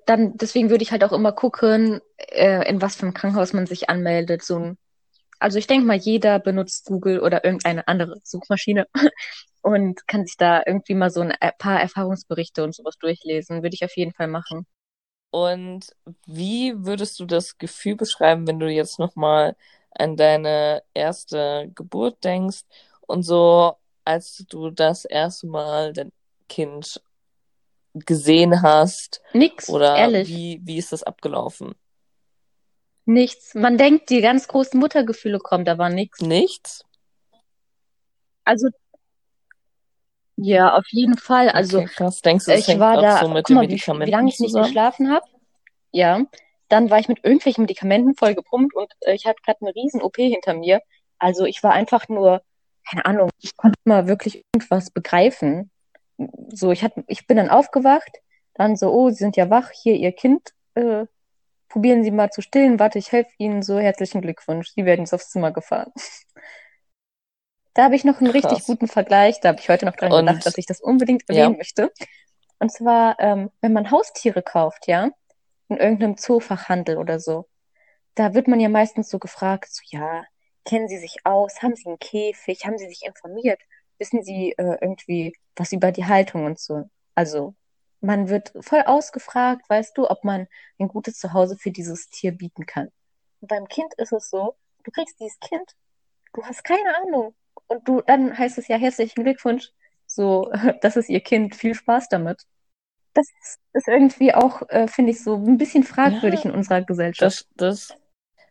[0.07, 3.67] dann, deswegen würde ich halt auch immer gucken, äh, in was für einem Krankenhaus man
[3.67, 4.43] sich anmeldet.
[4.45, 4.79] So ein,
[5.41, 8.87] also ich denke mal, jeder benutzt Google oder irgendeine andere Suchmaschine
[9.63, 13.63] und kann sich da irgendwie mal so ein äh, paar Erfahrungsberichte und sowas durchlesen.
[13.63, 14.67] Würde ich auf jeden Fall machen.
[15.31, 15.87] Und
[16.27, 19.57] wie würdest du das Gefühl beschreiben, wenn du jetzt nochmal
[19.95, 22.63] an deine erste Geburt denkst
[23.03, 26.13] und so, als du das erste Mal dein
[26.49, 27.03] Kind
[27.95, 31.75] gesehen hast Nix, oder ehrlich, wie, wie ist das abgelaufen?
[33.05, 33.55] nichts.
[33.55, 36.21] Man denkt, die ganz großen Muttergefühle kommen, da war nichts.
[36.21, 36.85] Nichts?
[38.45, 38.69] Also,
[40.37, 41.49] ja, auf jeden Fall.
[41.51, 42.23] Also, Okay, krass.
[42.23, 44.41] Denkst du, das ich hängt war da, so mit guck mal, wie, wie lange ich
[44.41, 45.25] nicht geschlafen habe.
[45.93, 46.25] Ja,
[46.73, 50.01] dann war ich mit irgendwelchen Medikamenten voll gepumpt und äh, ich hatte gerade eine riesen
[50.01, 50.81] OP hinter mir.
[51.19, 52.43] Also ich war einfach nur,
[52.89, 55.71] keine Ahnung, ich konnte mal wirklich irgendwas begreifen.
[56.49, 58.11] So, ich hatte, ich bin dann aufgewacht,
[58.55, 61.05] dann so, oh, Sie sind ja wach, hier Ihr Kind, äh,
[61.69, 65.13] probieren Sie mal zu stillen, warte, ich helfe Ihnen, so herzlichen Glückwunsch, Sie werden jetzt
[65.13, 65.93] aufs Zimmer gefahren.
[67.75, 68.67] Da habe ich noch einen richtig Krass.
[68.67, 71.37] guten Vergleich, da habe ich heute noch dran gedacht, Und dass ich das unbedingt ja,
[71.37, 71.91] erwähnen möchte.
[72.59, 75.11] Und zwar, ähm, wenn man Haustiere kauft, ja,
[75.73, 77.49] in irgendeinem Zoofachhandel oder so,
[78.15, 80.25] da wird man ja meistens so gefragt, so, ja,
[80.65, 81.63] kennen Sie sich aus?
[81.63, 82.65] Haben Sie einen Käfig?
[82.65, 83.61] Haben Sie sich informiert?
[83.99, 86.89] Wissen Sie äh, irgendwie was über die Haltung und so?
[87.15, 87.55] Also,
[88.01, 90.49] man wird voll ausgefragt, weißt du, ob man
[90.79, 92.89] ein gutes Zuhause für dieses Tier bieten kann.
[93.41, 95.77] Und beim Kind ist es so, du kriegst dieses Kind,
[96.33, 97.35] du hast keine Ahnung,
[97.69, 99.71] und du, dann heißt es ja herzlichen Glückwunsch,
[100.07, 100.51] so,
[100.81, 102.43] das ist ihr Kind, viel Spaß damit.
[103.15, 103.27] Das
[103.75, 107.47] ist irgendwie auch, äh, finde ich, so ein bisschen fragwürdig Ja, in unserer Gesellschaft.
[107.57, 107.97] Das, das,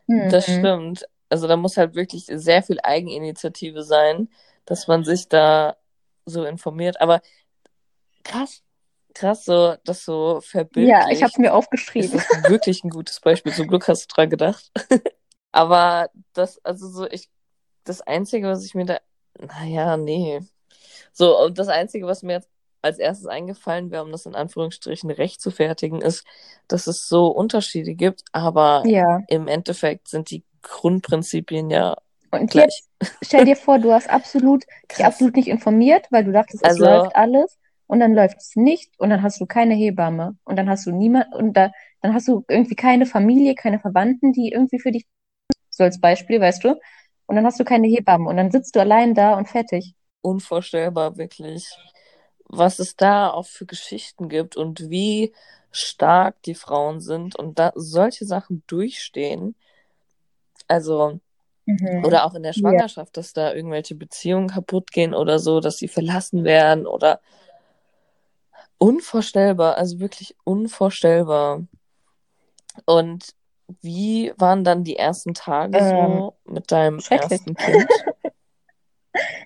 [0.08, 0.60] das Mhm.
[0.60, 1.06] stimmt.
[1.30, 4.30] Also da muss halt wirklich sehr viel Eigeninitiative sein,
[4.66, 5.78] dass man sich da
[6.26, 7.00] so informiert.
[7.02, 7.22] Aber
[8.24, 8.64] krass,
[9.14, 10.42] krass, so das so
[10.76, 12.10] Ja, ich habe mir ist aufgeschrieben.
[12.14, 13.54] das wirklich ein gutes Beispiel.
[13.54, 14.72] Zum Glück hast du dran gedacht.
[15.52, 17.30] Aber das, also so, ich,
[17.86, 19.00] das Einzige, was ich mir da,
[19.40, 20.42] naja, nee.
[21.14, 22.50] So, und das Einzige, was mir jetzt
[22.82, 26.26] als erstes eingefallen wäre, um das in Anführungsstrichen recht zu fertigen, ist,
[26.68, 29.22] dass es so Unterschiede gibt, aber Ja.
[29.28, 31.98] im Endeffekt sind die Grundprinzipien ja
[32.32, 32.56] Und gleich.
[32.56, 32.90] jetzt
[33.22, 36.80] stell dir vor, du hast absolut, dich absolut nicht informiert, weil du dachtest, es Also,
[36.80, 37.58] läuft alles
[37.88, 40.92] und dann läuft es nicht und dann hast du keine Hebamme und dann hast du
[40.92, 41.72] niemand und da,
[42.02, 45.06] dann hast du irgendwie keine Familie, keine Verwandten, die irgendwie für dich,
[45.70, 46.80] so als Beispiel, weißt du,
[47.28, 49.96] und dann hast du keine Hebamme und dann sitzt du allein da und fertig.
[50.22, 51.80] unvorstellbar, wirklich,
[52.52, 55.34] was es da auch für Geschichten gibt und wie
[55.72, 59.56] stark die Frauen sind und da solche Sachen durchstehen.
[60.68, 61.20] Also,
[61.66, 62.04] Mhm.
[62.06, 62.60] oder auch in der Ja.
[62.60, 67.22] Schwangerschaft, dass da irgendwelche Beziehungen kaputt gehen oder so, dass sie verlassen werden oder
[68.78, 71.64] unvorstellbar, also wirklich unvorstellbar.
[72.86, 73.34] Und
[73.82, 77.86] wie waren dann die ersten Tage Ähm, so mit deinem ersten Kind?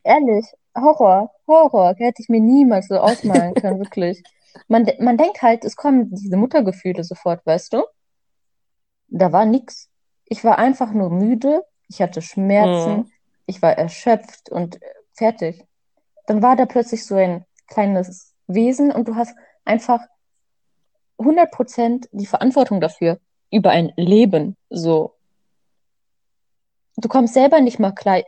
[0.03, 0.45] Ehrlich,
[0.75, 4.23] Horror, Horror, hätte ich mir niemals so ausmalen können, wirklich.
[4.67, 7.83] Man, man denkt halt, es kommen diese Muttergefühle sofort, weißt du?
[9.07, 9.89] Da war nix.
[10.25, 13.11] Ich war einfach nur müde, ich hatte Schmerzen, Mhm.
[13.45, 15.63] ich war erschöpft und äh, fertig.
[16.25, 20.01] Dann war da plötzlich so ein kleines Wesen und du hast einfach
[21.17, 23.19] 100% die Verantwortung dafür,
[23.51, 25.13] über ein Leben, so.
[26.97, 28.21] Du kommst selber nicht mal klar.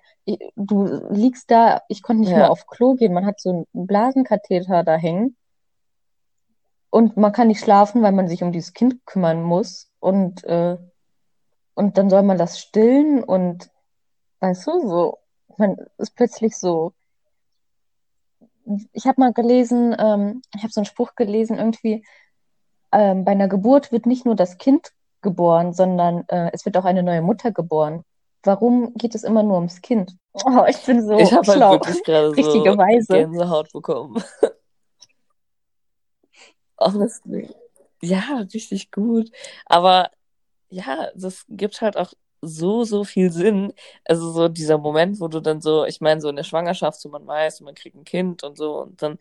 [0.55, 2.49] Du liegst da, ich konnte nicht mal Ja.
[2.49, 3.13] auf Klo gehen.
[3.13, 5.37] Man hat so einen Blasenkatheter da hängen.
[6.89, 9.89] Und man kann nicht schlafen, weil man sich um dieses Kind kümmern muss.
[9.99, 10.77] Und, äh,
[11.75, 13.69] und dann soll man das stillen und
[14.39, 15.17] weißt du, so,
[15.57, 16.93] man ist plötzlich so.
[18.91, 22.05] Ich habe mal gelesen, ähm, ich habe so einen Spruch gelesen, irgendwie,
[22.91, 24.91] ähm, bei einer Geburt wird nicht nur das Kind
[25.21, 28.03] geboren, sondern äh, es wird auch eine neue Mutter geboren.
[28.43, 30.15] Warum geht es immer nur ums Kind?
[30.33, 31.71] Oh, ich bin so Ich habe halt schlau.
[31.71, 33.07] wirklich gerade so Richtigerweise.
[33.07, 34.23] Gänsehaut bekommen.
[36.79, 37.49] Honestly.
[38.01, 39.31] Ja, richtig gut.
[39.65, 40.11] Aber
[40.69, 43.73] ja, das gibt halt auch so, so viel Sinn.
[44.05, 47.09] Also so dieser Moment, wo du dann so, ich meine, so in der Schwangerschaft, so
[47.09, 49.17] man weiß, man kriegt ein Kind und so und dann,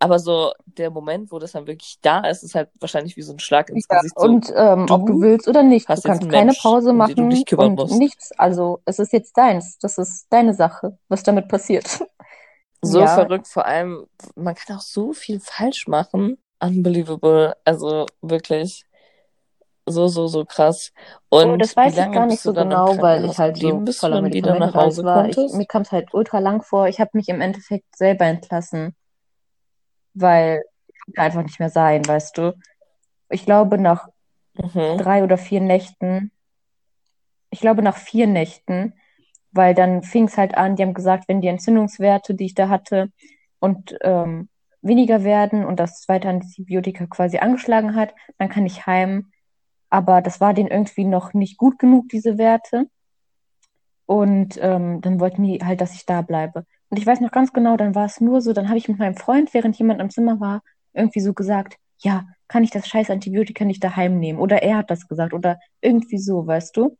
[0.00, 3.32] aber so der Moment, wo das dann wirklich da ist, ist halt wahrscheinlich wie so
[3.34, 4.18] ein Schlag ins Ja, Gesicht.
[4.20, 6.92] So, und ähm, ob du du willst oder nicht, hast du kannst keine Mensch, Pause
[6.92, 7.92] um du machen dich kümmern und musst.
[7.98, 8.32] nichts.
[8.38, 9.78] Also es ist jetzt deins.
[9.78, 12.00] Das ist deine Sache, was damit passiert.
[12.82, 16.38] So Ja, verrückt, vor allem, man kann auch so viel falsch machen.
[16.60, 17.54] Unbelievable.
[17.64, 18.84] Also wirklich
[19.86, 20.92] so, so, so krass.
[21.42, 23.80] oh, Und das wie weiß ich gar nicht du so genau, weil ich halt so
[23.80, 25.28] du voller nach Medikamente alles Hause war.
[25.28, 26.88] Ich, mir kam es halt ultra lang vor.
[26.88, 28.94] Ich habe mich im Endeffekt selber entlassen,
[30.14, 30.62] weil
[31.06, 32.54] ich einfach nicht mehr sein, weißt du.
[33.30, 34.08] Ich glaube, nach
[34.54, 34.98] Mhm.
[34.98, 36.32] drei oder vier Nächten,
[37.50, 38.94] ich glaube nach vier Nächten,
[39.52, 42.68] weil dann fing es halt an, die haben gesagt, wenn die Entzündungswerte, die ich da
[42.68, 43.10] hatte,
[43.58, 44.48] und ähm,
[44.82, 49.32] weniger werden und das zweite Antibiotika quasi angeschlagen hat, dann kann ich heim.
[49.90, 52.86] Aber das war denen irgendwie noch nicht gut genug, diese Werte.
[54.06, 56.64] Und ähm, dann wollten die halt, dass ich da bleibe.
[56.90, 58.98] Und ich weiß noch ganz genau, dann war es nur so, dann habe ich mit
[58.98, 60.62] meinem Freund, während jemand im Zimmer war,
[60.92, 64.40] irgendwie so gesagt, ja, kann ich das scheiß Antibiotika nicht daheim nehmen?
[64.40, 66.98] Oder er hat das gesagt oder irgendwie so, weißt du?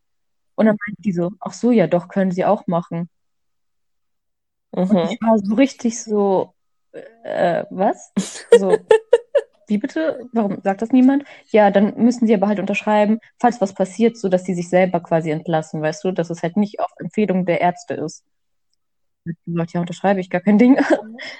[0.56, 3.10] Und dann meinten die so, ach so, ja, doch, können sie auch machen.
[4.86, 5.04] Und Mhm.
[5.04, 6.54] ich war so richtig so,
[7.22, 8.12] äh, was?
[8.50, 8.86] So,
[9.68, 10.28] wie bitte?
[10.32, 11.24] Warum sagt das niemand?
[11.50, 15.00] Ja, dann müssen sie aber halt unterschreiben, falls was passiert, so dass sie sich selber
[15.02, 18.24] quasi entlassen, weißt du, dass es halt nicht auf Empfehlung der Ärzte ist.
[19.30, 20.78] Ich hab gesagt, ja, unterschreibe ich gar kein Ding.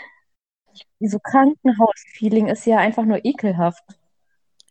[1.00, 3.82] So Krankenhausfeeling ist ja einfach nur ekelhaft.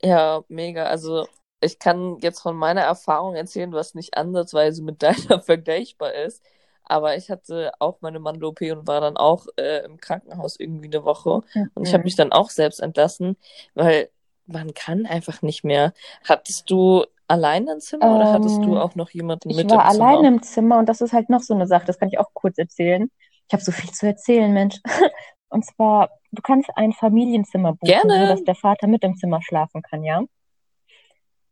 [0.01, 0.85] Ja, mega.
[0.85, 1.27] Also
[1.61, 6.43] ich kann jetzt von meiner Erfahrung erzählen, was nicht ansatzweise mit deiner vergleichbar ist.
[6.83, 11.03] Aber ich hatte auch meine Mandel-OP und war dann auch äh, im Krankenhaus irgendwie eine
[11.05, 11.41] Woche.
[11.75, 12.05] Und ich habe Mhm.
[12.05, 13.37] mich dann auch selbst entlassen,
[13.75, 14.09] weil
[14.47, 15.93] man kann einfach nicht mehr.
[16.23, 19.85] Hattest du alleine ein Zimmer oder hattest du Ähm, auch noch jemanden ich mit war
[19.85, 19.89] im Zimmer?
[20.05, 22.33] alleine im Zimmer und das ist halt noch so eine Sache, das kann ich auch
[22.33, 23.11] kurz erzählen.
[23.47, 24.79] Ich habe so viel zu erzählen, Mensch.
[25.51, 28.43] Und zwar, du kannst ein Familienzimmer buchen, so dass Gerne.
[28.45, 30.23] der Vater mit im Zimmer schlafen kann, ja?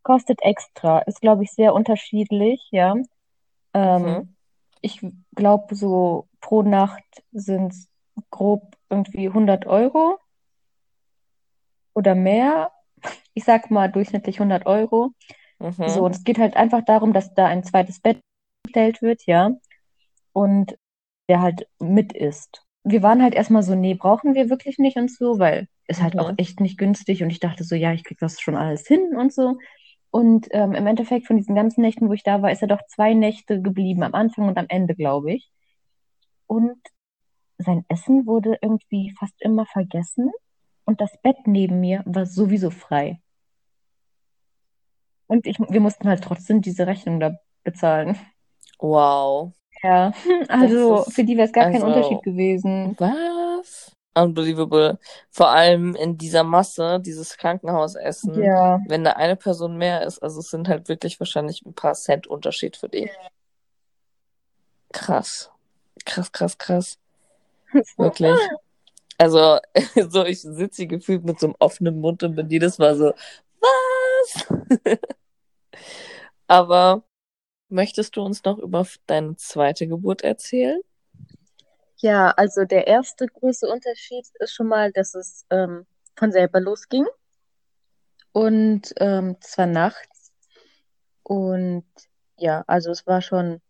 [0.03, 2.95] Kostet extra, ist, glaube ich, sehr unterschiedlich, ja.
[2.95, 3.05] Mhm.
[3.73, 4.35] Ähm,
[4.81, 5.01] ich
[5.35, 7.89] glaube, so pro Nacht sind es
[8.29, 10.19] grob irgendwie 100 Euro
[11.95, 12.71] oder mehr.
[13.33, 15.11] Ich sag mal durchschnittlich 100 Euro.
[15.59, 15.73] Mhm.
[15.89, 18.19] So, und es geht halt einfach darum, dass da ein zweites Bett
[18.65, 19.51] gestellt wird, ja.
[20.33, 20.77] Und
[21.29, 22.63] der halt mit ist.
[22.83, 26.15] Wir waren halt erstmal so, nee, brauchen wir wirklich nicht und so, weil ist halt
[26.15, 26.19] Mhm.
[26.19, 29.15] auch echt nicht günstig und ich dachte so, ja, ich krieg das schon alles hin
[29.17, 29.57] und so.
[30.11, 32.81] Und ähm, im Endeffekt von diesen ganzen Nächten, wo ich da war, ist er doch
[32.87, 35.49] zwei Nächte geblieben, am Anfang und am Ende, glaube ich.
[36.47, 36.77] Und
[37.57, 40.31] sein Essen wurde irgendwie fast immer vergessen
[40.85, 43.19] und das Bett neben mir war sowieso frei.
[45.27, 48.17] Und ich, wir mussten halt trotzdem diese Rechnung da bezahlen.
[48.79, 49.51] Wow.
[49.83, 50.11] Ja,
[50.47, 52.95] also ist- für die wäre es gar kein also- Unterschied gewesen.
[52.97, 53.91] Was?
[54.15, 54.97] Unbelievable.
[55.29, 60.39] Vor allem in dieser Masse, dieses Krankenhausessen, Ja, wenn da eine Person mehr ist, also
[60.39, 63.11] es sind halt wirklich wahrscheinlich ein paar Cent Unterschied für dich.
[64.91, 65.51] Krass.
[66.05, 66.97] Krass, krass, krass.
[67.97, 68.35] Wirklich.
[69.19, 69.59] Also,
[70.09, 73.13] so, ich sitze hier gefühlt mit so einem offenen Mund und bin jedes Mal so,
[74.35, 74.99] was?
[76.47, 77.03] Aber
[77.69, 80.81] möchtest du uns noch über deine zweite Geburt erzählen?
[81.97, 85.85] Ja, also der erste große Unterschied ist schon mal, dass es ähm,
[86.15, 87.05] von selber losging.
[88.31, 90.31] Und ähm, zwar nachts.
[91.23, 91.85] Und
[92.37, 93.61] ja, also es war schon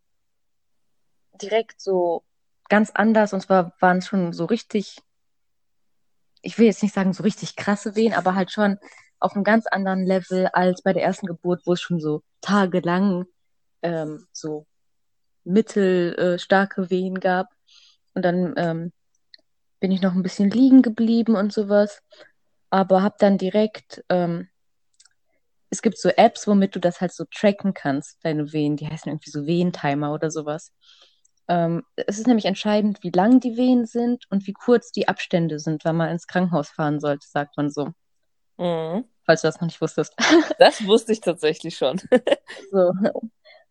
[1.41, 2.23] direkt so
[2.69, 3.33] ganz anders.
[3.33, 4.97] Und zwar waren es schon so richtig,
[6.41, 8.77] ich will jetzt nicht sagen so richtig krasse Wehen, aber halt schon
[9.19, 13.25] auf einem ganz anderen Level als bei der ersten Geburt, wo es schon so tagelang
[13.81, 14.65] ähm, so
[15.43, 17.47] mittelstarke äh, Wehen gab.
[18.13, 18.91] Und dann ähm,
[19.79, 22.01] bin ich noch ein bisschen liegen geblieben und sowas.
[22.69, 24.49] Aber habe dann direkt, ähm,
[25.69, 28.75] es gibt so Apps, womit du das halt so tracken kannst, deine Wehen.
[28.77, 30.71] Die heißen irgendwie so Wehentimer oder sowas.
[31.47, 35.59] Ähm, es ist nämlich entscheidend, wie lang die Wehen sind und wie kurz die Abstände
[35.59, 37.93] sind, wenn man ins Krankenhaus fahren sollte, sagt man so.
[38.57, 39.05] Mhm.
[39.25, 40.13] Falls du das noch nicht wusstest.
[40.59, 42.01] Das wusste ich tatsächlich schon.
[42.71, 42.91] So.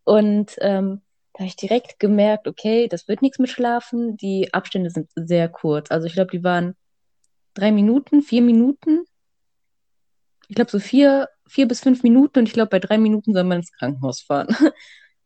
[0.04, 1.02] Und ähm,
[1.32, 4.16] da habe ich direkt gemerkt, okay, das wird nichts mit Schlafen.
[4.16, 5.90] Die Abstände sind sehr kurz.
[5.90, 6.76] Also ich glaube, die waren
[7.54, 9.04] drei Minuten, vier Minuten.
[10.48, 12.38] Ich glaube, so vier, vier bis fünf Minuten.
[12.38, 14.48] Und ich glaube, bei drei Minuten soll man ins Krankenhaus fahren.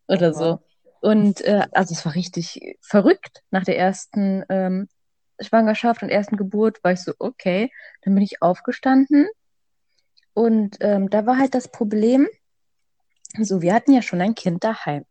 [0.08, 0.60] Oder so.
[1.00, 3.42] Und äh, also es war richtig verrückt.
[3.50, 4.88] Nach der ersten ähm,
[5.40, 7.70] Schwangerschaft und ersten Geburt war ich so, okay.
[8.02, 9.28] Dann bin ich aufgestanden.
[10.34, 12.28] Und ähm, da war halt das Problem,
[13.38, 15.04] so, wir hatten ja schon ein Kind daheim.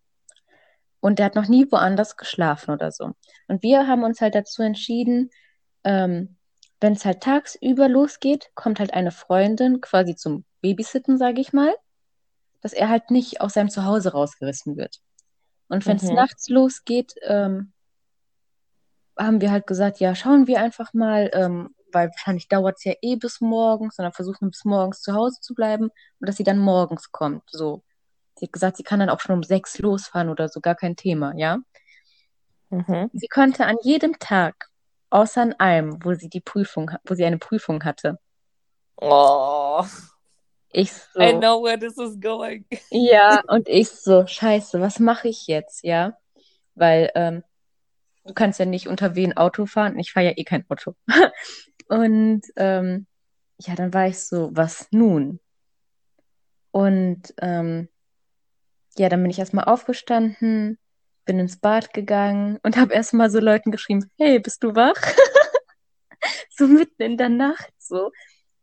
[1.01, 3.11] Und der hat noch nie woanders geschlafen oder so.
[3.47, 5.29] Und wir haben uns halt dazu entschieden,
[5.83, 6.35] ähm,
[6.81, 11.73] wenn es halt tagsüber losgeht, kommt halt eine Freundin quasi zum Babysitten, sage ich mal,
[12.61, 14.99] dass er halt nicht aus seinem Zuhause rausgerissen wird.
[15.69, 16.15] Und wenn es Mhm.
[16.15, 17.71] nachts losgeht, ähm,
[19.17, 22.93] haben wir halt gesagt, ja, schauen wir einfach mal, ähm, weil wahrscheinlich dauert es ja
[23.01, 25.89] eh bis morgens, dann versuchen bis morgens zu Hause zu bleiben
[26.19, 27.43] und dass sie dann morgens kommt.
[27.47, 27.83] So.
[28.35, 30.95] Sie hat gesagt, sie kann dann auch schon um sechs losfahren oder so, gar kein
[30.95, 31.59] Thema, ja.
[32.69, 33.09] Mhm.
[33.13, 34.69] Sie konnte an jedem Tag,
[35.09, 38.19] außer an einem, wo sie die Prüfung, wo sie eine Prüfung hatte.
[38.97, 39.83] Oh,
[40.71, 42.65] Ich so, I know where this is going.
[42.91, 46.17] ja, und ich so, scheiße, was mache ich jetzt, ja?
[46.75, 47.43] Weil ähm,
[48.25, 49.97] du kannst ja nicht unter wen Auto fahren.
[49.97, 50.95] Ich fahre ja eh kein Auto.
[51.89, 53.07] Und ähm,
[53.57, 55.39] ja, dann war ich so, was nun?
[56.71, 57.89] Und ähm,
[58.97, 60.77] ja, dann bin ich erstmal aufgestanden,
[61.25, 64.95] bin ins Bad gegangen und habe erstmal so Leuten geschrieben, hey, bist du wach?
[66.51, 68.11] so mitten in der Nacht so.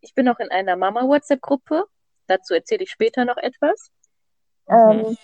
[0.01, 1.85] Ich bin auch in einer Mama-WhatsApp-Gruppe.
[2.29, 3.91] Dazu erzähle ich später noch etwas.
[4.69, 5.17] Ähm,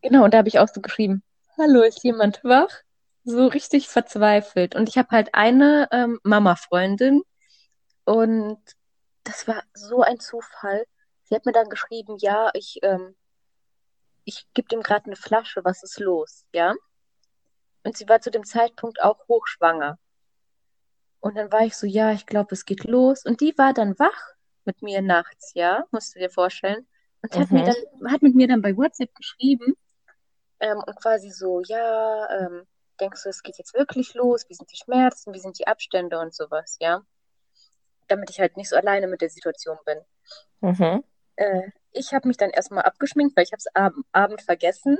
[0.00, 1.22] genau, und da habe ich auch so geschrieben,
[1.56, 2.82] hallo, ist jemand wach?
[3.24, 4.74] So richtig verzweifelt.
[4.74, 7.22] Und ich habe halt eine ähm, Mama-Freundin
[8.04, 8.58] und
[9.24, 10.84] das war so ein Zufall.
[11.24, 13.14] Sie hat mir dann geschrieben, ja, ich, ähm,
[14.24, 16.74] ich gebe dem gerade eine Flasche, was ist los, ja?
[17.84, 19.98] Und sie war zu dem Zeitpunkt auch hochschwanger.
[21.20, 23.24] Und dann war ich so, ja, ich glaube, es geht los.
[23.24, 24.34] Und die war dann wach
[24.64, 26.86] mit mir nachts, ja, musst du dir vorstellen.
[27.22, 27.56] Und hat Mhm.
[27.56, 29.74] mir dann, hat mit mir dann bei WhatsApp geschrieben
[30.60, 32.66] ähm, und quasi so, ja, ähm,
[33.02, 34.48] denkst du, es geht jetzt wirklich los?
[34.48, 35.34] Wie sind die Schmerzen?
[35.34, 37.02] Wie sind die Abstände und sowas, ja?
[38.08, 39.98] Damit ich halt nicht so alleine mit der Situation bin.
[40.60, 41.04] Mhm.
[41.36, 44.98] Äh, ich habe mich dann erstmal abgeschminkt, weil ich habe es ab Abend vergessen.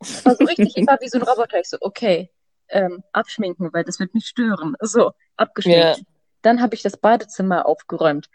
[0.00, 1.60] Es war so richtig, ich war wie so ein Roboter.
[1.60, 2.30] Ich so, okay,
[2.68, 4.74] ähm, abschminken, weil das wird mich stören.
[4.80, 5.98] So, abgeschminkt.
[5.98, 6.04] Ja.
[6.40, 8.28] Dann habe ich das Badezimmer aufgeräumt.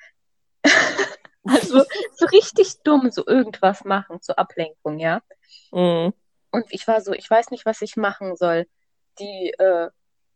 [1.43, 1.83] also
[2.13, 5.21] so richtig dumm, so irgendwas machen zur Ablenkung, ja.
[5.71, 6.13] Mhm.
[6.51, 8.67] Und ich war so, ich weiß nicht, was ich machen soll.
[9.19, 9.89] Die äh,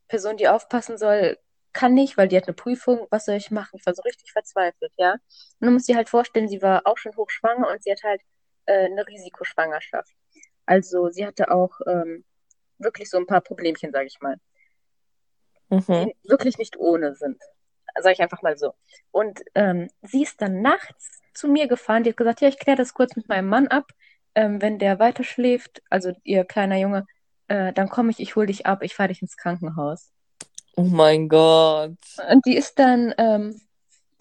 [0.08, 1.38] Person, die aufpassen soll,
[1.74, 3.08] kann nicht, weil die hat eine Prüfung.
[3.12, 3.78] Was soll ich machen?
[3.80, 5.14] Ich war so richtig verzweifelt, ja.
[5.14, 8.22] Und du musst dir halt vorstellen, sie war auch schon hochschwanger und sie hat halt
[8.66, 10.14] äh, eine Risikoschwangerschaft.
[10.66, 12.26] Also sie hatte auch ähm,
[12.78, 14.38] wirklich so ein paar Problemchen, sage ich mal,
[15.70, 15.84] mhm.
[15.88, 17.42] die wirklich nicht ohne sind.
[17.96, 18.74] Sage ich einfach mal so.
[19.12, 22.04] Und ähm, sie ist dann nachts zu mir gefahren.
[22.04, 23.92] Die hat gesagt, ja, ich kläre das kurz mit meinem Mann ab.
[24.34, 27.06] Ähm, wenn der weiter schläft, also ihr kleiner Junge,
[27.52, 30.10] äh, dann komme ich, ich hole dich ab, ich fahre dich ins Krankenhaus.
[30.78, 31.98] Oh mein Gott.
[32.32, 33.60] Und die ist dann, ähm,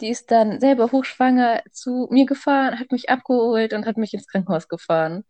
[0.01, 4.27] die ist dann selber hochschwanger zu mir gefahren, hat mich abgeholt und hat mich ins
[4.27, 5.23] Krankenhaus gefahren.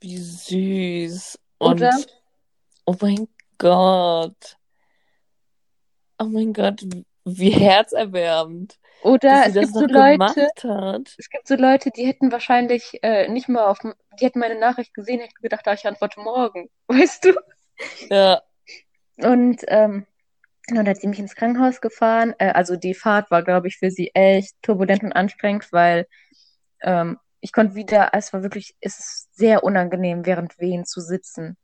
[0.00, 1.40] Wie süß.
[1.58, 1.90] Und, Oder?
[2.86, 3.26] Oh mein
[3.58, 4.56] Gott.
[6.18, 6.86] Oh mein Gott,
[7.24, 8.78] wie herzerwärmend.
[9.02, 10.48] Oder es gibt so Leute,
[11.18, 14.92] es gibt so Leute, die hätten wahrscheinlich äh, nicht mal auf, die hätten meine Nachricht
[14.94, 17.34] gesehen, hätten gedacht, ah, ich antworte morgen, weißt du?
[18.10, 18.42] Ja.
[19.16, 20.06] Und ähm,
[20.68, 22.34] dann hat sie mich ins Krankenhaus gefahren.
[22.38, 26.06] Äh, also die Fahrt war, glaube ich, für sie echt turbulent und anstrengend, weil
[26.82, 31.56] ähm, ich konnte wieder, es war wirklich, es ist sehr unangenehm, während Wehen zu sitzen.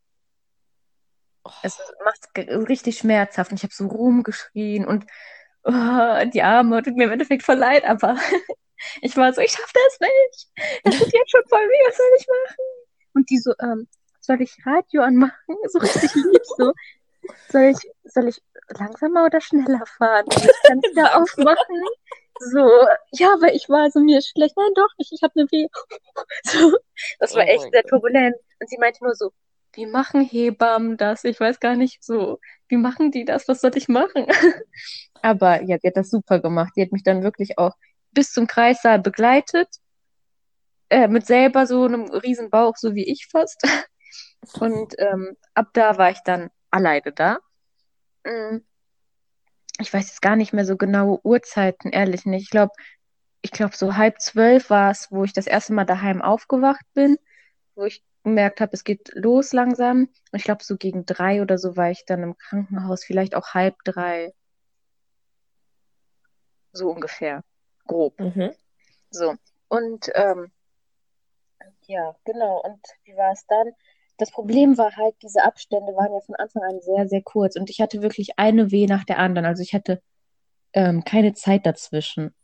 [1.44, 1.50] Oh.
[1.62, 5.06] Es macht richtig schmerzhaft und ich habe so rumgeschrien und
[5.66, 8.16] oh, die Arme tut mir im Endeffekt voll leid, aber
[9.02, 10.48] ich war so, ich schaff das nicht.
[10.84, 12.64] Das tut jetzt schon voll weh, was soll ich machen?
[13.14, 13.88] Und die so, ähm,
[14.20, 15.56] soll ich Radio anmachen?
[15.68, 16.72] So richtig lieb, so.
[17.48, 18.40] Soll ich, soll ich
[18.78, 20.26] langsamer oder schneller fahren?
[20.30, 21.82] Ich kann es wieder aufmachen.
[22.38, 22.68] So,
[23.12, 24.56] ja, aber ich war so, mir ist schlecht.
[24.56, 25.66] Nein, doch nicht, ich habe eine Weh.
[26.44, 26.76] So,
[27.18, 28.36] das war oh echt sehr turbulent.
[28.60, 29.32] Und sie meinte nur so,
[29.77, 31.24] wie machen Hebammen das?
[31.24, 33.47] Ich weiß gar nicht so, wie machen die das?
[33.47, 34.27] Was soll ich machen?
[35.23, 36.73] aber ja, sie hat das super gemacht.
[36.77, 37.74] Die hat mich dann wirklich auch
[38.11, 39.69] bis zum Kreissaal begleitet.
[40.89, 43.61] Äh, mit selber so einem riesen Bauch, so wie ich fast.
[44.61, 47.39] Und ähm, ab da war ich dann alleine da.
[48.24, 48.59] Mm.
[49.78, 52.44] Ich weiß jetzt gar nicht mehr so genaue Uhrzeiten, ehrlich nicht.
[52.44, 52.73] Ich glaube,
[53.43, 57.19] ich glaube, so halb zwölf war es, wo ich das erste Mal daheim aufgewacht bin,
[57.74, 60.09] wo ich gemerkt habe, es geht los langsam.
[60.32, 63.55] Und ich glaube, so gegen drei oder so war ich dann im Krankenhaus, vielleicht auch
[63.55, 64.32] halb drei.
[66.73, 67.43] So ungefähr.
[67.86, 68.19] Grob.
[68.20, 68.53] Mhm.
[69.11, 69.35] So.
[69.69, 70.51] Und ähm,
[71.86, 72.62] ja, genau.
[72.62, 73.73] Und wie war es dann?
[74.19, 77.70] das Problem war halt, diese Abstände waren ja von Anfang an sehr, sehr kurz und
[77.70, 79.44] ich hatte wirklich eine Weh nach der anderen.
[79.44, 80.03] Also ich hatte
[80.73, 82.35] ähm, keine Zeit dazwischen.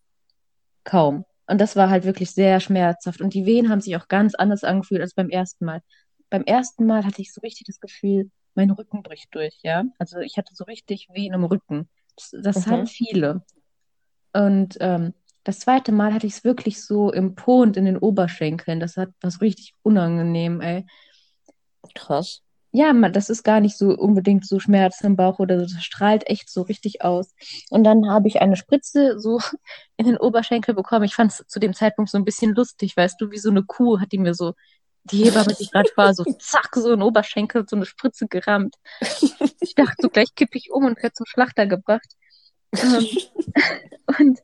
[0.84, 1.24] Kaum.
[1.46, 3.20] Und das war halt wirklich sehr schmerzhaft.
[3.20, 5.82] Und die Wehen haben sich auch ganz anders angefühlt als beim ersten Mal.
[6.30, 9.84] Beim ersten Mal hatte ich so richtig das Gefühl, mein Rücken bricht durch, ja.
[9.98, 11.88] Also ich hatte so richtig Wehen im Rücken.
[12.16, 12.70] Das, das mhm.
[12.70, 13.44] haben viele.
[14.32, 15.14] Und ähm,
[15.44, 18.80] das zweite Mal hatte ich es wirklich so im Po und in den Oberschenkeln.
[18.80, 20.86] Das hat was richtig unangenehm, ey.
[21.94, 22.42] Krass.
[22.74, 25.74] Ja, man, das ist gar nicht so unbedingt so Schmerz im Bauch oder so.
[25.74, 27.34] Das strahlt echt so richtig aus.
[27.68, 29.40] Und dann habe ich eine Spritze so
[29.96, 31.04] in den Oberschenkel bekommen.
[31.04, 33.62] Ich fand es zu dem Zeitpunkt so ein bisschen lustig, weißt du, wie so eine
[33.62, 34.54] Kuh hat die mir so,
[35.04, 38.74] die Hebamme, die gerade war, so zack, so in den Oberschenkel, so eine Spritze gerammt.
[39.60, 42.08] Ich dachte so, gleich kippe ich um und werde zum Schlachter gebracht.
[42.74, 43.06] Ähm,
[44.18, 44.40] und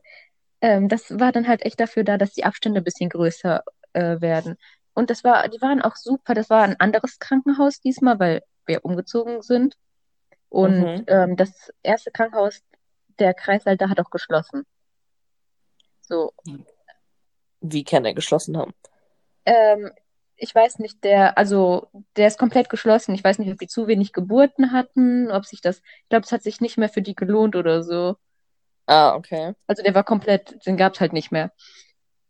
[0.61, 4.21] ähm, das war dann halt echt dafür da, dass die Abstände ein bisschen größer äh,
[4.21, 4.57] werden.
[4.99, 6.33] Und das war, die waren auch super.
[6.33, 9.77] Das war ein anderes Krankenhaus diesmal, weil wir umgezogen sind.
[10.49, 11.05] Und mhm.
[11.07, 12.61] ähm, das erste Krankenhaus,
[13.17, 14.65] der Kreisleiter hat auch geschlossen.
[16.01, 16.33] So.
[17.61, 18.73] Wie kann er geschlossen haben?
[19.45, 19.89] Ähm,
[20.35, 23.15] ich weiß nicht, der, also der ist komplett geschlossen.
[23.15, 26.33] Ich weiß nicht, ob die zu wenig Geburten hatten, ob sich das, ich glaube, es
[26.33, 28.17] hat sich nicht mehr für die gelohnt oder so.
[28.85, 29.53] Ah, okay.
[29.65, 31.53] Also der war komplett, den gab es halt nicht mehr.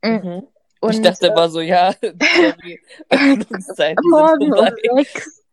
[0.03, 0.47] Mhm.
[0.80, 2.80] Und, ich dachte, äh, war so, ja, sorry,
[4.03, 5.43] morgen um sechs.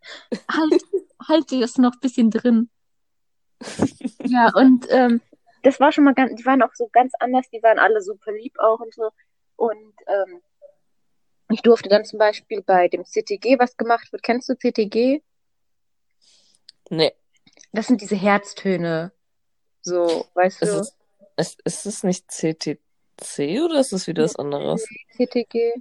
[0.51, 0.82] Halt,
[1.28, 2.70] halt die ist noch ein bisschen drin.
[4.24, 5.20] ja, und ähm,
[5.62, 8.32] das war schon mal ganz, die waren auch so ganz anders, die waren alle super
[8.32, 9.11] lieb auch und so.
[9.57, 10.43] Und ähm,
[11.51, 14.23] ich durfte dann zum Beispiel bei dem CTG, was gemacht wird.
[14.23, 15.23] Kennst du CTG?
[16.90, 17.12] Nee.
[17.73, 19.12] Das sind diese Herztöne.
[19.82, 20.78] So, weißt ist du?
[21.36, 22.78] Es, ist, ist es nicht CTG?
[23.16, 24.86] C oder ist es wieder was anderes?
[25.16, 25.72] CTG.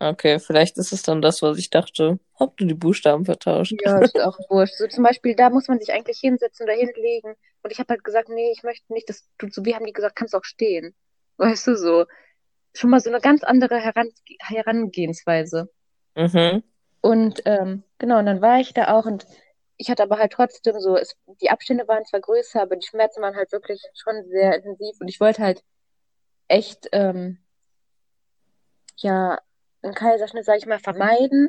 [0.00, 2.20] Okay, vielleicht ist es dann das, was ich dachte.
[2.38, 3.74] Habt du die Buchstaben vertauscht?
[3.84, 4.74] Ja, ist auch wurscht.
[4.76, 7.34] So zum Beispiel, da muss man sich eigentlich hinsetzen oder hinlegen.
[7.62, 9.92] Und ich habe halt gesagt, nee, ich möchte nicht, das tut so wie haben die
[9.92, 10.94] gesagt, kannst auch stehen.
[11.38, 12.04] Weißt du so.
[12.74, 14.10] Schon mal so eine ganz andere Heran
[14.40, 15.68] Herangehensweise.
[16.14, 16.62] Mhm.
[17.00, 19.26] Und ähm, genau, und dann war ich da auch und
[19.78, 23.22] ich hatte aber halt trotzdem so, es, die Abstände waren zwar größer, aber die Schmerzen
[23.22, 25.62] waren halt wirklich schon sehr intensiv und ich wollte halt
[26.48, 27.38] echt, ähm,
[28.96, 29.38] ja,
[29.82, 31.48] einen Kaiserschnitt, sage ich mal, vermeiden.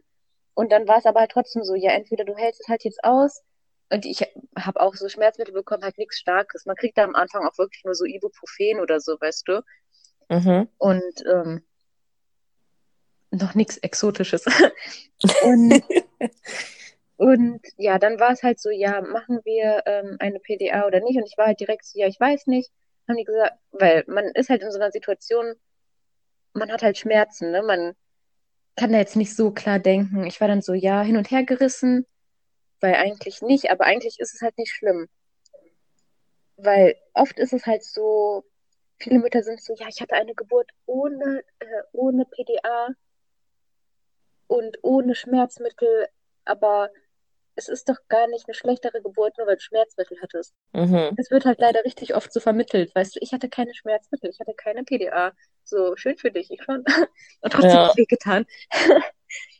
[0.53, 3.03] Und dann war es aber halt trotzdem so, ja, entweder du hältst es halt jetzt
[3.03, 3.43] aus
[3.91, 4.21] und ich
[4.57, 6.65] habe auch so Schmerzmittel bekommen, halt nichts Starkes.
[6.65, 9.61] Man kriegt da am Anfang auch wirklich nur so Ibuprofen oder so, weißt du.
[10.29, 10.67] Mhm.
[10.77, 11.63] Und ähm,
[13.31, 14.45] noch nichts Exotisches.
[15.43, 15.83] und,
[17.17, 21.17] und ja, dann war es halt so, ja, machen wir ähm, eine PDA oder nicht?
[21.17, 22.71] Und ich war halt direkt so, ja, ich weiß nicht.
[23.09, 25.55] Haben die gesagt, weil man ist halt in so einer Situation,
[26.53, 27.63] man hat halt Schmerzen, ne?
[27.63, 27.95] Man
[28.75, 30.25] kann da jetzt nicht so klar denken.
[30.25, 32.05] Ich war dann so, ja, hin und her gerissen,
[32.79, 35.09] weil eigentlich nicht, aber eigentlich ist es halt nicht schlimm.
[36.57, 38.45] Weil oft ist es halt so,
[38.99, 42.89] viele Mütter sind so, ja, ich hatte eine Geburt ohne, äh, ohne PDA
[44.45, 46.07] und ohne Schmerzmittel,
[46.45, 46.89] aber
[47.59, 50.53] es ist doch gar nicht eine schlechtere Geburt, nur weil du Schmerzmittel hattest.
[50.71, 51.11] Mhm.
[51.17, 52.95] Es wird halt leider richtig oft so vermittelt.
[52.95, 55.33] Weißt du, ich hatte keine Schmerzmittel, ich hatte keine PDA.
[55.65, 56.87] So, schön für dich, ich fand.
[57.41, 57.91] Und trotzdem ja.
[57.95, 58.45] wehgetan.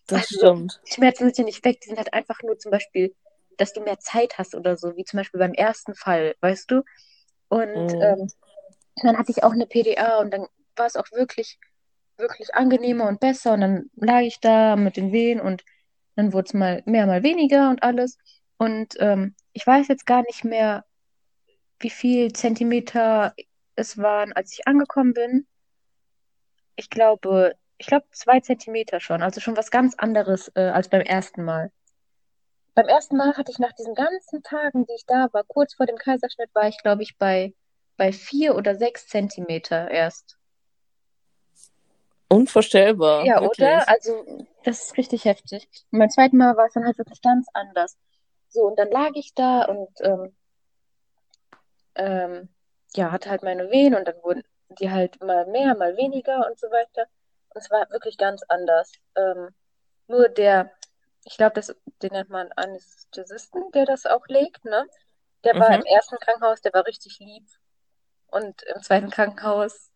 [0.07, 0.81] Das also, stimmt.
[0.87, 3.13] Die Schmerzen sind ja nicht weg, die sind halt einfach nur zum Beispiel,
[3.57, 6.83] dass du mehr Zeit hast oder so, wie zum Beispiel beim ersten Fall, weißt du?
[7.49, 8.01] Und mhm.
[8.01, 8.27] ähm,
[9.03, 10.47] dann hatte ich auch eine PDA und dann
[10.77, 11.59] war es auch wirklich,
[12.17, 13.53] wirklich angenehmer und besser.
[13.53, 15.63] Und dann lag ich da mit den Wehen und
[16.19, 18.17] dann wurde es mal mehr, mal weniger und alles.
[18.57, 20.83] Und ähm, ich weiß jetzt gar nicht mehr,
[21.79, 23.33] wie viel Zentimeter
[23.75, 25.47] es waren, als ich angekommen bin.
[26.75, 31.01] Ich glaube, ich glaube zwei Zentimeter schon, also schon was ganz anderes äh, als beim
[31.01, 31.71] ersten Mal.
[32.75, 35.85] Beim ersten Mal hatte ich nach diesen ganzen Tagen, die ich da war, kurz vor
[35.85, 37.53] dem Kaiserschnitt, war ich, glaube ich, bei,
[37.95, 40.37] bei vier oder sechs Zentimeter erst.
[42.27, 43.25] Unvorstellbar.
[43.25, 43.65] Ja, wirklich.
[43.67, 43.87] oder?
[43.87, 45.67] Also, das ist richtig heftig.
[45.91, 47.97] Und beim zweiten Mal war es dann halt wirklich ganz anders.
[48.49, 50.35] So, und dann lag ich da und ähm,
[51.95, 52.49] ähm,
[52.95, 56.59] ja, hatte halt meine Wehen und dann wurden die halt mal mehr, mal weniger und
[56.59, 57.07] so weiter.
[57.49, 58.91] Und es war wirklich ganz anders.
[59.15, 59.49] Ähm,
[60.07, 60.71] nur der,
[61.25, 61.61] ich glaube,
[62.01, 64.87] den nennt man Anästhesisten, der das auch legt, ne?
[65.43, 65.59] Der mhm.
[65.59, 67.47] war im ersten Krankenhaus, der war richtig lieb.
[68.27, 69.91] Und im zweiten Krankenhaus,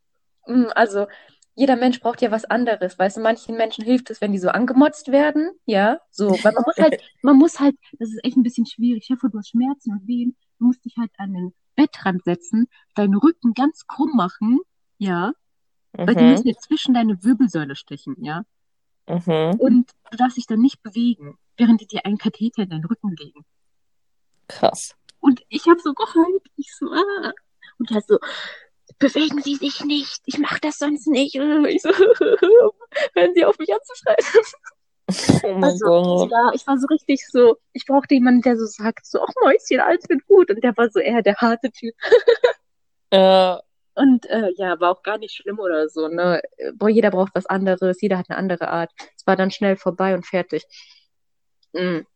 [0.46, 1.08] mh, hm, also
[1.56, 2.98] jeder Mensch braucht ja was anderes.
[2.98, 5.52] Weißt du, manchen Menschen hilft es, wenn die so angemotzt werden.
[5.66, 6.30] Ja, so.
[6.30, 9.04] Weil man muss halt, man muss halt, das ist echt ein bisschen schwierig.
[9.04, 10.36] Ich hoffe, du hast Schmerzen und Wehen.
[10.60, 14.60] Du musst dich halt an den Bettrand setzen, deinen Rücken ganz krumm machen.
[14.98, 15.34] Ja.
[15.94, 16.08] Mhm.
[16.08, 18.16] Weil die müssen jetzt zwischen deine Wirbelsäule stechen.
[18.24, 18.44] Ja.
[19.08, 19.60] Mhm.
[19.60, 23.16] Und du darfst dich dann nicht bewegen, während die dir einen Katheter in deinen Rücken
[23.16, 23.46] legen.
[24.48, 24.96] Krass.
[25.20, 26.44] Und ich habe so geheult.
[26.56, 27.32] Ich so, ah.
[27.78, 28.18] Und er so,
[29.04, 31.36] bewegen Sie sich nicht, ich mache das sonst nicht.
[31.36, 31.42] Ich
[31.82, 34.46] so, hören Sie auf mich anzuschreien.
[35.44, 36.32] Oh mein also, Gott.
[36.32, 39.82] Ja, ich war so richtig so, ich brauchte jemanden, der so sagt, so, ach Mäuschen,
[39.82, 40.50] alles wird gut.
[40.50, 41.94] Und der war so eher der harte Typ.
[43.10, 43.58] Äh.
[43.96, 46.08] Und äh, ja, war auch gar nicht schlimm oder so.
[46.08, 46.42] Ne?
[46.74, 48.90] Boah, jeder braucht was anderes, jeder hat eine andere Art.
[49.16, 50.64] Es war dann schnell vorbei und fertig.
[51.74, 52.08] Mhm.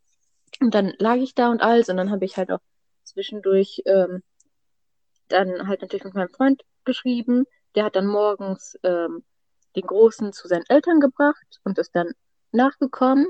[0.60, 2.62] Und dann lag ich da und alles und dann habe ich halt auch
[3.04, 4.24] zwischendurch ähm,
[5.28, 7.46] dann halt natürlich mit meinem Freund geschrieben.
[7.76, 9.24] Der hat dann morgens ähm,
[9.76, 12.14] den Großen zu seinen Eltern gebracht und ist dann
[12.52, 13.28] nachgekommen.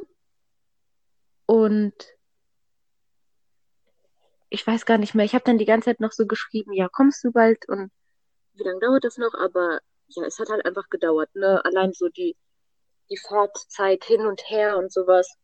[1.45, 1.93] Und
[4.49, 5.25] ich weiß gar nicht mehr.
[5.25, 7.91] Ich habe dann die ganze Zeit noch so geschrieben, ja, kommst du bald und
[8.53, 9.33] wie lange dauert das noch?
[9.33, 11.63] Aber ja, es hat halt einfach gedauert, ne?
[11.65, 12.35] Allein so die,
[13.09, 15.35] die Fahrtzeit hin und her und sowas.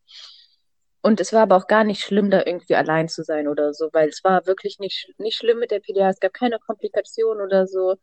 [1.05, 3.89] Und es war aber auch gar nicht schlimm, da irgendwie allein zu sein oder so,
[3.91, 6.09] weil es war wirklich nicht, nicht schlimm mit der PDA.
[6.09, 7.97] Es gab keine Komplikationen oder so.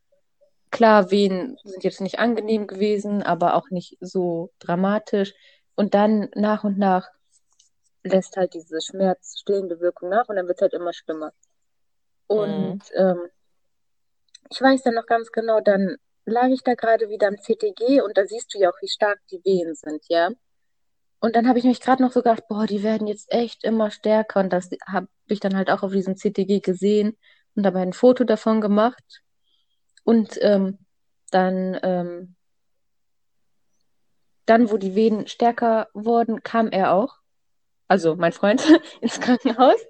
[0.71, 5.33] Klar, Wehen sind jetzt nicht angenehm gewesen, aber auch nicht so dramatisch.
[5.77, 7.09] Und dann nach und nach
[8.03, 11.33] lässt halt diese schmerzstillende Wirkung nach und dann wird es halt immer schlimmer.
[12.27, 12.97] Und mhm.
[12.97, 13.29] ähm,
[14.51, 15.97] ich weiß dann noch ganz genau, dann
[16.27, 19.21] lag ich da gerade wieder am CTG und da siehst du ja auch, wie stark
[19.31, 20.29] die Wehen sind, ja.
[21.21, 23.91] Und dann habe ich mich gerade noch so gedacht, boah, die werden jetzt echt immer
[23.91, 24.41] stärker.
[24.41, 27.17] Und das habe ich dann halt auch auf diesem CTG gesehen
[27.55, 29.23] und dabei ein Foto davon gemacht.
[30.03, 30.79] Und ähm,
[31.31, 32.37] dann, ähm,
[34.47, 37.17] dann, wo die Venen stärker wurden, kam er auch,
[37.87, 38.63] also mein Freund,
[39.03, 39.81] ins Krankenhaus.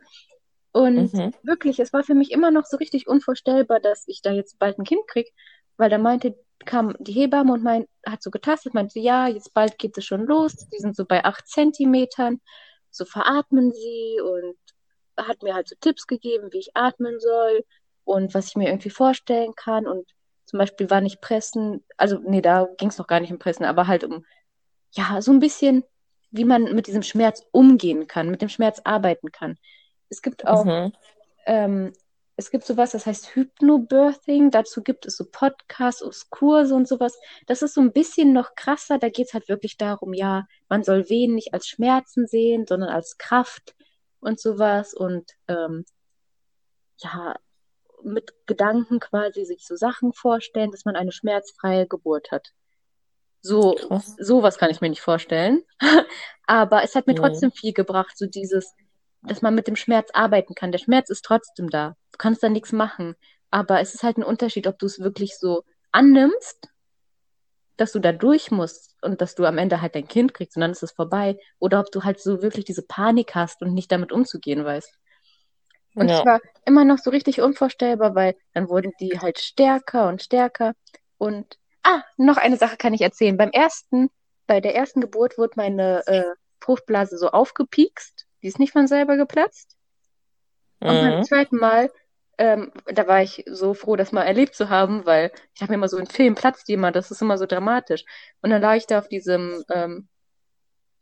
[0.72, 1.32] Und mhm.
[1.44, 4.78] wirklich, es war für mich immer noch so richtig unvorstellbar, dass ich da jetzt bald
[4.78, 5.30] ein Kind kriege,
[5.76, 6.36] weil da meinte
[6.66, 10.26] kam die Hebamme und mein, hat so getastet, meinte, ja, jetzt bald geht es schon
[10.26, 10.68] los.
[10.68, 12.40] Die sind so bei acht Zentimetern.
[12.90, 14.56] So veratmen sie und
[15.16, 17.64] hat mir halt so Tipps gegeben, wie ich atmen soll
[18.04, 19.86] und was ich mir irgendwie vorstellen kann.
[19.86, 20.08] Und
[20.44, 23.64] zum Beispiel war nicht Pressen, also nee, da ging es noch gar nicht um Pressen,
[23.64, 24.24] aber halt um,
[24.92, 25.84] ja, so ein bisschen,
[26.30, 29.56] wie man mit diesem Schmerz umgehen kann, mit dem Schmerz arbeiten kann.
[30.08, 30.92] Es gibt auch, mhm.
[31.46, 31.92] ähm,
[32.40, 34.50] es gibt sowas, das heißt Hypnobirthing.
[34.50, 37.18] Dazu gibt es so Podcasts, Kurse und sowas.
[37.46, 38.98] Das ist so ein bisschen noch krasser.
[38.98, 42.88] Da geht es halt wirklich darum, ja, man soll Wehen nicht als Schmerzen sehen, sondern
[42.88, 43.74] als Kraft
[44.20, 44.94] und sowas.
[44.94, 45.84] Und ähm,
[46.96, 47.36] ja,
[48.02, 52.54] mit Gedanken quasi sich so Sachen vorstellen, dass man eine schmerzfreie Geburt hat.
[53.42, 54.16] So, Krass.
[54.18, 55.62] sowas kann ich mir nicht vorstellen.
[56.46, 58.74] Aber es hat mir trotzdem viel gebracht, so dieses,
[59.22, 60.72] dass man mit dem Schmerz arbeiten kann.
[60.72, 61.96] Der Schmerz ist trotzdem da.
[62.12, 63.14] Du kannst da nichts machen.
[63.50, 66.68] Aber es ist halt ein Unterschied, ob du es wirklich so annimmst,
[67.76, 70.60] dass du da durch musst und dass du am Ende halt dein Kind kriegst und
[70.60, 71.38] dann ist es vorbei.
[71.58, 74.98] Oder ob du halt so wirklich diese Panik hast und nicht damit umzugehen weißt.
[75.96, 76.24] Und es ja.
[76.24, 80.74] war immer noch so richtig unvorstellbar, weil dann wurden die halt stärker und stärker.
[81.18, 83.36] Und, ah, noch eine Sache kann ich erzählen.
[83.36, 84.08] Beim ersten,
[84.46, 86.24] bei der ersten Geburt wurde meine äh,
[86.60, 89.76] Fruchtblase so aufgepiekst die ist nicht von selber geplatzt.
[90.80, 90.88] Mhm.
[90.88, 91.90] Und beim zweiten Mal,
[92.38, 95.76] ähm, da war ich so froh, das mal erlebt zu haben, weil ich habe mir
[95.76, 98.04] immer so in Film platzt jemand, das ist immer so dramatisch.
[98.42, 100.08] Und dann lag ich da auf diesem, ähm,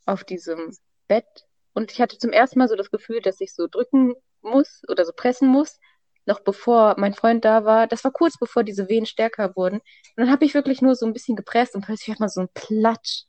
[0.07, 1.47] auf diesem Bett
[1.79, 5.05] und ich hatte zum ersten Mal so das Gefühl, dass ich so drücken muss oder
[5.05, 5.79] so pressen muss,
[6.27, 7.87] noch bevor mein Freund da war.
[7.87, 9.77] Das war kurz bevor diese Wehen stärker wurden.
[9.77, 9.83] Und
[10.17, 12.49] dann habe ich wirklich nur so ein bisschen gepresst und plötzlich hat man so ein
[12.53, 13.27] Platsch.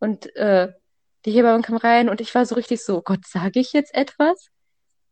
[0.00, 0.72] Und äh,
[1.28, 4.48] die Hebamme kam rein und ich war so richtig so, Gott, sage ich jetzt etwas?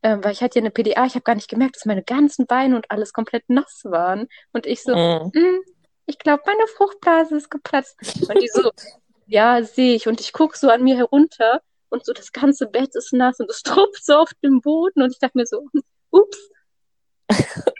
[0.02, 2.46] Ähm, weil ich hatte ja eine PDA, ich habe gar nicht gemerkt, dass meine ganzen
[2.46, 4.26] Beine und alles komplett nass waren.
[4.52, 5.30] Und ich so, mm.
[5.34, 5.60] Mm,
[6.06, 7.96] ich glaube, meine Fruchtblase ist geplatzt.
[8.30, 8.70] Und die so,
[9.26, 10.08] ja, sehe ich.
[10.08, 11.60] Und ich gucke so an mir herunter
[11.90, 15.02] und so das ganze Bett ist nass und es tropft so auf dem Boden.
[15.02, 15.68] Und ich dachte mir so,
[16.10, 16.50] ups.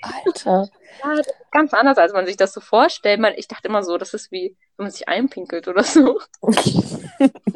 [0.03, 0.69] Alter.
[1.03, 1.23] Ja,
[1.53, 3.19] ganz anders, als man sich das so vorstellt.
[3.19, 6.21] Man, ich dachte immer so, das ist wie, wenn man sich einpinkelt oder so.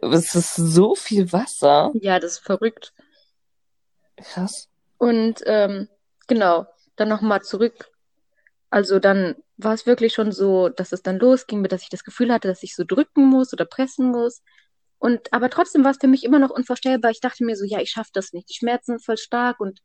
[0.00, 1.90] es ist so viel Wasser.
[1.94, 2.92] Ja, das ist verrückt.
[4.16, 4.68] Krass.
[4.98, 5.88] Und ähm,
[6.26, 6.66] genau,
[6.96, 7.90] dann nochmal zurück.
[8.70, 12.04] Also dann war es wirklich schon so, dass es dann losging, mit dass ich das
[12.04, 14.42] Gefühl hatte, dass ich so drücken muss oder pressen muss.
[14.98, 17.10] Und aber trotzdem war es für mich immer noch unvorstellbar.
[17.10, 18.48] Ich dachte mir so, ja, ich schaffe das nicht.
[18.50, 19.80] Die Schmerzen sind voll stark und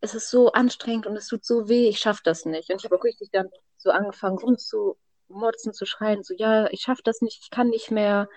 [0.00, 2.70] es ist so anstrengend und es tut so weh, ich schaffe das nicht.
[2.70, 7.02] Und ich habe auch richtig dann so angefangen rumzumotzen, zu schreien, so, ja, ich schaffe
[7.04, 8.28] das nicht, ich kann nicht mehr,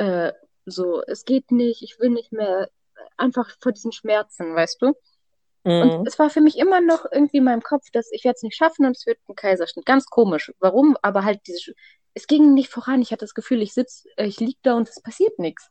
[0.00, 0.32] äh,
[0.64, 2.68] so, es geht nicht, ich will nicht mehr,
[3.16, 4.94] einfach vor diesen Schmerzen, weißt du?
[5.64, 5.90] Mhm.
[5.90, 8.42] Und es war für mich immer noch irgendwie in meinem Kopf, dass ich werde es
[8.42, 9.84] nicht schaffen und es wird ein Kaiserschnitt.
[9.84, 10.52] Ganz komisch.
[10.58, 10.96] Warum?
[11.02, 11.74] Aber halt diese,
[12.14, 13.02] es ging nicht voran.
[13.02, 15.68] Ich hatte das Gefühl, ich sitze, äh, ich liege da und es passiert nichts.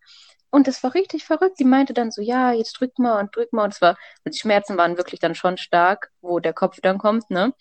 [0.51, 1.57] Und es war richtig verrückt.
[1.57, 3.65] Sie meinte dann so, ja, jetzt drück mal und drück mal.
[3.65, 7.29] Und es war, die Schmerzen waren wirklich dann schon stark, wo der Kopf dann kommt,
[7.29, 7.53] ne?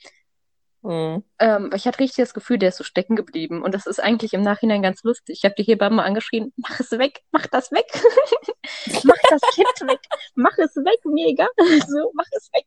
[0.82, 1.24] Mhm.
[1.40, 3.62] Ähm, ich hatte richtig das Gefühl, der ist so stecken geblieben.
[3.62, 5.38] Und das ist eigentlich im Nachhinein ganz lustig.
[5.38, 7.86] Ich habe die Hebamme angeschrien, mach es weg, mach das weg.
[9.04, 10.00] mach das Kind weg,
[10.34, 11.48] mach es weg, mir egal.
[11.88, 12.64] so, mach es weg.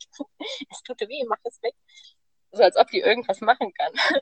[0.69, 1.73] Es tut weh, mach es weg.
[2.51, 3.93] So als ob die irgendwas machen kann.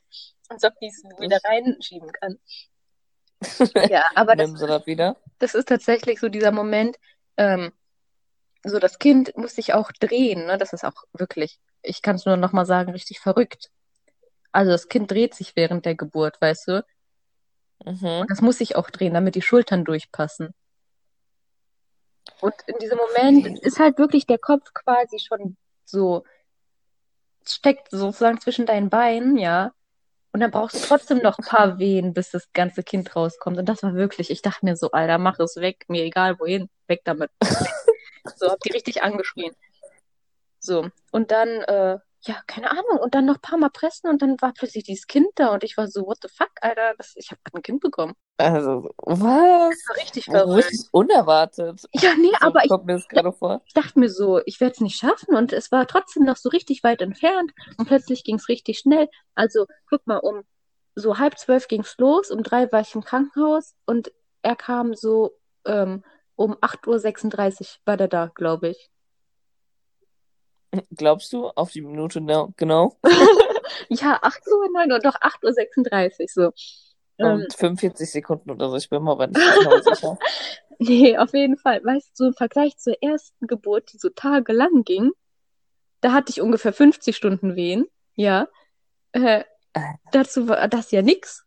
[0.49, 2.39] als ob die es wieder reinschieben kann.
[3.89, 6.97] ja, aber das, das, das ist tatsächlich so dieser Moment,
[7.37, 7.71] ähm,
[8.63, 10.57] so das Kind muss sich auch drehen, ne?
[10.57, 13.71] Das ist auch wirklich, ich kann es nur nochmal sagen, richtig verrückt.
[14.51, 16.85] Also das Kind dreht sich während der Geburt, weißt du?
[17.85, 18.21] Mhm.
[18.21, 20.53] Und das muss sich auch drehen, damit die Schultern durchpassen.
[22.41, 26.23] Und in diesem Moment ist halt wirklich der Kopf quasi schon so,
[27.45, 29.71] steckt sozusagen zwischen deinen Beinen, ja.
[30.31, 33.57] Und dann brauchst du trotzdem noch ein paar Wehen, bis das ganze Kind rauskommt.
[33.57, 36.69] Und das war wirklich, ich dachte mir so, Alter, mach es weg, mir egal wohin,
[36.87, 37.31] weg damit.
[38.35, 39.55] so, hab die richtig angeschrien.
[40.59, 44.21] So, und dann, äh, ja, keine Ahnung, und dann noch ein paar Mal pressen und
[44.21, 47.13] dann war plötzlich dieses Kind da und ich war so, what the fuck, Alter, das,
[47.15, 48.13] ich habe ein Kind bekommen.
[48.37, 49.19] Also, was?
[49.19, 50.65] Das war richtig verrückt.
[50.65, 51.81] Richtig unerwartet.
[51.93, 55.35] Ja, nee, so aber ich, gerade ich dachte mir so, ich werde es nicht schaffen
[55.35, 59.09] und es war trotzdem noch so richtig weit entfernt und plötzlich ging es richtig schnell.
[59.35, 60.43] Also, guck mal, um
[60.95, 64.93] so halb zwölf ging es los, um drei war ich im Krankenhaus und er kam
[64.93, 65.31] so
[65.65, 66.03] ähm,
[66.35, 68.89] um 8.36 Uhr war der da, glaube ich.
[70.95, 71.47] Glaubst du?
[71.47, 72.21] Auf die Minute
[72.57, 72.97] genau?
[73.89, 76.45] ja, 8 Uhr, 9 Uhr, doch 8.36 Uhr, so.
[77.23, 80.17] Und ähm, 45 Sekunden oder so, ich bin mir aber nicht genau sicher.
[80.81, 81.83] Nee, auf jeden Fall.
[81.83, 85.11] Weißt du, im Vergleich zur ersten Geburt, die so tagelang ging,
[85.99, 87.85] da hatte ich ungefähr 50 Stunden Wehen,
[88.15, 88.47] ja.
[89.11, 89.43] Äh,
[89.73, 89.81] äh,
[90.13, 91.43] dazu war das ja nix.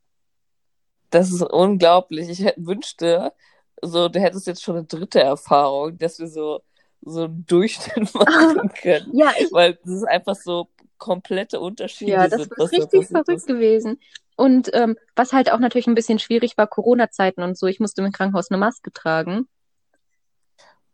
[1.08, 2.28] Das ist unglaublich.
[2.28, 3.32] Ich wünschte,
[3.80, 6.60] so, du hättest jetzt schon eine dritte Erfahrung, dass wir so,
[7.02, 9.10] so einen Durchschnitt machen können.
[9.12, 10.68] ja, ich, Weil das ist einfach so
[10.98, 12.52] komplette Unterschiede ja, das sind.
[12.52, 13.46] ist richtig verrückt ist.
[13.46, 13.98] gewesen.
[14.36, 17.66] Und ähm, was halt auch natürlich ein bisschen schwierig war, Corona-Zeiten und so.
[17.66, 19.48] Ich musste im Krankenhaus eine Maske tragen.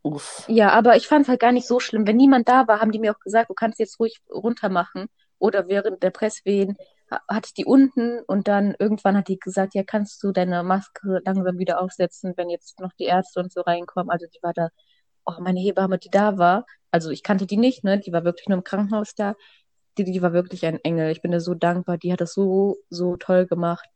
[0.03, 0.45] Uff.
[0.49, 2.07] Ja, aber ich fand es halt gar nicht so schlimm.
[2.07, 5.07] Wenn niemand da war, haben die mir auch gesagt, du kannst jetzt ruhig runter machen.
[5.39, 6.77] Oder während der Presswehen
[7.11, 11.21] hatte ich die unten und dann irgendwann hat die gesagt, ja, kannst du deine Maske
[11.25, 14.11] langsam wieder aufsetzen, wenn jetzt noch die Ärzte und so reinkommen.
[14.11, 14.69] Also die war da,
[15.29, 18.49] oh, meine Hebamme, die da war, also ich kannte die nicht, ne, die war wirklich
[18.49, 19.35] nur im Krankenhaus da.
[19.97, 21.11] Die, die war wirklich ein Engel.
[21.11, 21.99] Ich bin dir so dankbar.
[21.99, 23.89] Die hat das so, so toll gemacht.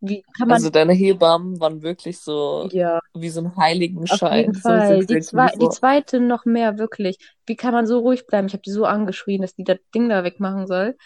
[0.00, 0.56] Wie kann man...
[0.56, 2.98] Also deine Hebammen waren wirklich so ja.
[3.14, 4.30] wie so ein Heiligenschein.
[4.30, 5.06] Auf jeden Fall.
[5.06, 7.18] Die, zwei, die zweite noch mehr, wirklich.
[7.46, 8.48] Wie kann man so ruhig bleiben?
[8.48, 10.96] Ich habe die so angeschrien, dass die das Ding da wegmachen soll.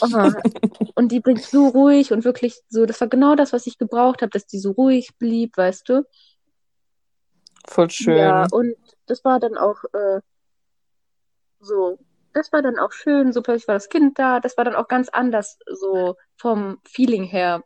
[0.00, 0.06] Oh.
[0.94, 4.22] und die bringt so ruhig und wirklich so, das war genau das, was ich gebraucht
[4.22, 6.04] habe, dass die so ruhig blieb, weißt du?
[7.72, 8.18] Voll schön.
[8.18, 8.74] Ja, und
[9.06, 10.20] das war dann auch äh,
[11.60, 11.98] so,
[12.32, 14.88] das war dann auch schön, so plötzlich war das Kind da, das war dann auch
[14.88, 17.62] ganz anders, so vom Feeling her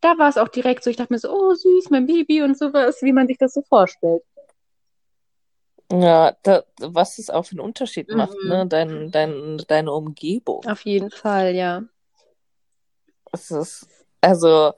[0.00, 2.58] da war es auch direkt so, ich dachte mir so, oh süß, mein Baby und
[2.58, 4.22] sowas, wie man sich das so vorstellt.
[5.92, 8.16] Ja, da, was es auch für einen Unterschied mhm.
[8.16, 8.66] macht, ne?
[8.66, 10.64] Dein, dein, deine Umgebung.
[10.66, 11.82] Auf jeden Fall, ja.
[13.32, 13.88] Es ist,
[14.20, 14.72] also,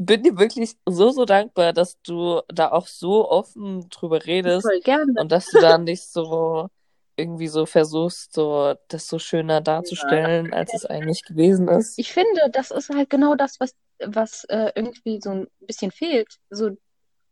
[0.00, 4.66] bin dir wirklich so, so dankbar, dass du da auch so offen drüber redest.
[4.66, 5.12] Voll gerne.
[5.20, 6.68] Und dass du da nicht so
[7.16, 10.52] irgendwie so versuchst, so das so schöner darzustellen, ja.
[10.52, 11.98] als es eigentlich gewesen ist.
[11.98, 16.38] Ich finde, das ist halt genau das, was, was äh, irgendwie so ein bisschen fehlt.
[16.48, 16.70] So,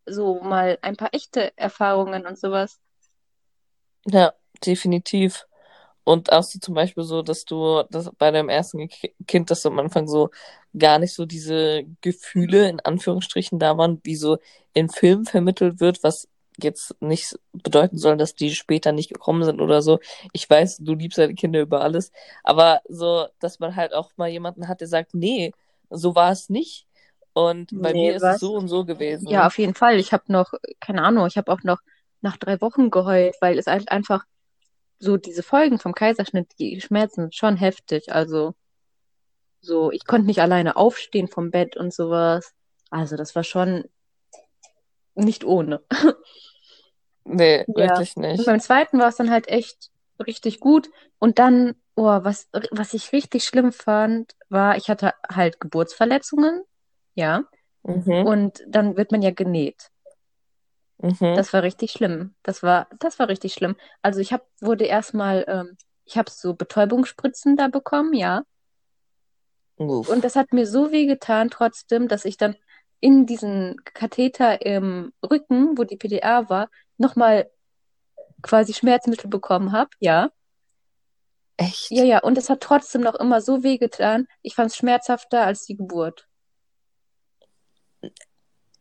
[0.04, 2.78] so mal ein paar echte Erfahrungen und sowas.
[4.04, 4.34] Ja,
[4.66, 5.46] definitiv.
[6.08, 8.88] Und auch so zum Beispiel so, dass du dass bei deinem ersten
[9.26, 10.30] Kind, dass du am Anfang so
[10.78, 14.38] gar nicht so diese Gefühle in Anführungsstrichen da waren, wie so
[14.72, 16.26] in Filmen vermittelt wird, was
[16.62, 19.98] jetzt nicht bedeuten soll, dass die später nicht gekommen sind oder so.
[20.32, 22.10] Ich weiß, du liebst deine Kinder über alles,
[22.42, 25.52] aber so, dass man halt auch mal jemanden hat, der sagt, nee,
[25.90, 26.86] so war es nicht.
[27.34, 28.36] Und bei nee, mir ist was?
[28.36, 29.28] es so und so gewesen.
[29.28, 29.98] Ja, auf jeden Fall.
[29.98, 31.80] Ich habe noch, keine Ahnung, ich habe auch noch
[32.22, 34.24] nach drei Wochen geheult, weil es halt einfach
[34.98, 38.12] so diese Folgen vom Kaiserschnitt, die Schmerzen schon heftig.
[38.12, 38.54] Also
[39.60, 42.54] so, ich konnte nicht alleine aufstehen vom Bett und sowas.
[42.90, 43.84] Also das war schon
[45.14, 45.82] nicht ohne.
[47.30, 47.90] Nee, ja.
[47.90, 48.38] wirklich nicht.
[48.38, 49.90] Und beim zweiten war es dann halt echt
[50.26, 50.88] richtig gut.
[51.18, 56.62] Und dann, oh, was, was ich richtig schlimm fand, war, ich hatte halt Geburtsverletzungen,
[57.14, 57.44] ja.
[57.82, 58.26] Mhm.
[58.26, 59.90] Und dann wird man ja genäht.
[60.98, 61.36] Mhm.
[61.36, 62.34] Das war richtig schlimm.
[62.42, 63.76] Das war, das war richtig schlimm.
[64.02, 68.42] Also ich hab, wurde erstmal, ähm, ich habe so Betäubungsspritzen da bekommen, ja.
[69.76, 70.08] Uff.
[70.08, 72.56] Und das hat mir so weh getan trotzdem, dass ich dann
[73.00, 77.48] in diesen Katheter im Rücken, wo die PDA war, nochmal
[78.42, 80.30] quasi Schmerzmittel bekommen habe, ja.
[81.56, 81.90] Echt?
[81.90, 84.26] Ja, ja, und es hat trotzdem noch immer so weh getan.
[84.42, 86.27] Ich fand es schmerzhafter als die Geburt.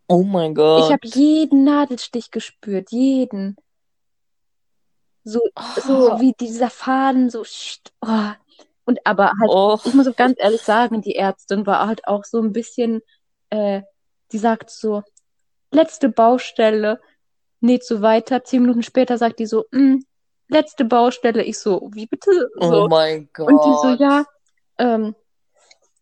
[0.07, 0.85] Oh mein Gott.
[0.85, 3.57] Ich habe jeden Nadelstich gespürt, jeden.
[5.23, 5.81] So, oh.
[5.81, 7.43] so wie dieser Faden, so,
[8.01, 8.31] oh.
[8.85, 9.77] Und aber halt, oh.
[9.83, 13.01] ich muss auch ganz ehrlich sagen, die Ärztin war halt auch so ein bisschen,
[13.49, 13.81] äh,
[14.31, 15.03] die sagt so,
[15.71, 17.01] letzte Baustelle,
[17.59, 18.45] näht so weiter.
[18.45, 19.97] Zehn Minuten später sagt die so, mm,
[20.47, 21.43] letzte Baustelle.
[21.43, 22.49] Ich so, wie bitte?
[22.55, 22.83] So.
[22.83, 23.49] Oh mein Gott.
[23.49, 24.25] Und die so, ja,
[24.77, 25.15] ähm,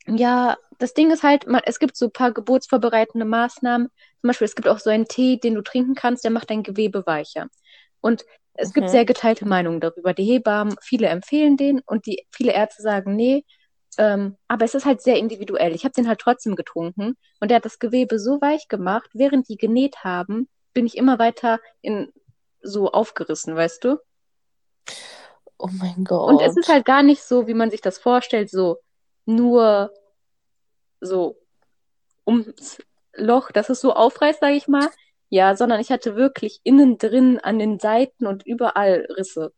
[0.07, 3.87] ja, das Ding ist halt, man, es gibt so ein paar geburtsvorbereitende Maßnahmen.
[4.21, 6.63] Zum Beispiel, es gibt auch so einen Tee, den du trinken kannst, der macht dein
[6.63, 7.47] Gewebe weicher.
[8.01, 8.73] Und es mhm.
[8.73, 10.13] gibt sehr geteilte Meinungen darüber.
[10.13, 13.45] Die Hebammen, viele empfehlen den und die viele Ärzte sagen, nee,
[13.97, 15.73] ähm, aber es ist halt sehr individuell.
[15.73, 19.47] Ich habe den halt trotzdem getrunken und der hat das Gewebe so weich gemacht, während
[19.49, 22.11] die genäht haben, bin ich immer weiter in
[22.61, 23.97] so aufgerissen, weißt du?
[25.57, 26.29] Oh mein Gott.
[26.29, 28.77] Und es ist halt gar nicht so, wie man sich das vorstellt, so
[29.25, 29.91] nur
[31.01, 31.37] so
[32.25, 32.79] ums
[33.13, 34.89] Loch, dass es so aufreißt, sage ich mal.
[35.29, 39.53] Ja, sondern ich hatte wirklich innen drin an den Seiten und überall Risse.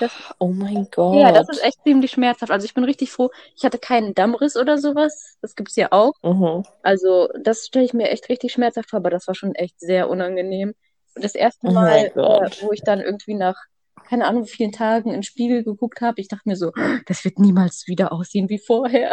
[0.00, 1.16] Das, oh mein Gott.
[1.16, 2.52] Ja, das ist echt ziemlich schmerzhaft.
[2.52, 3.30] Also ich bin richtig froh.
[3.56, 5.36] Ich hatte keinen Dammriss oder sowas.
[5.42, 6.12] Das gibt's ja auch.
[6.22, 6.64] Mhm.
[6.82, 10.08] Also das stelle ich mir echt richtig schmerzhaft vor, aber das war schon echt sehr
[10.08, 10.74] unangenehm.
[11.14, 13.56] Und das erste oh Mal, oh äh, wo ich dann irgendwie nach
[14.08, 16.72] keine Ahnung wie vielen Tagen in den Spiegel geguckt habe, ich dachte mir so,
[17.06, 19.12] das wird niemals wieder aussehen wie vorher.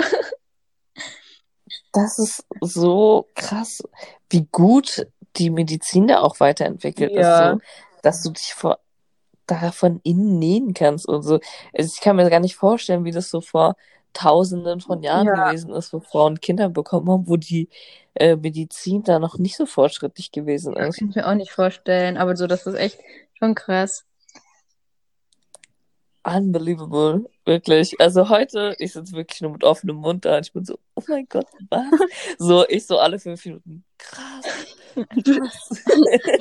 [1.91, 3.83] Das ist so krass,
[4.29, 5.07] wie gut
[5.37, 7.19] die Medizin da auch weiterentwickelt ja.
[7.19, 7.59] ist, so,
[8.01, 8.79] dass du dich vor
[9.47, 11.39] da von innen nähen kannst und so.
[11.73, 13.75] Also ich kann mir gar nicht vorstellen, wie das so vor
[14.13, 15.49] Tausenden von Jahren ja.
[15.49, 17.69] gewesen ist, wo Frauen Kinder bekommen haben, wo die
[18.15, 20.87] äh, Medizin da noch nicht so fortschrittlich gewesen ist.
[20.87, 22.99] Das kann ich mir auch nicht vorstellen, aber so, das ist echt
[23.37, 24.05] schon krass.
[26.25, 27.29] Unbelievable.
[27.45, 27.99] Wirklich.
[27.99, 31.03] Also heute, ich sitze wirklich nur mit offenem Mund da und ich bin so, oh
[31.07, 31.85] mein Gott, was?
[32.39, 33.85] so, ich so alle fünf Minuten.
[33.99, 34.75] Krass.
[34.95, 35.39] Du,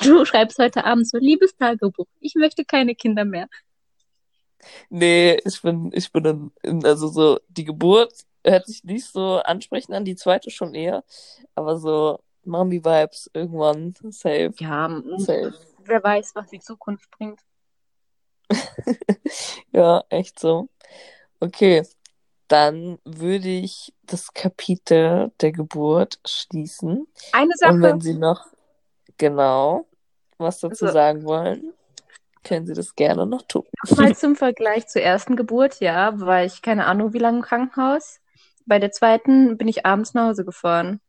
[0.02, 3.48] du schreibst heute Abend so, liebes Tagebuch, ich möchte keine Kinder mehr.
[4.88, 6.52] Nee, ich bin, ich bin dann,
[6.84, 8.12] also so, die Geburt
[8.44, 11.04] hört sich nicht so ansprechend an, die zweite schon eher.
[11.54, 14.54] Aber so Mommy-Vibes irgendwann, safe.
[14.58, 15.54] Ja, safe.
[15.84, 17.40] wer weiß, was die Zukunft bringt.
[19.72, 20.68] ja, echt so.
[21.40, 21.82] Okay,
[22.48, 27.06] dann würde ich das Kapitel der Geburt schließen.
[27.32, 27.72] Eine Sache.
[27.72, 28.46] Und wenn Sie noch
[29.18, 29.86] genau
[30.38, 31.72] was dazu also, sagen wollen,
[32.42, 33.64] können Sie das gerne noch tun.
[33.96, 38.20] Mal zum Vergleich zur ersten Geburt, ja, war ich keine Ahnung wie lange im Krankenhaus.
[38.66, 41.00] Bei der zweiten bin ich abends nach Hause gefahren.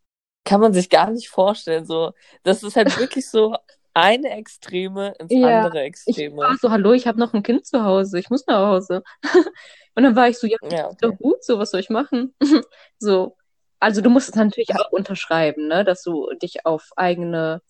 [0.46, 1.86] Kann man sich gar nicht vorstellen.
[1.86, 2.12] So,
[2.44, 3.56] das ist halt wirklich so
[3.96, 6.28] eine Extreme ins ja, andere Extreme.
[6.28, 9.04] Ich war so, hallo, ich habe noch ein Kind zu Hause, ich muss nach Hause.
[9.96, 10.98] Und dann war ich so, ja, ja okay.
[11.00, 12.36] doch gut, so was soll ich machen?
[13.00, 13.38] so,
[13.80, 17.62] also du musst es natürlich auch unterschreiben, ne, dass du dich auf eigene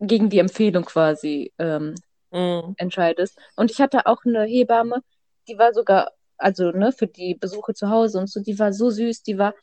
[0.00, 1.94] gegen die Empfehlung quasi ähm,
[2.32, 2.74] mm.
[2.76, 3.38] entscheidest.
[3.54, 5.00] Und ich hatte auch eine Hebamme,
[5.46, 8.90] die war sogar, also ne, für die Besuche zu Hause und so, die war so
[8.90, 9.54] süß, die war,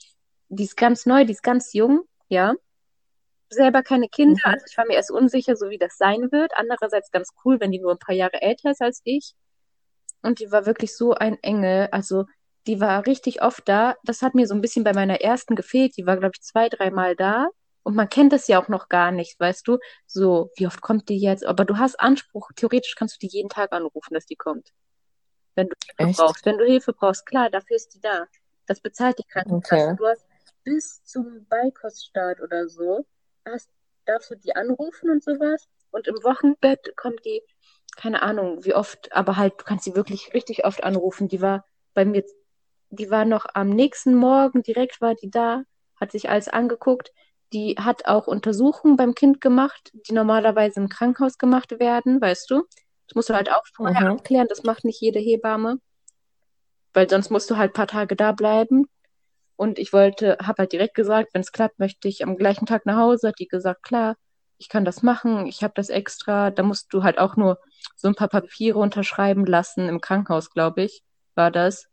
[0.47, 2.55] die ist ganz neu, die ist ganz jung, ja
[3.49, 4.53] selber keine Kinder, mhm.
[4.53, 6.51] also ich war mir erst unsicher, so wie das sein wird.
[6.55, 9.33] Andererseits ganz cool, wenn die nur ein paar Jahre älter ist als ich.
[10.21, 11.87] Und die war wirklich so ein Engel.
[11.91, 12.25] Also
[12.67, 13.95] die war richtig oft da.
[14.03, 15.97] Das hat mir so ein bisschen bei meiner ersten gefehlt.
[15.97, 17.49] Die war, glaube ich, zwei, dreimal da.
[17.83, 19.79] Und man kennt das ja auch noch gar nicht, weißt du?
[20.05, 21.45] So, wie oft kommt die jetzt?
[21.45, 22.49] Aber du hast Anspruch.
[22.55, 24.71] Theoretisch kannst du die jeden Tag anrufen, dass die kommt.
[25.55, 26.19] Wenn du Hilfe Echt?
[26.19, 26.45] brauchst.
[26.45, 28.25] Wenn du Hilfe brauchst, klar, dafür ist die da.
[28.67, 29.83] Das bezahlt die Krankenkasse.
[29.83, 29.95] Okay.
[29.97, 30.25] Du hast
[30.63, 33.05] bis zum Beikoststart oder so
[33.51, 33.69] hast,
[34.05, 35.67] darfst du die anrufen und sowas.
[35.91, 37.41] Und im Wochenbett kommt die,
[37.95, 41.27] keine Ahnung, wie oft, aber halt, du kannst sie wirklich richtig oft anrufen.
[41.27, 42.23] Die war bei mir,
[42.89, 45.63] die war noch am nächsten Morgen, direkt war die da,
[45.99, 47.11] hat sich alles angeguckt.
[47.51, 52.63] Die hat auch Untersuchungen beim Kind gemacht, die normalerweise im Krankenhaus gemacht werden, weißt du.
[53.07, 54.17] Das musst du halt auch vorher mhm.
[54.17, 55.79] abklären, das macht nicht jede Hebamme.
[56.93, 58.87] Weil sonst musst du halt ein paar Tage da bleiben.
[59.59, 62.85] Und ich wollte, habe halt direkt gesagt, wenn es klappt, möchte ich am gleichen Tag
[62.85, 63.27] nach Hause.
[63.27, 64.15] Hat die gesagt, klar,
[64.57, 66.49] ich kann das machen, ich habe das extra.
[66.49, 67.59] Da musst du halt auch nur
[67.97, 69.89] so ein paar Papiere unterschreiben lassen.
[69.89, 71.03] Im Krankenhaus, glaube ich,
[71.35, 71.89] war das.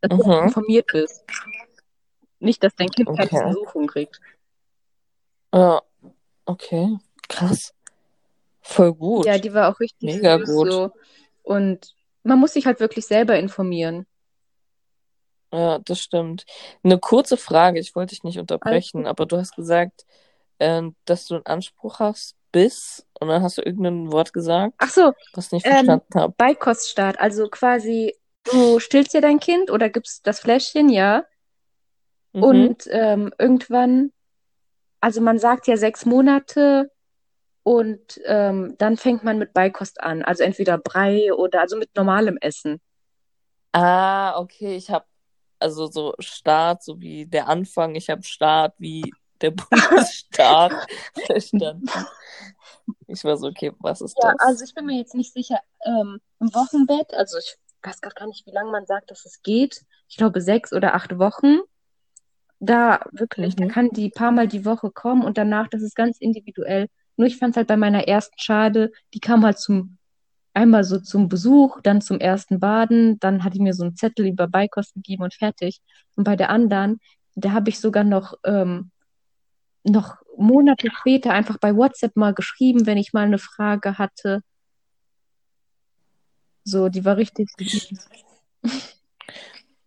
[0.00, 0.24] Dass mhm.
[0.24, 1.22] du informiert bist.
[2.40, 3.28] Nicht, dass dein Kind okay.
[3.28, 4.20] keine Untersuchung kriegt.
[5.54, 5.80] Ja,
[6.44, 6.98] okay.
[7.28, 7.72] Krass.
[8.62, 9.26] Voll gut.
[9.26, 10.72] Ja, die war auch richtig Mega gut.
[10.72, 10.90] So.
[11.44, 11.94] Und
[12.24, 14.08] man muss sich halt wirklich selber informieren.
[15.54, 16.46] Ja, das stimmt.
[16.82, 20.04] Eine kurze Frage, ich wollte dich nicht unterbrechen, aber du hast gesagt,
[20.58, 24.90] äh, dass du einen Anspruch hast bis, und dann hast du irgendein Wort gesagt, Ach
[24.90, 26.34] so, was ich nicht verstanden ähm, habe.
[26.36, 31.24] Beikoststart, also quasi, du stillst dir dein Kind oder gibst das Fläschchen, ja.
[32.32, 32.42] Mhm.
[32.42, 34.10] Und ähm, irgendwann,
[35.00, 36.90] also man sagt ja sechs Monate
[37.62, 40.24] und ähm, dann fängt man mit Beikost an.
[40.24, 42.80] Also entweder Brei oder also mit normalem Essen.
[43.72, 45.04] Ah, okay, ich habe
[45.64, 50.72] also so Start, so wie der Anfang, ich habe Start wie der Bundesstaat
[51.26, 51.88] verstanden.
[53.06, 54.36] Ich war so, okay, was ist ja, das?
[54.40, 55.58] Ja, also ich bin mir jetzt nicht sicher.
[55.86, 59.84] Ähm, Im Wochenbett, also ich weiß gar nicht, wie lange man sagt, dass es geht.
[60.08, 61.60] Ich glaube sechs oder acht Wochen.
[62.60, 63.68] Da wirklich, mhm.
[63.68, 66.88] da kann die paar Mal die Woche kommen und danach, das ist ganz individuell.
[67.16, 69.96] Nur ich fand es halt bei meiner ersten schade, die kam halt zum
[70.54, 74.26] einmal so zum Besuch, dann zum ersten Baden, dann hat die mir so einen Zettel
[74.26, 75.80] über Beikost gegeben und fertig.
[76.14, 77.00] Und bei der anderen,
[77.34, 78.90] da habe ich sogar noch, ähm,
[79.82, 84.42] noch Monate später einfach bei WhatsApp mal geschrieben, wenn ich mal eine Frage hatte.
[86.64, 87.48] So, die war richtig.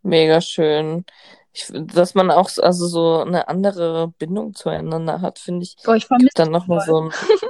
[0.03, 1.05] Mega schön.
[1.51, 5.75] Ich, dass man auch also so eine andere Bindung zueinander hat, finde ich.
[5.87, 7.11] Oh, ich vermisse dann nochmal so ein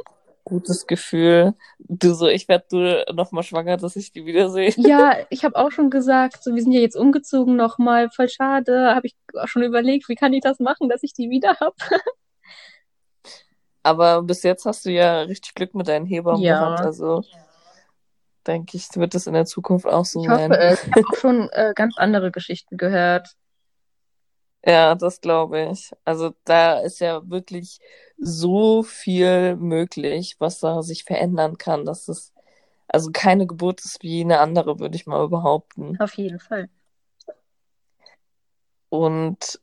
[0.48, 1.54] gutes Gefühl.
[1.80, 4.74] Du so, ich werde du noch mal schwanger, dass ich die wiedersehe.
[4.78, 8.30] Ja, ich habe auch schon gesagt, so wir sind ja jetzt umgezogen noch mal, voll
[8.30, 8.96] schade.
[8.96, 11.76] Habe ich auch schon überlegt, wie kann ich das machen, dass ich die wieder habe.
[13.84, 16.60] Aber bis jetzt hast du ja richtig Glück mit deinen Hebammen ja.
[16.60, 17.24] gehabt, also
[18.46, 20.52] denke ich, wird das in der Zukunft auch so ich sein.
[20.52, 20.74] Hoffe.
[20.74, 23.36] Ich habe auch schon äh, ganz andere Geschichten gehört.
[24.66, 25.92] Ja, das glaube ich.
[26.04, 27.80] Also da ist ja wirklich
[28.18, 31.86] so viel möglich, was da sich verändern kann.
[31.86, 32.34] Das ist
[32.88, 36.00] also keine Geburt ist wie eine andere, würde ich mal behaupten.
[36.00, 36.70] Auf jeden Fall.
[38.90, 39.60] Und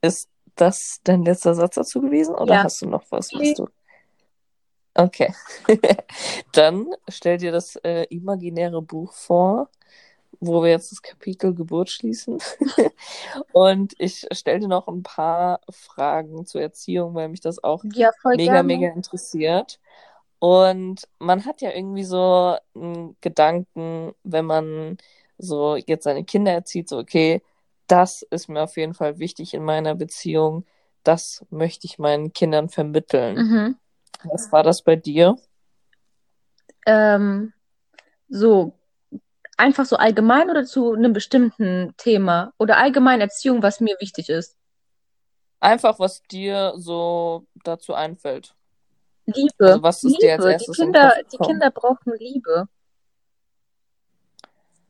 [0.00, 2.64] ist das dein letzter Satz dazu gewesen oder ja.
[2.64, 3.68] hast du noch was, was du?
[4.94, 5.34] Okay.
[6.52, 9.68] Dann stell dir das äh, imaginäre Buch vor,
[10.40, 12.38] wo wir jetzt das Kapitel Geburt schließen.
[13.52, 18.10] und ich stelle dir noch ein paar Fragen zur Erziehung, weil mich das auch ja,
[18.24, 18.62] mega, gerne.
[18.62, 19.78] mega interessiert.
[20.38, 24.98] Und man hat ja irgendwie so einen Gedanken, wenn man
[25.38, 27.42] so jetzt seine Kinder erzieht, so, okay,
[27.86, 30.66] das ist mir auf jeden Fall wichtig in meiner Beziehung.
[31.04, 33.36] Das möchte ich meinen Kindern vermitteln.
[33.36, 33.76] Mhm.
[34.24, 35.36] Was war das bei dir?
[36.86, 37.52] Ähm,
[38.28, 38.72] so,
[39.56, 42.52] einfach so allgemein oder zu einem bestimmten Thema?
[42.58, 44.56] Oder allgemein Erziehung, was mir wichtig ist?
[45.60, 48.54] Einfach, was dir so dazu einfällt.
[49.26, 49.52] Liebe.
[49.58, 50.20] Also was ist Liebe.
[50.20, 51.36] dir als erstes die Kinder, die?
[51.38, 52.68] Kinder brauchen Liebe.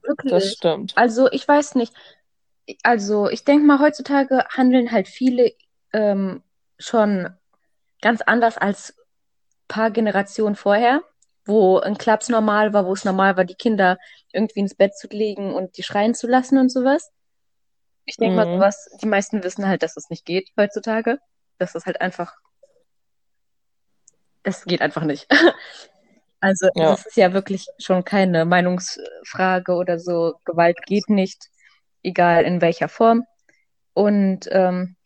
[0.03, 0.31] Wirklich.
[0.31, 0.93] Das stimmt.
[0.97, 1.93] Also ich weiß nicht.
[2.83, 5.53] Also ich denke mal, heutzutage handeln halt viele
[5.93, 6.43] ähm,
[6.79, 7.31] schon
[8.03, 8.95] ganz anders als
[9.69, 11.03] paar Generationen vorher,
[11.45, 13.99] wo ein Klaps normal war, wo es normal war, die Kinder
[14.37, 17.11] irgendwie ins Bett zu legen und die schreien zu lassen und sowas.
[18.05, 18.55] Ich denke mal, Mhm.
[18.55, 21.19] sowas, die meisten wissen halt, dass das nicht geht heutzutage.
[21.59, 22.37] Dass das halt einfach,
[24.43, 25.27] das geht einfach nicht.
[26.39, 26.91] Also Ja.
[26.91, 30.35] das ist ja wirklich schon keine Meinungsfrage oder so.
[30.45, 31.47] Gewalt geht nicht,
[32.03, 33.25] egal in welcher Form.
[33.95, 34.97] Und ähm,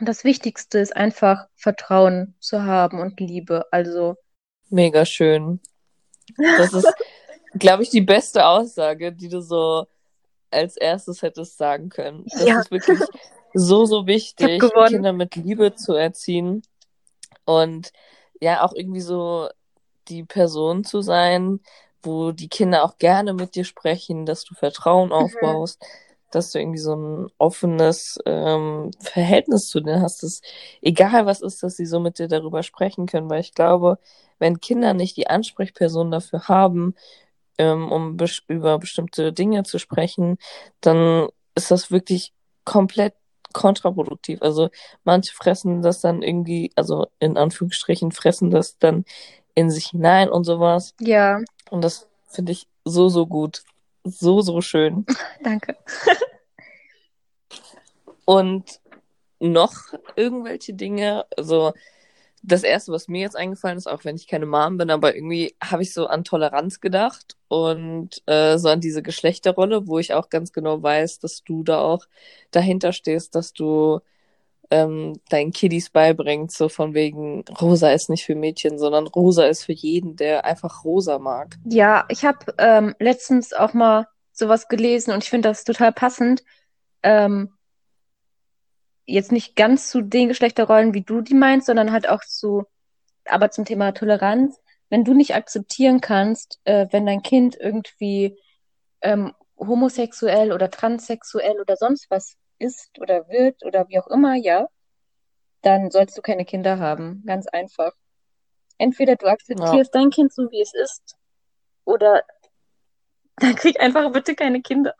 [0.00, 3.66] das Wichtigste ist einfach Vertrauen zu haben und Liebe.
[3.72, 4.14] Also
[4.68, 5.60] Mega schön.
[6.56, 6.86] Das ist,
[7.58, 9.86] glaube ich, die beste Aussage, die du so
[10.50, 12.24] als erstes hättest sagen können.
[12.24, 12.58] Das Ja.
[12.58, 13.00] ist wirklich
[13.54, 14.62] so, so wichtig.
[14.88, 16.62] Kinder mit Liebe zu erziehen
[17.44, 17.92] und
[18.40, 19.48] ja auch irgendwie so
[20.08, 21.60] die Person zu sein,
[22.02, 25.84] wo die Kinder auch gerne mit dir sprechen, dass du Vertrauen aufbaust,
[26.30, 30.40] dass du irgendwie so ein offenes ähm, Verhältnis zu denen hast, dass
[30.80, 33.98] egal was ist, dass sie so mit dir darüber sprechen können, weil ich glaube,
[34.38, 36.94] wenn Kinder nicht die Ansprechperson dafür haben,
[37.58, 40.38] ähm, um bes über bestimmte Dinge zu sprechen,
[40.80, 42.32] dann ist das wirklich
[42.64, 43.14] komplett
[43.52, 44.42] kontraproduktiv.
[44.42, 44.70] Also
[45.04, 49.04] manche fressen das dann irgendwie, also in Anführungsstrichen fressen das dann
[49.54, 50.94] in sich hinein und sowas.
[51.00, 51.40] ja,
[51.70, 53.62] Und das finde ich so, so gut.
[54.04, 55.04] So, so schön.
[55.42, 55.76] danke.
[58.24, 58.80] Und
[59.40, 59.74] noch
[60.16, 61.72] irgendwelche Dinge, also
[62.42, 65.54] das erste, was mir jetzt eingefallen ist, auch wenn ich keine Mom bin, aber irgendwie
[65.62, 70.30] habe ich so an Toleranz gedacht und äh, so an diese Geschlechterrolle, wo ich auch
[70.30, 72.06] ganz genau weiß, dass du da auch
[72.50, 74.00] dahinter stehst, dass du
[74.70, 79.64] ähm, deinen Kiddies beibringst, so von wegen, rosa ist nicht für Mädchen, sondern rosa ist
[79.64, 81.56] für jeden, der einfach rosa mag.
[81.64, 86.42] Ja, ich habe ähm, letztens auch mal sowas gelesen und ich finde das total passend.
[87.02, 87.52] Ähm,
[89.12, 92.64] jetzt nicht ganz zu den Geschlechterrollen, wie du die meinst, sondern halt auch zu,
[93.24, 94.58] aber zum Thema Toleranz.
[94.88, 98.38] Wenn du nicht akzeptieren kannst, äh, wenn dein Kind irgendwie
[99.02, 104.68] ähm, homosexuell oder transsexuell oder sonst was ist oder wird oder wie auch immer, ja,
[105.62, 107.22] dann sollst du keine Kinder haben.
[107.26, 107.92] Ganz einfach.
[108.78, 111.16] Entweder du akzeptierst dein Kind so, wie es ist,
[111.84, 112.22] oder
[113.36, 114.94] dann krieg einfach bitte keine Kinder.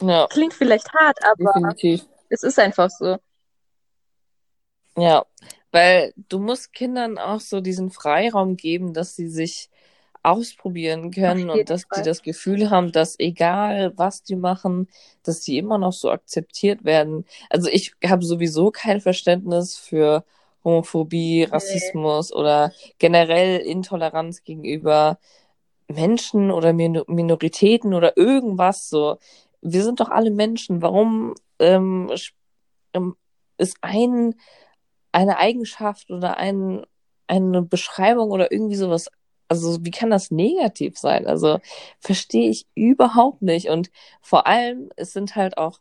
[0.00, 2.06] Ja, Klingt vielleicht hart, aber definitiv.
[2.32, 3.18] Es ist einfach so.
[4.96, 5.24] Ja,
[5.70, 9.70] weil du musst Kindern auch so diesen Freiraum geben, dass sie sich
[10.22, 12.02] ausprobieren können und dass Fall.
[12.02, 14.88] die das Gefühl haben, dass egal was die machen,
[15.24, 17.26] dass die immer noch so akzeptiert werden.
[17.50, 20.24] Also ich habe sowieso kein Verständnis für
[20.64, 25.18] Homophobie, Rassismus oder generell Intoleranz gegenüber
[25.88, 29.18] Menschen oder Min Minoritäten oder irgendwas so.
[29.62, 30.82] Wir sind doch alle Menschen.
[30.82, 32.10] Warum ähm,
[32.92, 33.16] ähm,
[33.56, 34.34] ist ein
[35.12, 36.84] eine Eigenschaft oder ein,
[37.26, 39.08] eine Beschreibung oder irgendwie sowas,
[39.48, 41.26] also wie kann das negativ sein?
[41.26, 41.60] Also
[42.00, 43.68] verstehe ich überhaupt nicht.
[43.68, 43.90] Und
[44.22, 45.80] vor allem, es sind halt auch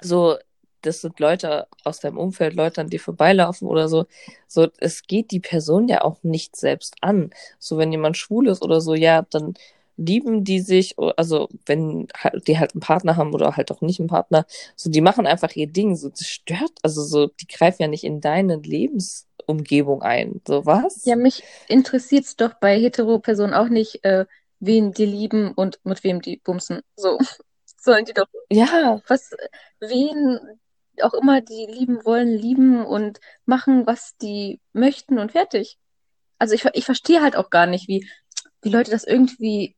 [0.00, 0.36] so,
[0.82, 4.06] das sind Leute aus deinem Umfeld, Leute, an die vorbeilaufen oder so.
[4.46, 7.30] So, es geht die Person ja auch nicht selbst an.
[7.58, 9.54] So, wenn jemand schwul ist oder so, ja, dann
[9.96, 14.00] lieben die sich, also wenn halt, die halt einen Partner haben oder halt auch nicht
[14.00, 14.46] einen Partner,
[14.76, 18.04] so die machen einfach ihr Ding, so das stört, also so die greifen ja nicht
[18.04, 21.04] in deine Lebensumgebung ein, so was?
[21.04, 24.26] Ja, mich interessiert's doch bei Hetero-Personen auch nicht, äh,
[24.60, 26.80] wen die lieben und mit wem die bumsen.
[26.96, 27.18] So
[27.80, 29.30] sollen die doch Ja, was,
[29.80, 30.38] wen
[31.02, 35.78] auch immer die lieben wollen, lieben und machen, was die möchten und fertig.
[36.38, 38.08] Also ich, ich verstehe halt auch gar nicht, wie,
[38.62, 39.76] wie Leute das irgendwie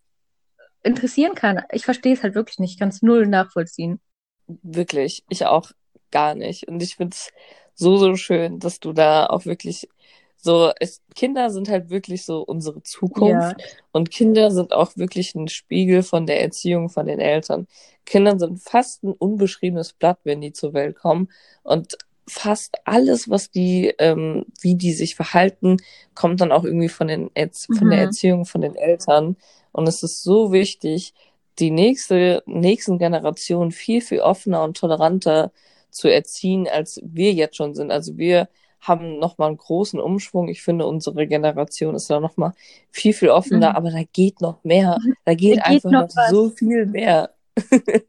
[0.87, 1.63] interessieren kann.
[1.73, 4.01] Ich verstehe es halt wirklich nicht, ich kann es null nachvollziehen.
[4.47, 5.73] wirklich, ich auch
[6.13, 6.69] gar nicht.
[6.69, 7.31] Und ich find's
[7.75, 9.89] so, so schön, dass du da auch wirklich
[10.37, 13.59] so, es, Kinder sind halt wirklich so unsere Zukunft.
[13.59, 13.67] Ja.
[13.91, 17.67] Und Kinder sind auch wirklich ein Spiegel von der Erziehung von den Eltern.
[18.05, 21.29] Kinder sind fast ein unbeschriebenes Blatt, wenn die zur Welt kommen.
[21.65, 21.99] Und
[22.29, 25.79] fast alles, was die, ähm, wie die sich verhalten,
[26.15, 27.75] kommt dann auch irgendwie von, den Erz mhm.
[27.77, 28.05] von der mhm.
[28.07, 29.37] Erziehung von den Eltern.
[29.77, 31.13] Und es ist so wichtig,
[31.59, 35.53] die nächste, nächsten Generationen viel, viel offener und toleranter
[35.91, 37.91] zu erziehen, als wir jetzt schon sind.
[37.91, 38.49] Also wir
[38.81, 40.49] haben nochmal einen großen Umschwung.
[40.49, 42.55] Ich finde, unsere Generation ist da nochmal
[42.91, 43.77] viel, viel offener, mhm.
[43.77, 44.97] aber da geht noch mehr.
[45.27, 47.35] Da geht, da geht einfach noch, noch so viel mehr.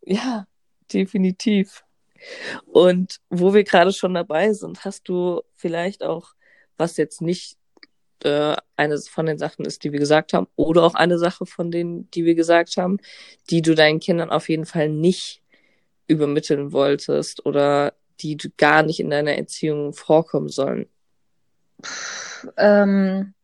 [0.00, 0.46] ja,
[0.90, 1.84] definitiv.
[2.64, 6.28] Und wo wir gerade schon dabei sind, hast du vielleicht auch,
[6.78, 7.58] was jetzt nicht
[8.24, 11.70] äh, eine von den Sachen ist, die wir gesagt haben, oder auch eine Sache von
[11.70, 12.98] denen, die wir gesagt haben,
[13.50, 15.42] die du deinen Kindern auf jeden Fall nicht
[16.06, 20.86] übermitteln wolltest oder die gar nicht in deiner Erziehung vorkommen sollen?
[22.56, 23.34] Ähm,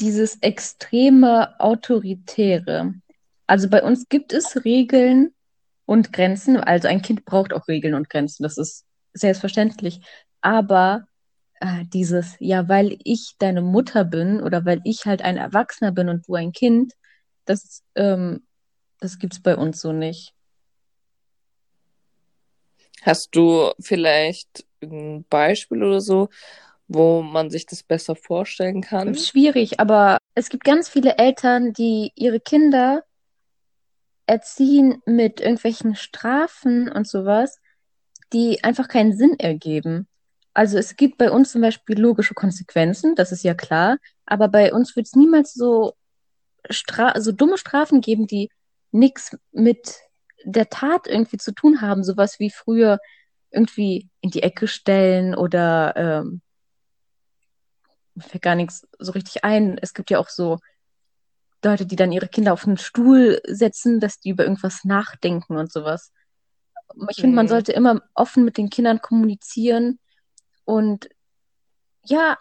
[0.00, 2.94] dieses extreme Autoritäre.
[3.46, 5.34] Also bei uns gibt es Regeln
[5.86, 6.56] und Grenzen.
[6.56, 8.42] Also ein Kind braucht auch Regeln und Grenzen.
[8.42, 10.00] Das ist selbstverständlich.
[10.40, 11.06] Aber
[11.62, 16.08] äh, dieses, ja, weil ich deine Mutter bin oder weil ich halt ein Erwachsener bin
[16.08, 16.92] und du ein Kind,
[17.44, 18.44] das, ähm,
[18.98, 20.34] das gibt's bei uns so nicht.
[23.02, 26.28] Hast du vielleicht ein Beispiel oder so,
[26.88, 29.14] wo man sich das besser vorstellen kann?
[29.14, 33.04] Schwierig, aber es gibt ganz viele Eltern, die ihre Kinder
[34.26, 37.60] erziehen mit irgendwelchen Strafen und sowas,
[38.32, 40.08] die einfach keinen Sinn ergeben.
[40.54, 43.96] Also es gibt bei uns zum Beispiel logische Konsequenzen, das ist ja klar,
[44.26, 45.94] aber bei uns wird es niemals so,
[46.68, 48.50] Stra so dumme Strafen geben, die
[48.90, 49.96] nichts mit
[50.44, 52.98] der Tat irgendwie zu tun haben, sowas wie früher
[53.50, 56.42] irgendwie in die Ecke stellen oder ähm,
[58.14, 59.78] mir fällt gar nichts so richtig ein.
[59.80, 60.58] Es gibt ja auch so
[61.64, 65.72] Leute, die dann ihre Kinder auf einen Stuhl setzen, dass die über irgendwas nachdenken und
[65.72, 66.12] sowas.
[67.08, 67.50] Ich finde, man mhm.
[67.50, 69.98] sollte immer offen mit den Kindern kommunizieren
[70.64, 71.08] und
[72.04, 72.36] ja,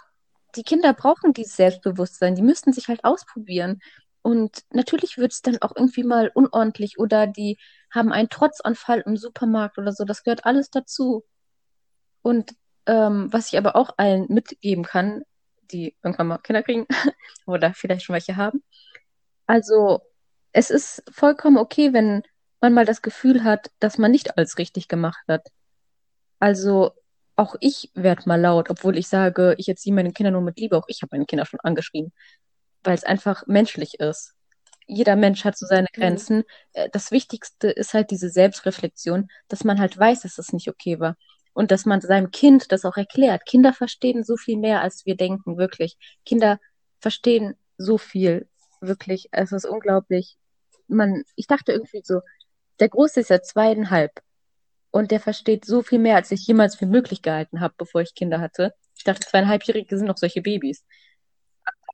[0.56, 2.36] die Kinder brauchen dieses Selbstbewusstsein.
[2.36, 3.82] Die müssten sich halt ausprobieren.
[4.22, 7.58] Und natürlich wird es dann auch irgendwie mal unordentlich oder die
[7.90, 10.06] haben einen Trotzanfall im Supermarkt oder so.
[10.06, 11.26] Das gehört alles dazu.
[12.22, 12.54] Und
[12.86, 15.24] ähm, was ich aber auch allen mitgeben kann,
[15.72, 16.86] die irgendwann mal Kinder kriegen
[17.48, 18.64] oder vielleicht schon welche haben.
[19.48, 20.02] Also
[20.52, 22.24] es ist vollkommen okay, wenn
[22.60, 25.48] man mal das Gefühl hat, dass man nicht alles richtig gemacht hat.
[26.40, 26.92] Also
[27.42, 30.78] auch ich werde mal laut, obwohl ich sage, ich erziehe meine Kinder nur mit Liebe.
[30.78, 32.12] Auch ich habe meine Kinder schon angeschrien
[32.84, 34.34] weil es einfach menschlich ist.
[34.88, 36.00] Jeder Mensch hat so seine mhm.
[36.00, 36.38] Grenzen.
[36.38, 36.90] Mhm.
[36.92, 41.16] Das Wichtigste ist halt diese Selbstreflexion, dass man halt weiß, dass das nicht okay war.
[41.54, 43.46] Und dass man seinem Kind das auch erklärt.
[43.46, 45.98] Kinder verstehen so viel mehr, als wir denken, wirklich.
[46.26, 46.60] Kinder
[47.00, 48.48] verstehen so viel,
[48.80, 49.28] wirklich.
[49.32, 50.38] Es ist unglaublich.
[50.88, 52.22] Man, ich dachte irgendwie so,
[52.80, 54.12] der Große ist ja zweieinhalb.
[54.92, 58.14] Und der versteht so viel mehr, als ich jemals für möglich gehalten habe, bevor ich
[58.14, 58.74] Kinder hatte.
[58.96, 60.86] Ich dachte, zweieinhalbjährige sind noch solche Babys.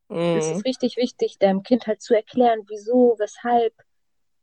[0.10, 0.38] Mhm.
[0.38, 3.74] Es ist richtig wichtig, deinem Kind halt zu erklären, wieso, weshalb.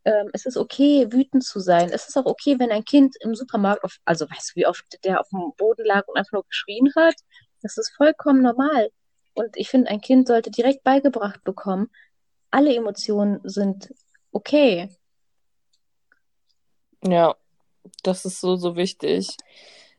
[0.07, 1.91] Ähm, es ist okay, wütend zu sein.
[1.91, 4.85] Es ist auch okay, wenn ein Kind im Supermarkt, auf, also weißt du, wie oft
[5.03, 7.15] der auf dem Boden lag und einfach nur geschrien hat?
[7.63, 8.91] Das ist vollkommen normal.
[9.33, 11.91] Und ich finde, ein Kind sollte direkt beigebracht bekommen,
[12.51, 13.93] alle Emotionen sind
[14.31, 14.91] okay.
[17.03, 17.35] Ja,
[18.03, 19.37] das ist so, so wichtig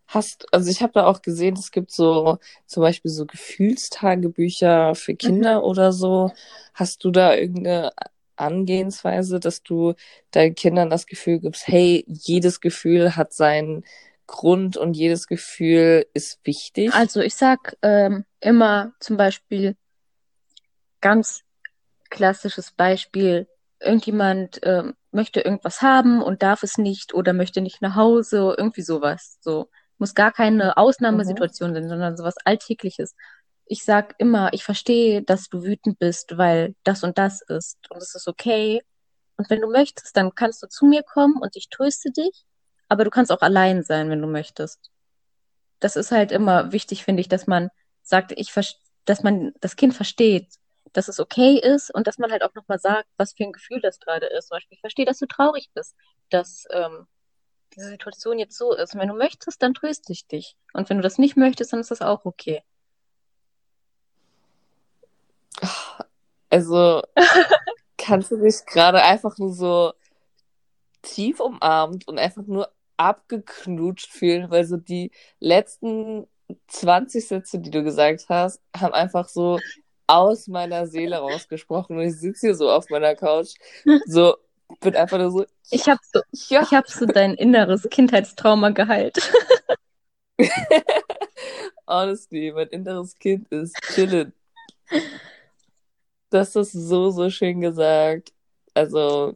[0.08, 5.16] hast, also ich habe da auch gesehen, es gibt so zum Beispiel so Gefühlstagebücher für
[5.16, 5.66] Kinder mhm.
[5.66, 6.32] oder so.
[6.74, 7.92] Hast du da irgendeine
[8.36, 9.94] Angehensweise, dass du
[10.32, 13.84] deinen Kindern das Gefühl gibst, hey, jedes Gefühl hat seinen
[14.28, 16.94] Grund und jedes Gefühl ist wichtig?
[16.94, 19.76] Also ich sag ähm, immer zum Beispiel
[21.02, 21.44] ganz
[22.10, 23.48] klassisches Beispiel,
[23.80, 28.82] irgendjemand ähm, möchte irgendwas haben und darf es nicht oder möchte nicht nach Hause, irgendwie
[28.82, 29.38] sowas.
[29.42, 31.76] So, muss gar keine Ausnahmesituation mhm.
[31.76, 33.16] sein, sondern sowas Alltägliches.
[33.66, 38.02] Ich sag immer, ich verstehe, dass du wütend bist, weil das und das ist und
[38.02, 38.82] es ist okay.
[39.38, 42.46] Und wenn du möchtest, dann kannst du zu mir kommen und ich tröste dich,
[42.88, 44.92] aber du kannst auch allein sein, wenn du möchtest.
[45.80, 47.70] Das ist halt immer wichtig, finde ich, dass man
[48.02, 48.54] sagt, ich
[49.06, 50.48] dass man das Kind versteht,
[50.96, 53.82] dass es okay ist und dass man halt auch nochmal sagt, was für ein Gefühl
[53.82, 54.48] das gerade ist.
[54.48, 55.96] Zum Beispiel, ich verstehe, dass du traurig bist,
[56.30, 57.06] dass ähm,
[57.76, 58.94] diese Situation jetzt so ist.
[58.94, 60.56] Und wenn du möchtest, dann tröste ich dich.
[60.74, 62.64] Und wenn du das nicht möchtest, dann ist das auch okay.
[66.50, 67.04] Also,
[67.98, 69.94] kannst du dich gerade einfach nur so
[71.02, 76.26] tief umarmt und einfach nur abgeknutscht fühlen, weil so die letzten
[76.68, 79.60] 20 Sätze, die du gesagt hast, haben einfach so
[80.08, 81.98] aus meiner Seele rausgesprochen.
[81.98, 83.56] Und ich sitze hier so auf meiner Couch,
[84.06, 84.36] so,
[84.82, 85.46] bin einfach nur so.
[85.70, 86.62] Ich habe so, ja.
[86.64, 89.18] ich hab so dein inneres Kindheitstrauma geheilt.
[91.88, 94.34] Honestly, mein inneres Kind ist chillen.
[96.30, 98.34] Das ist so, so schön gesagt.
[98.74, 99.34] Also,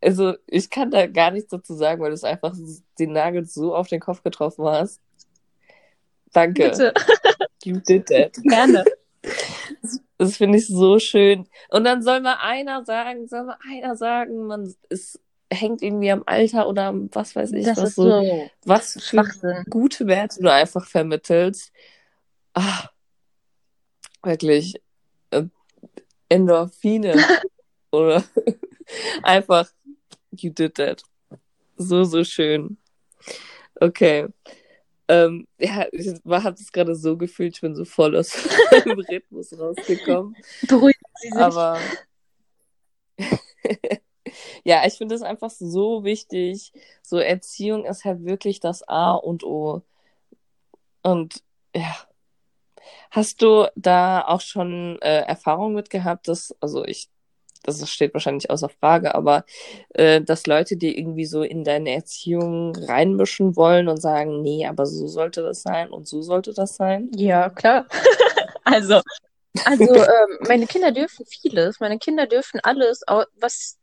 [0.00, 2.54] also ich kann da gar nichts dazu sagen, weil du einfach
[2.98, 5.00] den Nagel so auf den Kopf getroffen hast.
[6.32, 6.70] Danke.
[6.70, 6.94] Bitte.
[7.64, 8.32] You did that.
[8.42, 8.84] Gerne.
[10.22, 11.48] Das, finde ich so schön.
[11.70, 15.20] Und dann soll mal einer sagen, soll mal einer sagen, man ist
[15.52, 19.64] hängt irgendwie am Alter oder am was weiß ich, das was so, so was für
[19.68, 21.72] gute Werte du einfach vermittelst.
[22.54, 22.88] Ah,
[24.22, 24.80] wirklich
[25.30, 25.44] äh,
[26.28, 27.22] Endorphine
[27.90, 28.24] oder
[29.22, 29.70] einfach
[30.30, 31.02] you did that.
[31.76, 32.78] So, so schön.
[33.80, 34.28] Okay.
[35.08, 38.32] Ähm, ja, ich habe es gerade so gefühlt, ich bin so voll aus
[38.84, 40.36] dem Rhythmus rausgekommen.
[40.68, 41.36] Beruhigen Sie sich.
[41.36, 41.78] Aber
[44.64, 46.72] ja, ich finde es einfach so wichtig.
[47.02, 49.82] So Erziehung ist halt wirklich das A und O.
[51.02, 51.42] Und
[51.74, 51.94] ja.
[53.10, 57.10] Hast du da auch schon äh, Erfahrung mit gehabt, dass, also ich
[57.62, 59.44] das steht wahrscheinlich außer Frage, aber
[59.90, 64.86] äh, dass Leute dir irgendwie so in deine Erziehung reinmischen wollen und sagen, nee, aber
[64.86, 67.10] so sollte das sein und so sollte das sein?
[67.14, 67.86] Ja, klar.
[68.64, 69.00] also,
[69.64, 71.80] also ähm, meine Kinder dürfen vieles.
[71.80, 73.02] Meine Kinder dürfen alles,
[73.38, 73.78] was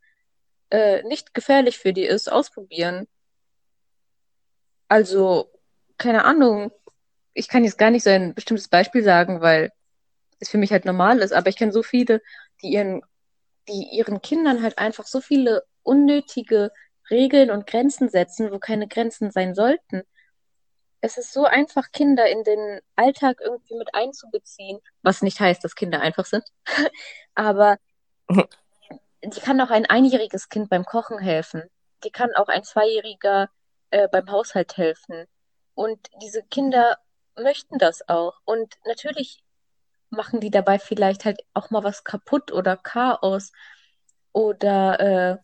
[0.70, 3.06] äh, nicht gefährlich für die ist, ausprobieren.
[4.88, 5.50] Also,
[5.98, 6.72] keine Ahnung.
[7.32, 9.70] Ich kann jetzt gar nicht so ein bestimmtes Beispiel sagen, weil
[10.40, 12.22] es für mich halt normal ist, aber ich kenne so viele,
[12.62, 13.02] die ihren
[13.70, 16.70] die ihren Kindern halt einfach so viele unnötige
[17.10, 20.02] Regeln und Grenzen setzen, wo keine Grenzen sein sollten.
[21.00, 25.74] Es ist so einfach, Kinder in den Alltag irgendwie mit einzubeziehen, was nicht heißt, dass
[25.74, 26.44] Kinder einfach sind.
[27.34, 27.78] Aber
[29.22, 31.62] die kann auch ein einjähriges Kind beim Kochen helfen.
[32.04, 33.48] Die kann auch ein Zweijähriger
[33.90, 35.26] äh, beim Haushalt helfen.
[35.74, 36.98] Und diese Kinder
[37.36, 38.40] möchten das auch.
[38.44, 39.42] Und natürlich
[40.10, 43.52] machen die dabei vielleicht halt auch mal was kaputt oder Chaos
[44.32, 45.36] oder, äh,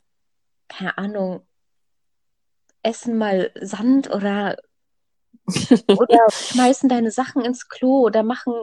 [0.68, 1.46] keine Ahnung,
[2.82, 4.56] essen mal Sand oder,
[5.88, 8.54] oder schmeißen deine Sachen ins Klo oder machen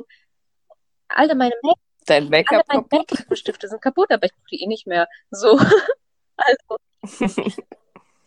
[1.07, 4.67] alle meine Make Dein Make-up alle meine Make-up-Stifte sind kaputt, aber ich brauche die eh
[4.67, 5.07] nicht mehr.
[5.31, 5.57] So.
[6.37, 6.77] also.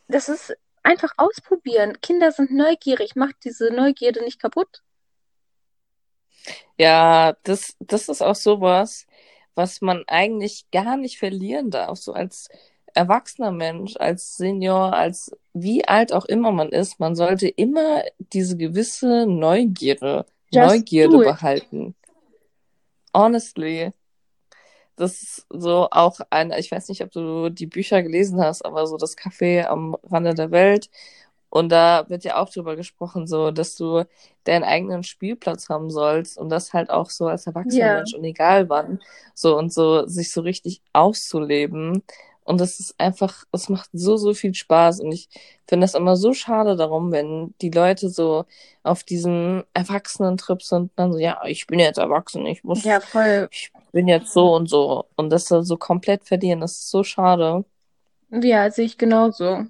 [0.09, 2.01] das ist einfach ausprobieren.
[2.01, 3.17] Kinder sind neugierig.
[3.17, 4.83] Macht diese Neugierde nicht kaputt.
[6.79, 9.07] Ja, das, das ist auch sowas,
[9.55, 12.49] was man eigentlich gar nicht verlieren darf, so als
[12.95, 18.03] erwachsener Mensch, als Senior, als wie alt auch immer man ist, man sollte immer
[18.33, 21.95] diese gewisse Neugierde, Just Neugierde behalten.
[23.15, 23.93] Honestly.
[24.97, 28.87] Das ist so auch ein, ich weiß nicht, ob du die Bücher gelesen hast, aber
[28.87, 30.89] so das Café am Rande der Welt
[31.51, 34.05] und da wird ja auch drüber gesprochen, so, dass du
[34.45, 37.97] deinen eigenen Spielplatz haben sollst und das halt auch so als erwachsener yeah.
[37.97, 39.01] Mensch und egal wann,
[39.35, 42.03] so und so sich so richtig auszuleben.
[42.45, 45.01] Und das ist einfach, es macht so, so viel Spaß.
[45.01, 45.29] Und ich
[45.67, 48.45] finde das immer so schade darum, wenn die Leute so
[48.85, 53.01] auf diesem Erwachsenen-Trip sind und dann so, ja, ich bin jetzt erwachsen, ich muss, ja,
[53.01, 53.49] voll.
[53.51, 55.07] ich bin jetzt so und so.
[55.17, 57.65] Und das so komplett verlieren, das ist so schade.
[58.31, 59.65] Ja, sehe ich genauso.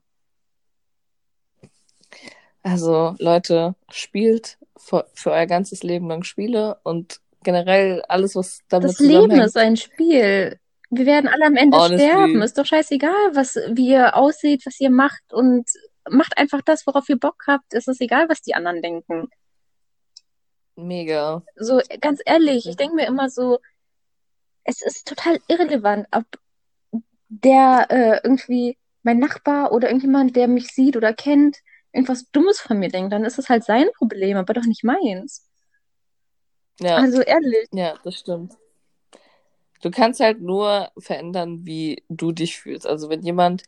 [2.67, 8.91] Also Leute, spielt für, für euer ganzes Leben lang Spiele und generell alles, was damit
[8.91, 10.59] Das Leben ist ein Spiel.
[10.91, 12.01] Wir werden alle am Ende Honestly.
[12.01, 12.43] sterben.
[12.43, 15.71] Ist doch scheißegal, was wie ihr aussieht, was ihr macht und
[16.11, 17.73] macht einfach das, worauf ihr Bock habt.
[17.73, 19.29] Es ist egal, was die anderen denken.
[20.75, 21.45] Mega.
[21.55, 23.61] So, ganz ehrlich, ich denke mir immer so,
[24.65, 26.25] es ist total irrelevant, ob
[27.29, 31.59] der äh, irgendwie mein Nachbar oder irgendjemand, der mich sieht oder kennt,
[31.97, 35.49] irgendwas Dummes von mir denkt, dann ist es halt sein Problem, aber doch nicht meins.
[36.81, 36.97] Ja.
[36.97, 37.69] Also ehrlich.
[37.73, 38.55] Ja, das stimmt.
[39.81, 42.87] Du kannst halt nur verändern, wie du dich fühlst.
[42.87, 43.65] Also wenn jemand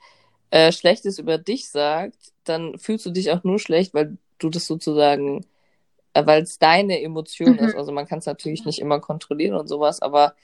[0.51, 4.67] äh, Schlechtes über dich sagt, dann fühlst du dich auch nur schlecht, weil du das
[4.67, 5.47] sozusagen,
[6.13, 7.59] äh, weil es deine Emotion mhm.
[7.61, 7.77] ist.
[7.77, 10.35] Also man kann es natürlich nicht immer kontrollieren und sowas, aber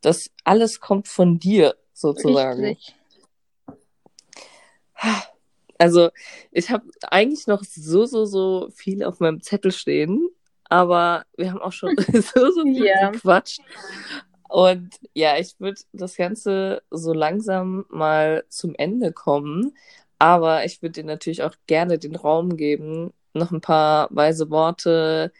[0.00, 2.64] das alles kommt von dir sozusagen.
[2.64, 2.94] Richtig.
[5.82, 6.10] Also
[6.52, 10.28] ich habe eigentlich noch so, so, so viel auf meinem Zettel stehen,
[10.68, 13.10] aber wir haben auch schon so, so viel yeah.
[13.10, 13.60] gequatscht.
[14.48, 19.76] Und ja, ich würde das Ganze so langsam mal zum Ende kommen.
[20.20, 25.32] Aber ich würde dir natürlich auch gerne den Raum geben, noch ein paar weise Worte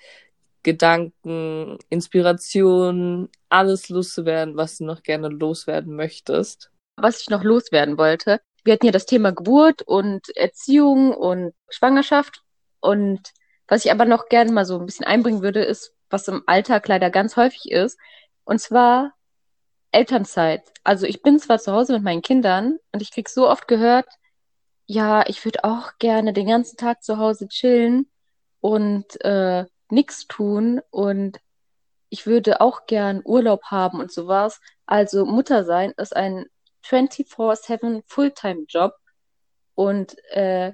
[0.65, 6.73] Gedanken, Inspiration, alles loszuwerden, was du noch gerne loswerden möchtest?
[6.97, 12.43] Was ich noch loswerden wollte, wir hatten ja das Thema Geburt und Erziehung und Schwangerschaft.
[12.81, 13.21] Und
[13.69, 16.89] was ich aber noch gerne mal so ein bisschen einbringen würde, ist, was im Alltag
[16.89, 17.99] leider ganz häufig ist.
[18.45, 19.13] Und zwar
[19.93, 20.63] Elternzeit.
[20.85, 24.07] Also ich bin zwar zu Hause mit meinen Kindern und ich krieg so oft gehört,
[24.87, 28.11] ja, ich würde auch gerne den ganzen Tag zu Hause chillen
[28.61, 31.39] und äh, nichts tun und
[32.09, 34.61] ich würde auch gern Urlaub haben und sowas.
[34.87, 36.47] Also Mutter sein ist ein
[36.85, 38.95] 24/7 Fulltime-Job
[39.75, 40.73] und äh,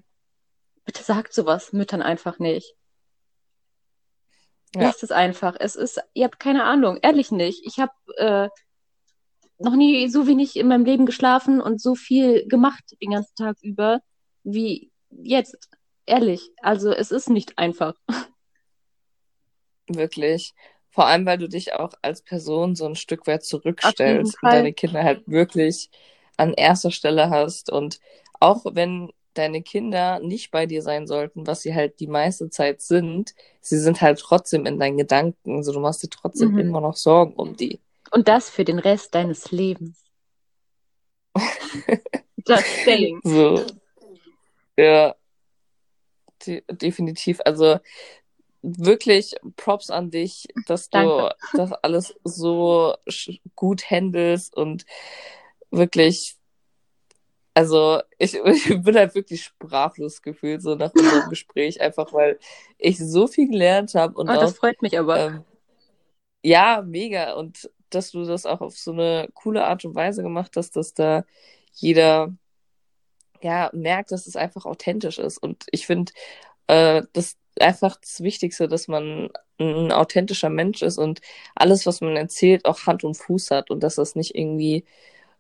[0.85, 2.75] bitte sagt sowas Müttern einfach nicht.
[4.75, 4.83] Ja.
[4.83, 5.57] Lasst es einfach.
[5.59, 7.65] Es ist, ihr habt keine Ahnung, ehrlich nicht.
[7.67, 8.49] Ich habe äh,
[9.59, 13.57] noch nie so wenig in meinem Leben geschlafen und so viel gemacht den ganzen Tag
[13.63, 14.01] über
[14.45, 15.57] wie jetzt.
[16.07, 16.51] Ehrlich.
[16.63, 17.95] Also es ist nicht einfach.
[19.89, 20.55] Wirklich.
[20.91, 24.73] Vor allem, weil du dich auch als Person so ein Stück weit zurückstellst und deine
[24.73, 25.91] Kinder halt wirklich
[26.37, 27.71] an erster Stelle hast.
[27.71, 28.01] Und
[28.41, 32.81] auch wenn deine Kinder nicht bei dir sein sollten, was sie halt die meiste Zeit
[32.81, 35.57] sind, sie sind halt trotzdem in deinen Gedanken.
[35.57, 36.59] Also du machst dir trotzdem mhm.
[36.59, 37.81] immer noch Sorgen um die.
[38.11, 40.03] Und das für den Rest deines Lebens.
[42.47, 43.21] Just saying.
[43.23, 43.65] So.
[44.77, 45.15] Ja.
[46.47, 47.41] De definitiv.
[47.45, 47.79] Also
[48.77, 52.95] wirklich Props an dich, dass du das alles so
[53.55, 54.85] gut handelst und
[55.71, 56.37] wirklich,
[57.55, 62.39] also ich, ich bin halt wirklich sprachlos gefühlt, so nach unserem Gespräch, einfach weil
[62.79, 64.15] ich so viel gelernt habe.
[64.15, 65.19] Und oh, auch, das freut mich aber.
[65.19, 65.45] Ähm,
[66.43, 67.35] ja, mega.
[67.35, 70.95] Und dass du das auch auf so eine coole Art und Weise gemacht hast, dass
[70.95, 71.25] da
[71.73, 72.35] jeder
[73.43, 75.39] ja merkt, dass es einfach authentisch ist.
[75.39, 76.13] Und ich finde,
[76.67, 81.21] äh, das einfach das Wichtigste, dass man ein authentischer Mensch ist und
[81.55, 84.85] alles, was man erzählt, auch Hand und Fuß hat und dass das nicht irgendwie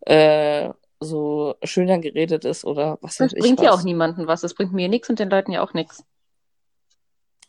[0.00, 0.70] äh,
[1.00, 3.38] so schöner geredet ist oder was weiß ich.
[3.38, 4.40] Das bringt ja auch niemanden was.
[4.40, 6.04] Das bringt mir nichts und den Leuten ja auch nichts.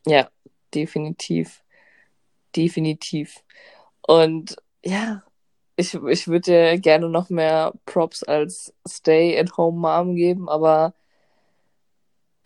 [0.06, 0.30] Ja,
[0.74, 1.64] definitiv.
[2.56, 3.44] Definitiv.
[4.02, 5.24] Und ja,
[5.76, 10.94] ich, ich würde dir gerne noch mehr Props als Stay-at-Home-Mom geben, aber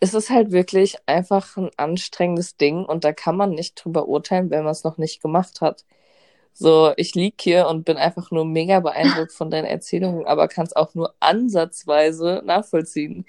[0.04, 4.50] es ist halt wirklich einfach ein anstrengendes Ding und da kann man nicht drüber urteilen,
[4.50, 5.86] wenn man es noch nicht gemacht hat.
[6.52, 10.66] So, ich lieg hier und bin einfach nur mega beeindruckt von deinen Erzählungen, aber kann
[10.66, 13.24] es auch nur ansatzweise nachvollziehen,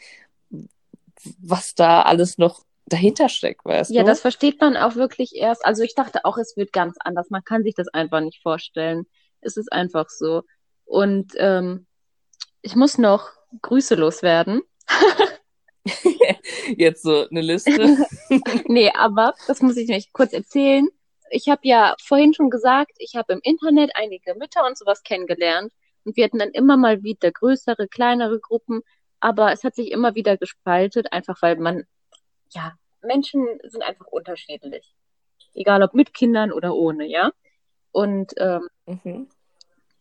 [1.40, 4.06] was da alles noch dahinter steckt, weißt ja, du?
[4.06, 5.66] Ja, das versteht man auch wirklich erst.
[5.66, 7.30] Also ich dachte auch, es wird ganz anders.
[7.30, 9.06] Man kann sich das einfach nicht vorstellen.
[9.40, 10.44] Es ist einfach so.
[10.84, 11.88] Und ähm,
[12.62, 13.30] ich muss noch
[13.62, 14.62] Grüße loswerden.
[16.78, 17.98] Jetzt so eine Liste.
[18.68, 20.88] nee, aber das muss ich nicht kurz erzählen.
[21.30, 25.72] Ich habe ja vorhin schon gesagt, ich habe im Internet einige Mütter und sowas kennengelernt.
[26.04, 28.82] Und wir hatten dann immer mal wieder größere, kleinere Gruppen.
[29.20, 31.86] Aber es hat sich immer wieder gespaltet, einfach weil man
[32.56, 34.94] ja, Menschen sind einfach unterschiedlich.
[35.54, 37.32] Egal ob mit Kindern oder ohne, ja.
[37.92, 39.30] Und ähm, mhm.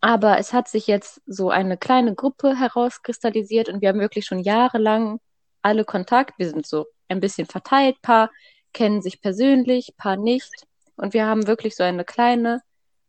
[0.01, 4.41] aber es hat sich jetzt so eine kleine Gruppe herauskristallisiert und wir haben wirklich schon
[4.41, 5.21] jahrelang
[5.65, 6.39] alle Kontakt.
[6.39, 8.31] Wir sind so ein bisschen verteilt, paar
[8.73, 10.67] kennen sich persönlich, paar nicht.
[10.97, 12.61] Und wir haben wirklich so eine kleine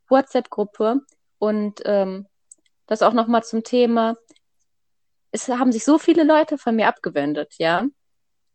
[0.10, 1.02] WhatsApp-Gruppe.
[1.38, 2.27] Und ähm,
[2.88, 4.15] das auch nochmal zum Thema.
[5.32, 7.86] Es haben sich so viele Leute von mir abgewendet, ja.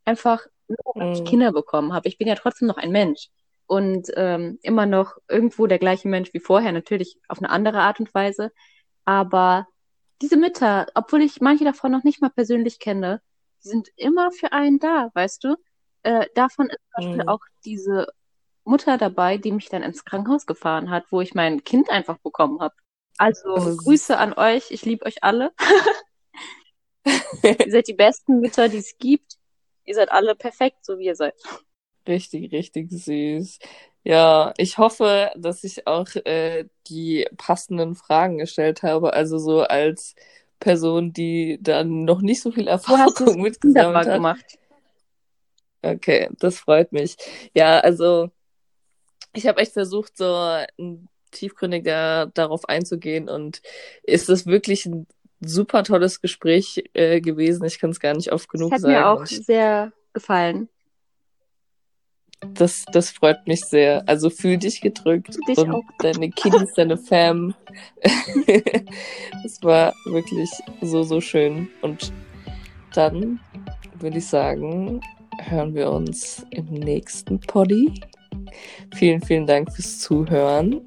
[0.05, 1.25] Einfach nur weil ich mhm.
[1.25, 2.07] Kinder bekommen habe.
[2.07, 3.29] Ich bin ja trotzdem noch ein Mensch
[3.67, 7.99] und ähm, immer noch irgendwo der gleiche Mensch wie vorher, natürlich auf eine andere Art
[7.99, 8.51] und Weise.
[9.05, 9.67] Aber
[10.21, 13.21] diese Mütter, obwohl ich manche davon noch nicht mal persönlich kenne,
[13.63, 15.55] die sind immer für einen da, weißt du?
[16.03, 17.29] Äh, davon ist zum Beispiel mhm.
[17.29, 18.07] auch diese
[18.63, 22.59] Mutter dabei, die mich dann ins Krankenhaus gefahren hat, wo ich mein Kind einfach bekommen
[22.59, 22.75] habe.
[23.17, 25.51] Also Grüße an euch, ich liebe euch alle.
[27.43, 29.37] ihr seid die besten Mütter, die es gibt.
[29.85, 31.35] Ihr seid alle perfekt, so wie ihr seid.
[32.07, 33.59] Richtig, richtig süß.
[34.03, 39.13] Ja, ich hoffe, dass ich auch äh, die passenden Fragen gestellt habe.
[39.13, 40.15] Also so als
[40.61, 44.15] Person, die dann noch nicht so viel Erfahrung mitgesammelt hat.
[44.15, 44.45] Gemacht.
[45.81, 47.17] Okay, das freut mich.
[47.53, 48.29] Ja, also
[49.33, 50.57] ich habe echt versucht, so
[51.31, 53.61] tiefgründiger darauf einzugehen und
[54.03, 55.07] ist das wirklich ein
[55.39, 57.65] super tolles Gespräch äh, gewesen.
[57.65, 58.93] Ich kann es gar nicht oft genug sagen.
[58.93, 60.69] Hat mir auch sehr gefallen.
[62.53, 64.03] Das, das freut mich sehr.
[64.07, 65.83] Also fühl dich gedrückt dich und auch.
[65.99, 67.53] deine Kiddies, deine Fam.
[69.43, 70.49] das war wirklich
[70.81, 71.69] so, so schön.
[71.81, 72.11] Und
[72.93, 73.39] dann
[73.99, 75.01] würde ich sagen,
[75.39, 77.93] hören wir uns im nächsten Poddy.
[78.95, 80.81] Vielen, vielen Dank fürs Zuhören.